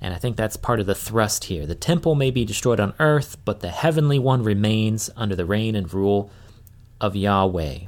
And 0.00 0.12
I 0.12 0.18
think 0.18 0.36
that's 0.36 0.56
part 0.56 0.80
of 0.80 0.86
the 0.86 0.94
thrust 0.94 1.44
here. 1.44 1.66
The 1.66 1.74
temple 1.74 2.14
may 2.14 2.30
be 2.30 2.44
destroyed 2.44 2.80
on 2.80 2.94
earth, 2.98 3.38
but 3.44 3.60
the 3.60 3.70
heavenly 3.70 4.18
one 4.18 4.42
remains 4.42 5.10
under 5.16 5.34
the 5.34 5.46
reign 5.46 5.74
and 5.74 5.92
rule 5.92 6.30
of 7.00 7.16
Yahweh. 7.16 7.78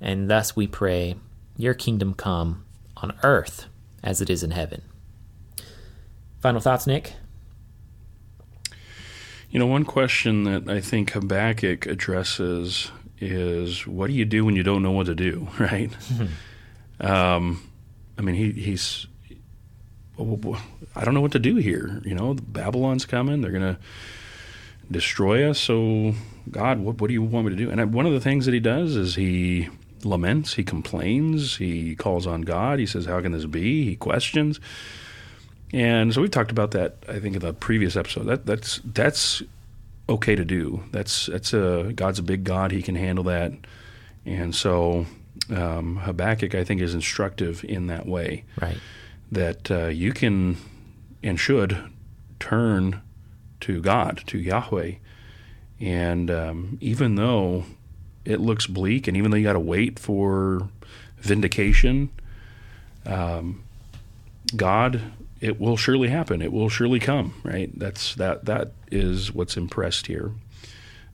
And 0.00 0.30
thus 0.30 0.56
we 0.56 0.66
pray, 0.66 1.16
Your 1.56 1.74
kingdom 1.74 2.14
come 2.14 2.64
on 2.96 3.14
earth 3.22 3.66
as 4.02 4.20
it 4.20 4.30
is 4.30 4.42
in 4.42 4.52
heaven. 4.52 4.82
Final 6.40 6.60
thoughts, 6.60 6.86
Nick? 6.86 7.14
You 9.56 9.60
know, 9.60 9.68
one 9.68 9.86
question 9.86 10.44
that 10.44 10.68
I 10.68 10.82
think 10.82 11.12
Habakkuk 11.12 11.86
addresses 11.86 12.90
is 13.18 13.86
what 13.86 14.08
do 14.08 14.12
you 14.12 14.26
do 14.26 14.44
when 14.44 14.54
you 14.54 14.62
don't 14.62 14.82
know 14.82 14.90
what 14.90 15.06
to 15.06 15.14
do, 15.14 15.48
right? 15.58 15.90
um, 17.00 17.66
I 18.18 18.20
mean, 18.20 18.34
he, 18.34 18.52
he's, 18.52 19.06
I 20.18 21.04
don't 21.04 21.14
know 21.14 21.22
what 21.22 21.32
to 21.32 21.38
do 21.38 21.56
here. 21.56 22.02
You 22.04 22.14
know, 22.14 22.34
Babylon's 22.34 23.06
coming, 23.06 23.40
they're 23.40 23.50
going 23.50 23.76
to 23.76 23.78
destroy 24.90 25.48
us. 25.48 25.58
So, 25.58 26.12
God, 26.50 26.80
what, 26.80 27.00
what 27.00 27.08
do 27.08 27.14
you 27.14 27.22
want 27.22 27.46
me 27.46 27.52
to 27.52 27.56
do? 27.56 27.70
And 27.70 27.94
one 27.94 28.04
of 28.04 28.12
the 28.12 28.20
things 28.20 28.44
that 28.44 28.52
he 28.52 28.60
does 28.60 28.94
is 28.94 29.14
he 29.14 29.70
laments, 30.04 30.52
he 30.52 30.64
complains, 30.64 31.56
he 31.56 31.96
calls 31.96 32.26
on 32.26 32.42
God, 32.42 32.78
he 32.78 32.84
says, 32.84 33.06
How 33.06 33.22
can 33.22 33.32
this 33.32 33.46
be? 33.46 33.86
He 33.86 33.96
questions. 33.96 34.60
And 35.72 36.14
so 36.14 36.20
we've 36.20 36.30
talked 36.30 36.50
about 36.50 36.70
that, 36.72 36.96
I 37.08 37.18
think, 37.18 37.34
in 37.34 37.40
the 37.40 37.52
previous 37.52 37.96
episode. 37.96 38.24
That 38.24 38.46
that's 38.46 38.80
that's 38.84 39.42
okay 40.08 40.36
to 40.36 40.44
do. 40.44 40.84
That's 40.92 41.26
that's 41.26 41.52
a 41.52 41.92
God's 41.94 42.18
a 42.18 42.22
big 42.22 42.44
God; 42.44 42.70
He 42.70 42.82
can 42.82 42.94
handle 42.94 43.24
that. 43.24 43.52
And 44.24 44.54
so 44.54 45.06
um, 45.50 45.96
Habakkuk, 45.96 46.54
I 46.54 46.64
think, 46.64 46.80
is 46.80 46.94
instructive 46.94 47.64
in 47.64 47.86
that 47.88 48.06
way. 48.06 48.44
Right. 48.60 48.78
That 49.30 49.70
uh, 49.70 49.86
you 49.86 50.12
can 50.12 50.56
and 51.22 51.38
should 51.38 51.78
turn 52.38 53.00
to 53.60 53.80
God, 53.80 54.22
to 54.26 54.38
Yahweh, 54.38 54.92
And 55.80 56.30
um, 56.30 56.78
even 56.80 57.16
though 57.16 57.64
it 58.24 58.40
looks 58.40 58.66
bleak, 58.66 59.08
and 59.08 59.16
even 59.16 59.30
though 59.30 59.36
you 59.36 59.44
got 59.44 59.54
to 59.54 59.60
wait 59.60 59.98
for 59.98 60.68
vindication, 61.18 62.10
um, 63.04 63.62
God, 64.54 65.00
it 65.46 65.60
will 65.60 65.76
surely 65.76 66.08
happen. 66.08 66.42
It 66.42 66.52
will 66.52 66.68
surely 66.68 66.98
come. 66.98 67.34
Right? 67.42 67.70
That's 67.78 68.14
that. 68.16 68.44
That 68.44 68.72
is 68.90 69.32
what's 69.32 69.56
impressed 69.56 70.06
here. 70.06 70.32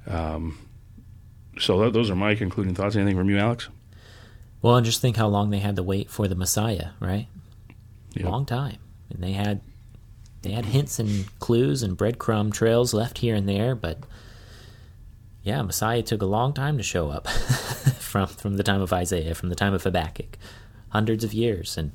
Um, 0.07 0.59
so 1.59 1.79
that, 1.81 1.93
those 1.93 2.11
are 2.11 2.17
my 2.17 2.35
concluding 2.35 2.75
thoughts. 2.75 2.97
Anything 2.97 3.17
from 3.17 3.29
you, 3.29 3.39
Alex? 3.39 3.69
Well, 4.63 4.77
and 4.77 4.87
just 4.87 5.01
think 5.01 5.17
how 5.17 5.29
long 5.29 5.51
they 5.51 5.59
had 5.59 5.77
to 5.77 5.83
wait 5.83 6.09
for 6.09 6.29
the 6.29 6.35
Messiah, 6.35 6.91
right? 7.01 7.27
Yep. 8.15 8.27
Long 8.27 8.47
time, 8.47 8.79
and 9.11 9.23
they 9.23 9.33
had 9.33 9.61
they 10.43 10.53
had 10.53 10.67
hints 10.67 10.99
and 10.99 11.27
clues 11.39 11.83
and 11.83 11.97
breadcrumb 11.97 12.53
trails 12.53 12.93
left 12.93 13.19
here 13.19 13.35
and 13.35 13.49
there, 13.49 13.75
but 13.75 13.99
yeah, 15.43 15.63
Messiah 15.63 16.03
took 16.03 16.23
a 16.23 16.27
long 16.27 16.53
time 16.53 16.77
to 16.77 16.83
show 16.83 17.11
up 17.11 17.29
from 17.99 18.29
from 18.29 18.57
the 18.57 18.63
time 18.63 18.81
of 18.81 18.93
Isaiah, 18.93 19.35
from 19.35 19.49
the 19.49 19.55
time 19.55 19.75
of 19.75 19.83
Habakkuk, 19.83 20.39
hundreds 20.91 21.25
of 21.25 21.35
years, 21.35 21.77
and 21.77 21.93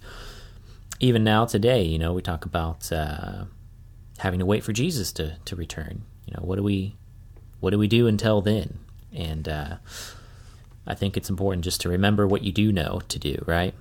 even 0.99 1.23
now 1.23 1.45
today, 1.45 1.83
you 1.83 1.99
know, 1.99 2.13
we 2.13 2.21
talk 2.21 2.45
about 2.45 2.91
uh, 2.91 3.45
having 4.19 4.39
to 4.39 4.45
wait 4.45 4.63
for 4.63 4.73
Jesus 4.73 5.11
to 5.13 5.37
to 5.45 5.55
return. 5.55 6.03
You 6.25 6.33
know, 6.35 6.43
what 6.43 6.55
do 6.55 6.63
we 6.63 6.95
what 7.59 7.71
do 7.71 7.77
we 7.77 7.87
do 7.87 8.07
until 8.07 8.41
then? 8.41 8.79
And 9.13 9.47
uh, 9.47 9.75
I 10.85 10.95
think 10.95 11.17
it's 11.17 11.29
important 11.29 11.63
just 11.63 11.81
to 11.81 11.89
remember 11.89 12.27
what 12.27 12.43
you 12.43 12.51
do 12.51 12.71
know 12.71 13.01
to 13.07 13.19
do. 13.19 13.43
Right 13.45 13.73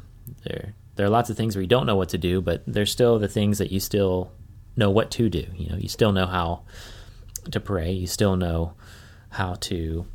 there, 0.44 0.74
there 0.96 1.06
are 1.06 1.10
lots 1.10 1.30
of 1.30 1.36
things 1.36 1.56
where 1.56 1.62
you 1.62 1.68
don't 1.68 1.86
know 1.86 1.96
what 1.96 2.10
to 2.10 2.18
do, 2.18 2.40
but 2.40 2.62
there's 2.66 2.92
still 2.92 3.18
the 3.18 3.28
things 3.28 3.58
that 3.58 3.72
you 3.72 3.80
still 3.80 4.32
know 4.76 4.90
what 4.90 5.10
to 5.12 5.28
do. 5.28 5.46
You 5.54 5.70
know, 5.70 5.76
you 5.76 5.88
still 5.88 6.12
know 6.12 6.26
how 6.26 6.62
to 7.50 7.60
pray. 7.60 7.92
You 7.92 8.06
still 8.06 8.36
know 8.36 8.74
how 9.30 9.54
to 9.54 10.06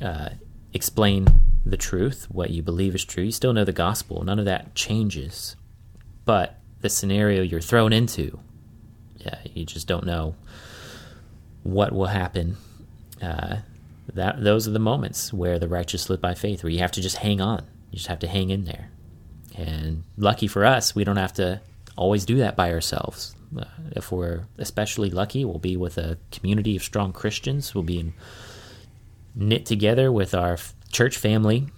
uh, 0.00 0.30
explain 0.72 1.26
the 1.64 1.76
truth, 1.76 2.26
what 2.30 2.50
you 2.50 2.62
believe 2.62 2.94
is 2.94 3.04
true. 3.04 3.24
You 3.24 3.32
still 3.32 3.52
know 3.52 3.64
the 3.64 3.72
gospel. 3.72 4.24
None 4.24 4.38
of 4.38 4.44
that 4.46 4.74
changes. 4.74 5.56
But 6.24 6.58
the 6.80 6.88
scenario 6.88 7.42
you're 7.42 7.60
thrown 7.60 7.92
into, 7.92 8.38
yeah, 9.18 9.38
you 9.54 9.64
just 9.64 9.86
don't 9.86 10.06
know 10.06 10.34
what 11.62 11.92
will 11.92 12.06
happen. 12.06 12.56
Uh, 13.20 13.58
that 14.14 14.42
those 14.42 14.66
are 14.66 14.72
the 14.72 14.78
moments 14.78 15.32
where 15.32 15.58
the 15.58 15.68
righteous 15.68 16.10
live 16.10 16.20
by 16.20 16.34
faith, 16.34 16.62
where 16.62 16.70
you 16.72 16.80
have 16.80 16.92
to 16.92 17.00
just 17.00 17.16
hang 17.16 17.40
on. 17.40 17.66
You 17.90 17.96
just 17.96 18.08
have 18.08 18.18
to 18.20 18.28
hang 18.28 18.50
in 18.50 18.64
there. 18.64 18.90
And 19.54 20.04
lucky 20.16 20.48
for 20.48 20.64
us, 20.64 20.94
we 20.94 21.04
don't 21.04 21.16
have 21.16 21.34
to 21.34 21.60
always 21.96 22.24
do 22.24 22.36
that 22.38 22.56
by 22.56 22.72
ourselves. 22.72 23.34
Uh, 23.56 23.64
if 23.90 24.10
we're 24.10 24.46
especially 24.58 25.10
lucky, 25.10 25.44
we'll 25.44 25.58
be 25.58 25.76
with 25.76 25.98
a 25.98 26.18
community 26.30 26.74
of 26.74 26.82
strong 26.82 27.12
Christians. 27.12 27.74
We'll 27.74 27.84
be 27.84 28.12
knit 29.34 29.66
together 29.66 30.10
with 30.10 30.34
our 30.34 30.58
church 30.90 31.16
family, 31.16 31.68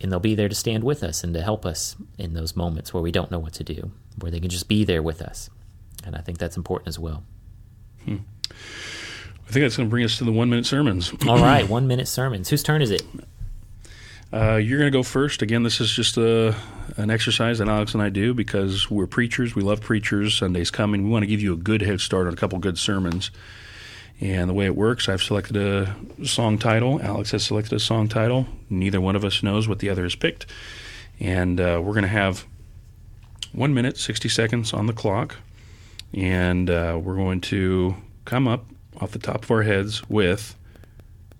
and 0.00 0.10
they'll 0.10 0.20
be 0.20 0.34
there 0.34 0.48
to 0.48 0.54
stand 0.54 0.84
with 0.84 1.02
us 1.02 1.22
and 1.22 1.34
to 1.34 1.42
help 1.42 1.66
us 1.66 1.96
in 2.18 2.34
those 2.34 2.56
moments 2.56 2.94
where 2.94 3.02
we 3.02 3.12
don't 3.12 3.30
know 3.30 3.38
what 3.38 3.52
to 3.54 3.64
do, 3.64 3.90
where 4.18 4.30
they 4.30 4.40
can 4.40 4.50
just 4.50 4.68
be 4.68 4.84
there 4.84 5.02
with 5.02 5.20
us. 5.20 5.50
And 6.04 6.16
I 6.16 6.20
think 6.20 6.38
that's 6.38 6.56
important 6.56 6.88
as 6.88 6.98
well. 6.98 7.22
Hmm. 8.04 8.18
I 8.50 9.52
think 9.52 9.64
that's 9.64 9.76
going 9.76 9.88
to 9.88 9.90
bring 9.90 10.04
us 10.04 10.18
to 10.18 10.24
the 10.24 10.32
one 10.32 10.48
minute 10.48 10.64
sermons. 10.64 11.12
All 11.26 11.38
right, 11.38 11.68
one 11.68 11.86
minute 11.86 12.08
sermons. 12.08 12.48
Whose 12.48 12.62
turn 12.62 12.82
is 12.82 12.90
it? 12.90 13.02
Uh, 14.32 14.54
you're 14.54 14.78
going 14.78 14.90
to 14.90 14.96
go 14.96 15.02
first. 15.02 15.42
Again, 15.42 15.64
this 15.64 15.80
is 15.80 15.90
just 15.90 16.16
a, 16.16 16.54
an 16.96 17.10
exercise 17.10 17.58
that 17.58 17.68
Alex 17.68 17.94
and 17.94 18.02
I 18.02 18.10
do 18.10 18.32
because 18.32 18.88
we're 18.88 19.08
preachers. 19.08 19.56
We 19.56 19.62
love 19.62 19.80
preachers. 19.80 20.34
Sunday's 20.34 20.70
coming. 20.70 21.02
We 21.04 21.10
want 21.10 21.24
to 21.24 21.26
give 21.26 21.40
you 21.40 21.52
a 21.52 21.56
good 21.56 21.82
head 21.82 22.00
start 22.00 22.28
on 22.28 22.32
a 22.32 22.36
couple 22.36 22.58
good 22.60 22.78
sermons. 22.78 23.32
And 24.20 24.50
the 24.50 24.54
way 24.54 24.66
it 24.66 24.76
works, 24.76 25.08
I've 25.08 25.22
selected 25.22 25.56
a 25.56 25.96
song 26.26 26.58
title. 26.58 27.00
Alex 27.02 27.30
has 27.30 27.44
selected 27.44 27.74
a 27.74 27.80
song 27.80 28.06
title. 28.06 28.46
Neither 28.68 29.00
one 29.00 29.16
of 29.16 29.24
us 29.24 29.42
knows 29.42 29.66
what 29.66 29.78
the 29.78 29.88
other 29.88 30.02
has 30.02 30.14
picked. 30.14 30.46
And 31.18 31.58
uh, 31.58 31.80
we're 31.82 31.94
going 31.94 32.02
to 32.02 32.08
have 32.08 32.44
one 33.52 33.72
minute, 33.72 33.96
60 33.96 34.28
seconds 34.28 34.74
on 34.74 34.86
the 34.86 34.92
clock. 34.92 35.36
And 36.12 36.68
uh, 36.68 37.00
we're 37.02 37.16
going 37.16 37.40
to 37.42 37.96
come 38.26 38.46
up 38.46 38.66
off 39.00 39.12
the 39.12 39.18
top 39.18 39.44
of 39.44 39.50
our 39.50 39.62
heads 39.62 40.08
with 40.10 40.54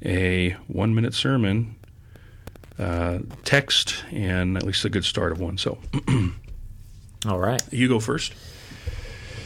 a 0.02 0.50
one 0.66 0.94
minute 0.94 1.12
sermon 1.12 1.76
uh, 2.78 3.18
text 3.44 4.04
and 4.10 4.56
at 4.56 4.62
least 4.62 4.86
a 4.86 4.88
good 4.88 5.04
start 5.04 5.32
of 5.32 5.40
one. 5.40 5.58
So, 5.58 5.78
all 7.28 7.38
right. 7.38 7.60
You 7.70 7.88
go 7.88 8.00
first. 8.00 8.32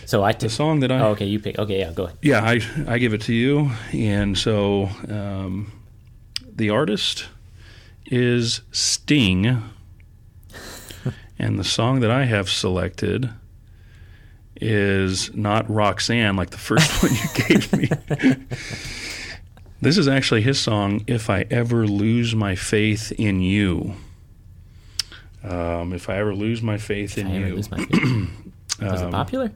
So 0.06 0.22
I 0.22 0.32
the 0.32 0.48
song 0.48 0.80
that 0.80 0.92
I 0.92 1.00
oh, 1.00 1.10
okay 1.10 1.26
you 1.26 1.38
pick 1.38 1.58
okay 1.58 1.80
yeah 1.80 1.92
go 1.92 2.04
ahead 2.04 2.18
yeah 2.22 2.44
I 2.44 2.60
I 2.86 2.98
give 2.98 3.14
it 3.14 3.22
to 3.22 3.34
you 3.34 3.70
and 3.92 4.36
so 4.36 4.88
um, 5.08 5.72
the 6.54 6.70
artist 6.70 7.26
is 8.06 8.60
Sting 8.72 9.62
and 11.38 11.58
the 11.58 11.64
song 11.64 12.00
that 12.00 12.10
I 12.10 12.24
have 12.24 12.48
selected 12.48 13.30
is 14.60 15.34
not 15.34 15.68
Roxanne 15.68 16.36
like 16.36 16.50
the 16.50 16.58
first 16.58 17.02
one 17.02 17.12
you 17.12 17.46
gave 17.48 17.72
me. 17.72 17.88
this 19.80 19.98
is 19.98 20.06
actually 20.08 20.42
his 20.42 20.58
song 20.58 21.04
"If 21.06 21.28
I 21.28 21.46
Ever 21.50 21.86
Lose 21.86 22.34
My 22.34 22.54
Faith 22.54 23.12
in 23.12 23.40
You." 23.40 23.94
Um, 25.42 25.92
if 25.92 26.08
I 26.08 26.16
ever 26.16 26.34
lose 26.34 26.62
my 26.62 26.78
faith 26.78 27.18
in 27.18 27.28
you, 27.28 27.56
was 28.80 29.02
it 29.02 29.10
popular? 29.10 29.52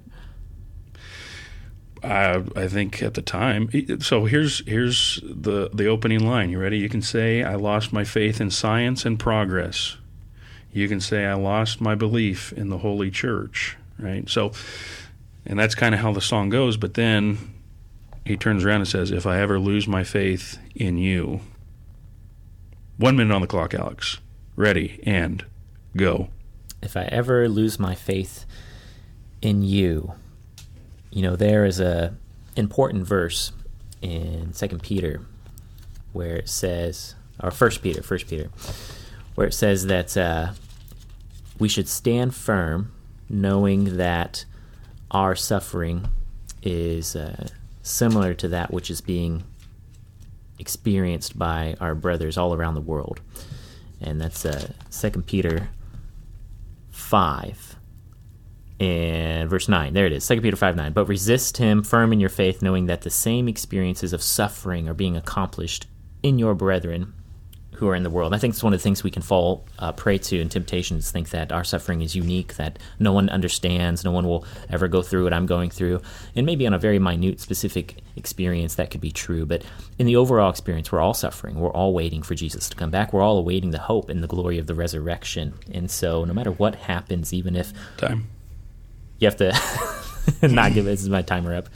I, 2.03 2.43
I 2.57 2.69
think 2.69 3.03
at 3.03 3.15
the 3.15 3.23
time. 3.23 3.71
So 4.01 4.25
here's 4.25 4.67
here's 4.67 5.21
the 5.25 5.71
the 5.73 5.87
opening 5.87 6.27
line. 6.27 6.51
You 6.51 6.61
ready? 6.61 6.79
You 6.79 6.89
can 6.89 7.03
say, 7.03 7.43
"I 7.43 7.55
lost 7.55 7.93
my 7.93 8.05
faith 8.05 8.41
in 8.41 8.51
science 8.51 9.05
and 9.05 9.19
progress." 9.19 9.97
You 10.73 10.89
can 10.89 11.01
say, 11.01 11.25
"I 11.25 11.35
lost 11.35 11.81
my 11.81 11.95
belief 11.95 12.53
in 12.53 12.69
the 12.69 12.79
Holy 12.79 13.11
Church." 13.11 13.77
Right. 13.99 14.29
So, 14.29 14.53
and 15.45 15.59
that's 15.59 15.75
kind 15.75 15.95
of 15.95 16.01
how 16.01 16.13
the 16.13 16.21
song 16.21 16.49
goes. 16.51 16.77
But 16.77 16.95
then 16.95 17.39
he 18.25 18.37
turns 18.37 18.65
around 18.65 18.81
and 18.83 18.89
says, 18.89 19.11
"If 19.11 19.27
I 19.27 19.41
ever 19.41 19.59
lose 19.59 19.89
my 19.89 20.05
faith 20.05 20.59
in 20.75 20.99
you." 20.99 21.41
One 22.97 23.17
minute 23.17 23.35
on 23.35 23.41
the 23.41 23.47
clock, 23.47 23.75
Alex. 23.75 24.19
Ready 24.57 25.01
and 25.05 25.45
go. 25.97 26.29
If 26.83 26.97
I 26.97 27.05
ever 27.05 27.49
lose 27.49 27.79
my 27.79 27.95
faith 27.95 28.45
in 29.41 29.63
you 29.63 30.15
you 31.11 31.23
know, 31.23 31.37
there 31.37 31.65
is 31.65 31.81
a 31.81 32.15
important 32.57 33.07
verse 33.07 33.53
in 34.03 34.53
Second 34.53 34.83
Peter 34.83 35.23
where 36.13 36.37
it 36.37 36.49
says, 36.49 37.15
or 37.43 37.51
First 37.51 37.83
Peter, 37.83 38.03
First 38.03 38.27
Peter, 38.29 38.51
where 39.35 39.47
it 39.47 39.55
says 39.55 39.87
that 39.87 40.17
uh, 40.17 40.53
we 41.59 41.69
should 41.69 41.89
stand 41.89 42.35
firm, 42.35 42.93
knowing 43.29 43.97
that 43.97 44.45
our 45.11 45.35
suffering 45.35 46.09
is 46.63 47.15
uh, 47.15 47.49
similar 47.83 48.35
to 48.35 48.49
that 48.49 48.73
which 48.73 48.91
is 48.91 49.01
being 49.01 49.45
experienced 50.59 51.39
by 51.39 51.77
our 51.81 51.95
brothers 51.95 52.37
all 52.37 52.53
around 52.53 52.75
the 52.75 52.81
world, 52.81 53.21
and 54.01 54.21
that's 54.21 54.45
uh, 54.45 54.73
Second 54.91 55.27
Peter 55.27 55.69
five 56.91 57.68
and 58.81 59.51
verse 59.51 59.69
9 59.69 59.93
there 59.93 60.07
it 60.07 60.13
is 60.13 60.27
2 60.27 60.41
peter 60.41 60.57
5 60.57 60.77
9 60.77 60.93
but 60.93 61.07
resist 61.07 61.57
him 61.57 61.83
firm 61.83 62.13
in 62.13 62.21
your 62.21 62.29
faith 62.29 62.63
knowing 62.63 62.87
that 62.87 63.03
the 63.03 63.11
same 63.11 63.49
experiences 63.49 64.13
of 64.13 64.23
suffering 64.23 64.89
are 64.89 64.95
being 64.95 65.17
accomplished 65.17 65.87
in 66.23 66.39
your 66.39 66.55
brethren 66.55 67.13
who 67.79 67.89
are 67.89 67.95
in 67.95 68.03
the 68.03 68.11
world. 68.11 68.35
I 68.35 68.39
think 68.39 68.55
it's 68.55 68.63
one 68.63 68.73
of 68.73 68.81
the 68.81 68.83
things 68.83 69.05
we 69.05 69.11
can 69.11 69.23
fall 69.23 69.65
uh, 69.79 69.93
prey 69.93 70.19
to 70.19 70.41
in 70.41 70.49
temptations 70.49 71.13
think 71.13 71.31
that 71.31 71.53
our 71.53 71.63
suffering 71.63 72.03
is 72.03 72.17
unique 72.17 72.57
that 72.57 72.77
no 72.99 73.13
one 73.13 73.29
understands 73.29 74.03
no 74.03 74.11
one 74.11 74.27
will 74.27 74.45
ever 74.69 74.89
go 74.89 75.01
through 75.01 75.25
what 75.25 75.33
i'm 75.33 75.47
going 75.47 75.71
through. 75.71 76.01
And 76.35 76.45
maybe 76.45 76.67
on 76.67 76.75
a 76.75 76.79
very 76.79 76.99
minute 76.99 77.41
specific 77.41 77.99
experience 78.17 78.75
that 78.75 78.91
could 78.91 79.01
be 79.01 79.13
true. 79.13 79.47
But 79.47 79.65
in 79.97 80.07
the 80.07 80.17
overall 80.17 80.51
experience 80.51 80.91
we're 80.91 81.01
all 81.01 81.15
suffering. 81.15 81.61
We're 81.61 81.71
all 81.71 81.95
waiting 81.95 82.23
for 82.23 82.35
jesus 82.35 82.69
to 82.69 82.77
come 82.77 82.91
back. 82.91 83.13
We're 83.13 83.23
all 83.23 83.39
awaiting 83.39 83.71
the 83.71 83.79
hope 83.79 84.09
and 84.09 84.23
the 84.25 84.29
glory 84.29 84.59
of 84.59 84.67
the 84.67 84.75
resurrection. 84.75 85.55
And 85.73 85.89
so 85.89 86.25
no 86.25 86.35
matter 86.35 86.51
what 86.51 86.75
happens 86.75 87.33
even 87.33 87.55
if 87.55 87.73
time 87.97 88.29
you 89.19 89.27
have 89.27 89.37
to 89.37 89.53
not 90.49 90.75
give 90.75 90.85
this 90.85 91.03
is 91.03 91.09
my 91.09 91.23
timer 91.23 91.55
up. 91.55 91.69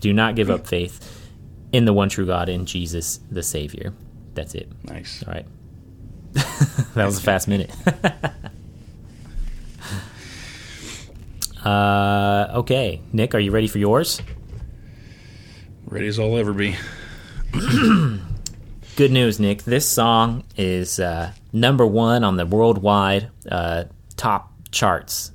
Do 0.00 0.12
not 0.12 0.34
give 0.36 0.50
up 0.50 0.66
faith 0.66 1.30
in 1.72 1.84
the 1.84 1.92
one 1.92 2.08
true 2.08 2.26
God 2.26 2.48
in 2.48 2.66
Jesus 2.66 3.20
the 3.30 3.42
Savior. 3.42 3.92
That's 4.34 4.54
it. 4.54 4.68
Nice. 4.84 5.24
All 5.26 5.32
right. 5.32 5.46
that 6.94 7.06
was 7.06 7.18
a 7.18 7.22
fast 7.22 7.48
minute. 7.48 7.70
uh, 11.64 12.48
okay, 12.56 13.00
Nick, 13.12 13.34
are 13.34 13.38
you 13.38 13.50
ready 13.50 13.68
for 13.68 13.78
yours? 13.78 14.20
Ready 15.86 16.08
as 16.08 16.18
I'll 16.18 16.36
ever 16.36 16.52
be. 16.52 16.76
Good 18.96 19.12
news, 19.12 19.38
Nick. 19.38 19.62
This 19.62 19.88
song 19.88 20.44
is 20.56 20.98
uh, 20.98 21.32
number 21.52 21.86
one 21.86 22.24
on 22.24 22.36
the 22.36 22.46
worldwide 22.46 23.30
uh, 23.50 23.84
top 24.16 24.52
charts 24.72 25.30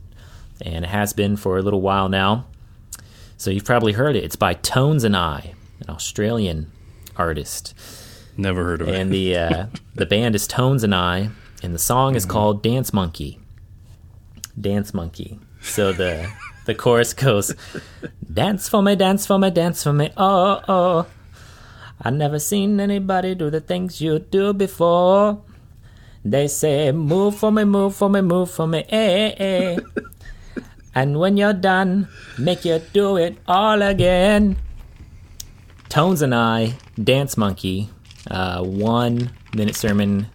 and 0.61 0.85
it 0.85 0.89
has 0.89 1.13
been 1.13 1.37
for 1.37 1.57
a 1.57 1.61
little 1.61 1.81
while 1.81 2.09
now. 2.09 2.45
So 3.37 3.51
you've 3.51 3.65
probably 3.65 3.93
heard 3.93 4.15
it. 4.15 4.23
It's 4.23 4.35
by 4.35 4.53
Tones 4.53 5.03
and 5.03 5.15
I, 5.15 5.53
an 5.79 5.89
Australian 5.89 6.71
artist. 7.15 7.73
Never 8.35 8.63
heard 8.63 8.81
of 8.81 8.89
it. 8.89 8.95
And 8.95 9.11
the 9.11 9.37
uh, 9.37 9.65
the 9.95 10.05
band 10.05 10.35
is 10.35 10.47
Tones 10.47 10.83
and 10.83 10.93
I, 10.93 11.29
and 11.63 11.73
the 11.73 11.79
song 11.79 12.15
is 12.15 12.25
called 12.25 12.63
Dance 12.63 12.93
Monkey. 12.93 13.39
Dance 14.59 14.93
Monkey. 14.93 15.39
So 15.61 15.93
the 15.93 16.29
the 16.65 16.75
chorus 16.75 17.13
goes, 17.13 17.53
"Dance 18.31 18.69
for 18.69 18.81
me, 18.81 18.95
dance 18.95 19.25
for 19.25 19.37
me, 19.37 19.51
dance 19.51 19.83
for 19.83 19.93
me, 19.93 20.11
oh 20.17 20.61
oh." 20.67 21.07
I 22.01 22.11
never 22.11 22.39
seen 22.39 22.79
anybody 22.79 23.35
do 23.35 23.49
the 23.49 23.59
things 23.59 23.99
you 23.99 24.19
do 24.19 24.53
before. 24.53 25.41
They 26.23 26.47
say, 26.47 26.91
"Move 26.91 27.35
for 27.35 27.51
me, 27.51 27.65
move 27.65 27.95
for 27.95 28.09
me, 28.09 28.21
move 28.21 28.51
for 28.51 28.67
me, 28.67 28.85
eh 28.89 29.33
eh." 29.37 29.79
and 30.99 31.17
when 31.17 31.37
you're 31.37 31.53
done, 31.53 32.09
make 32.37 32.65
you 32.65 32.81
do 32.91 33.15
it 33.15 33.37
all 33.47 33.81
again. 33.81 34.57
Tones 35.87 36.21
and 36.21 36.35
I, 36.35 36.73
Dance 37.01 37.37
Monkey, 37.37 37.89
uh, 38.29 38.61
one 38.61 39.31
minute 39.55 39.77
sermon, 39.77 40.27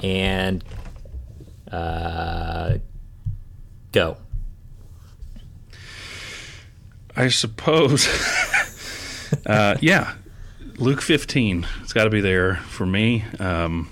and 0.00 0.62
uh, 1.68 2.78
go. 3.90 4.16
I 7.16 7.26
suppose. 7.26 8.06
uh, 9.46 9.76
yeah, 9.80 10.14
Luke 10.78 11.02
15. 11.02 11.66
It's 11.82 11.92
got 11.92 12.04
to 12.04 12.10
be 12.10 12.20
there 12.20 12.54
for 12.54 12.86
me. 12.86 13.24
Um, 13.40 13.90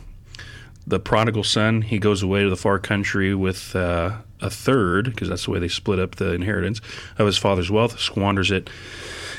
the 0.86 1.00
prodigal 1.00 1.42
son, 1.42 1.82
he 1.82 1.98
goes 1.98 2.22
away 2.22 2.44
to 2.44 2.48
the 2.50 2.56
far 2.56 2.78
country 2.78 3.34
with 3.34 3.74
uh, 3.74 4.18
a 4.42 4.50
third, 4.50 5.06
because 5.06 5.28
that's 5.28 5.44
the 5.44 5.50
way 5.50 5.58
they 5.58 5.68
split 5.68 5.98
up 5.98 6.16
the 6.16 6.32
inheritance 6.32 6.80
of 7.18 7.26
his 7.26 7.38
father's 7.38 7.70
wealth, 7.70 7.98
squanders 7.98 8.50
it, 8.50 8.68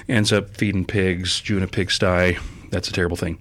ends 0.08 0.34
up 0.34 0.56
feeding 0.58 0.86
pigs, 0.86 1.40
chewing 1.40 1.64
a 1.64 1.68
pigsty. 1.68 2.38
That's 2.72 2.90
a 2.90 2.94
terrible 2.94 3.18
thing. 3.18 3.38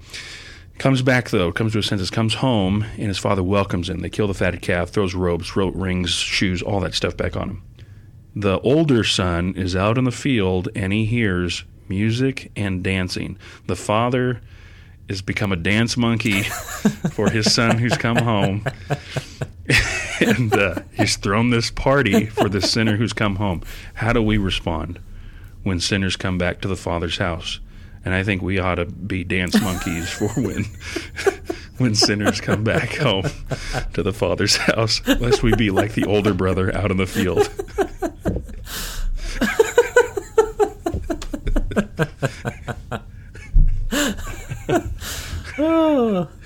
Comes 0.79 1.03
back 1.03 1.31
though, 1.31 1.53
comes 1.53 1.73
to 1.73 1.79
his 1.79 1.87
senses, 1.87 2.11
comes 2.11 2.35
home, 2.35 2.85
and 2.97 3.07
his 3.07 3.19
father 3.19 3.43
welcomes 3.43 3.89
him. 3.89 4.01
They 4.01 4.11
kill 4.11 4.27
the 4.27 4.35
fatted 4.35 4.63
calf, 4.63 4.91
throws 4.91 5.15
robes, 5.15 5.55
rope 5.55 5.75
rings, 5.77 6.11
shoes, 6.11 6.61
all 6.61 6.81
that 6.81 6.95
stuff 6.95 7.17
back 7.17 7.37
on 7.37 7.51
him. 7.51 7.63
The 8.35 8.59
older 8.61 9.05
son 9.05 9.55
is 9.57 9.77
out 9.77 9.99
in 9.99 10.05
the 10.05 10.11
field 10.11 10.69
and 10.75 10.93
he 10.93 11.05
hears 11.05 11.65
music 11.89 12.51
and 12.57 12.83
dancing. 12.83 13.39
The 13.67 13.77
father 13.77 14.41
has 15.09 15.21
become 15.21 15.53
a 15.53 15.57
dance 15.57 15.97
monkey 15.97 16.43
for 17.13 17.29
his 17.31 17.53
son 17.53 17.79
who's 17.79 17.97
come 17.97 18.17
home. 18.17 18.65
and 20.21 20.53
uh, 20.55 20.77
he's 20.93 21.17
thrown 21.17 21.51
this 21.51 21.71
party 21.71 22.27
for 22.27 22.49
the 22.49 22.61
sinner 22.61 22.97
who's 22.97 23.13
come 23.13 23.37
home. 23.37 23.63
How 23.95 24.13
do 24.13 24.23
we 24.23 24.39
respond 24.39 24.99
when 25.63 25.81
sinners 25.81 26.17
come 26.17 26.39
back 26.39 26.61
to 26.61 26.69
the 26.69 26.77
Father's 26.77 27.19
house? 27.19 27.61
And 28.05 28.15
I 28.15 28.25
think 28.25 28.43
we 28.43 28.59
ought 28.59 28.77
to 28.77 28.87
be 28.87 29.23
dance 29.23 29.61
monkeys 29.61 30.11
for 30.11 30.29
when 30.29 30.65
when 31.79 31.95
sinners 31.95 32.41
come 32.41 32.65
back 32.65 32.97
home 32.97 33.25
to 33.95 34.03
the 34.03 34.13
Father's 34.13 34.57
house, 34.57 35.07
lest 35.07 35.43
we 35.43 35.55
be 35.55 35.71
like 35.71 35.95
the 35.95 36.05
older 36.05 36.35
brother 36.35 36.75
out 36.77 36.91
in 36.91 36.97
the 36.97 37.07
field. 37.07 37.49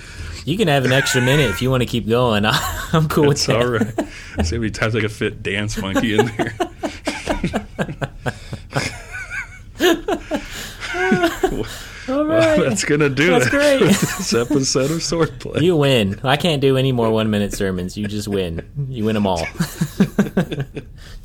You 0.47 0.57
can 0.57 0.69
have 0.69 0.85
an 0.85 0.93
extra 0.93 1.21
minute 1.21 1.51
if 1.51 1.61
you 1.61 1.71
want 1.71 1.83
to 1.83 1.87
keep 1.87 2.09
going. 2.09 2.45
I'm 2.93 3.09
cool 3.09 3.27
with 3.27 3.45
that. 3.47 3.57
all 3.57 3.67
right. 3.67 4.47
See 4.47 4.55
how 4.55 4.61
many 4.61 4.71
times 4.71 4.95
I 4.95 5.01
could 5.01 5.11
fit 5.11 5.43
dance 5.43 5.77
monkey 5.77 6.17
in 6.17 6.27
there. 6.27 6.55
All 12.09 12.25
Well, 12.25 12.61
that's 12.61 12.85
gonna 12.85 13.09
do 13.09 13.35
it. 13.35 13.41
That's 13.41 13.47
it. 13.47 13.51
great. 13.51 13.81
this 13.89 14.33
episode 14.33 14.93
of 14.93 14.99
Swordplay. 14.99 15.61
You 15.63 15.77
win. 15.77 16.21
I 16.23 16.37
can't 16.37 16.63
do 16.63 16.77
any 16.77 16.93
more 16.93 17.11
one 17.11 17.29
minute 17.29 17.53
sermons. 17.53 17.97
You 17.97 18.07
just 18.07 18.29
win. 18.29 18.65
You 18.89 19.05
win 19.05 19.15
them 19.15 19.27
all. 19.27 19.45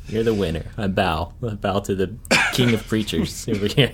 You're 0.08 0.24
the 0.24 0.34
winner. 0.36 0.64
I 0.76 0.88
bow. 0.88 1.32
I 1.46 1.54
bow 1.54 1.78
to 1.80 1.94
the 1.94 2.16
king 2.52 2.74
of 2.74 2.84
preachers 2.88 3.48
over 3.48 3.68
here. 3.68 3.92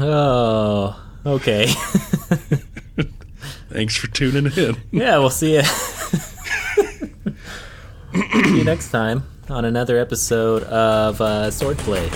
oh, 0.00 1.00
Okay. 1.24 1.66
Thanks 3.70 3.96
for 3.96 4.08
tuning 4.08 4.52
in. 4.56 4.76
Yeah, 4.90 5.18
we'll 5.18 5.30
see 5.30 5.54
you. 5.54 5.62
see 8.12 8.58
you 8.58 8.64
next 8.64 8.90
time 8.90 9.22
on 9.48 9.64
another 9.64 9.98
episode 9.98 10.64
of 10.64 11.20
uh, 11.20 11.48
Swordplay. 11.48 12.10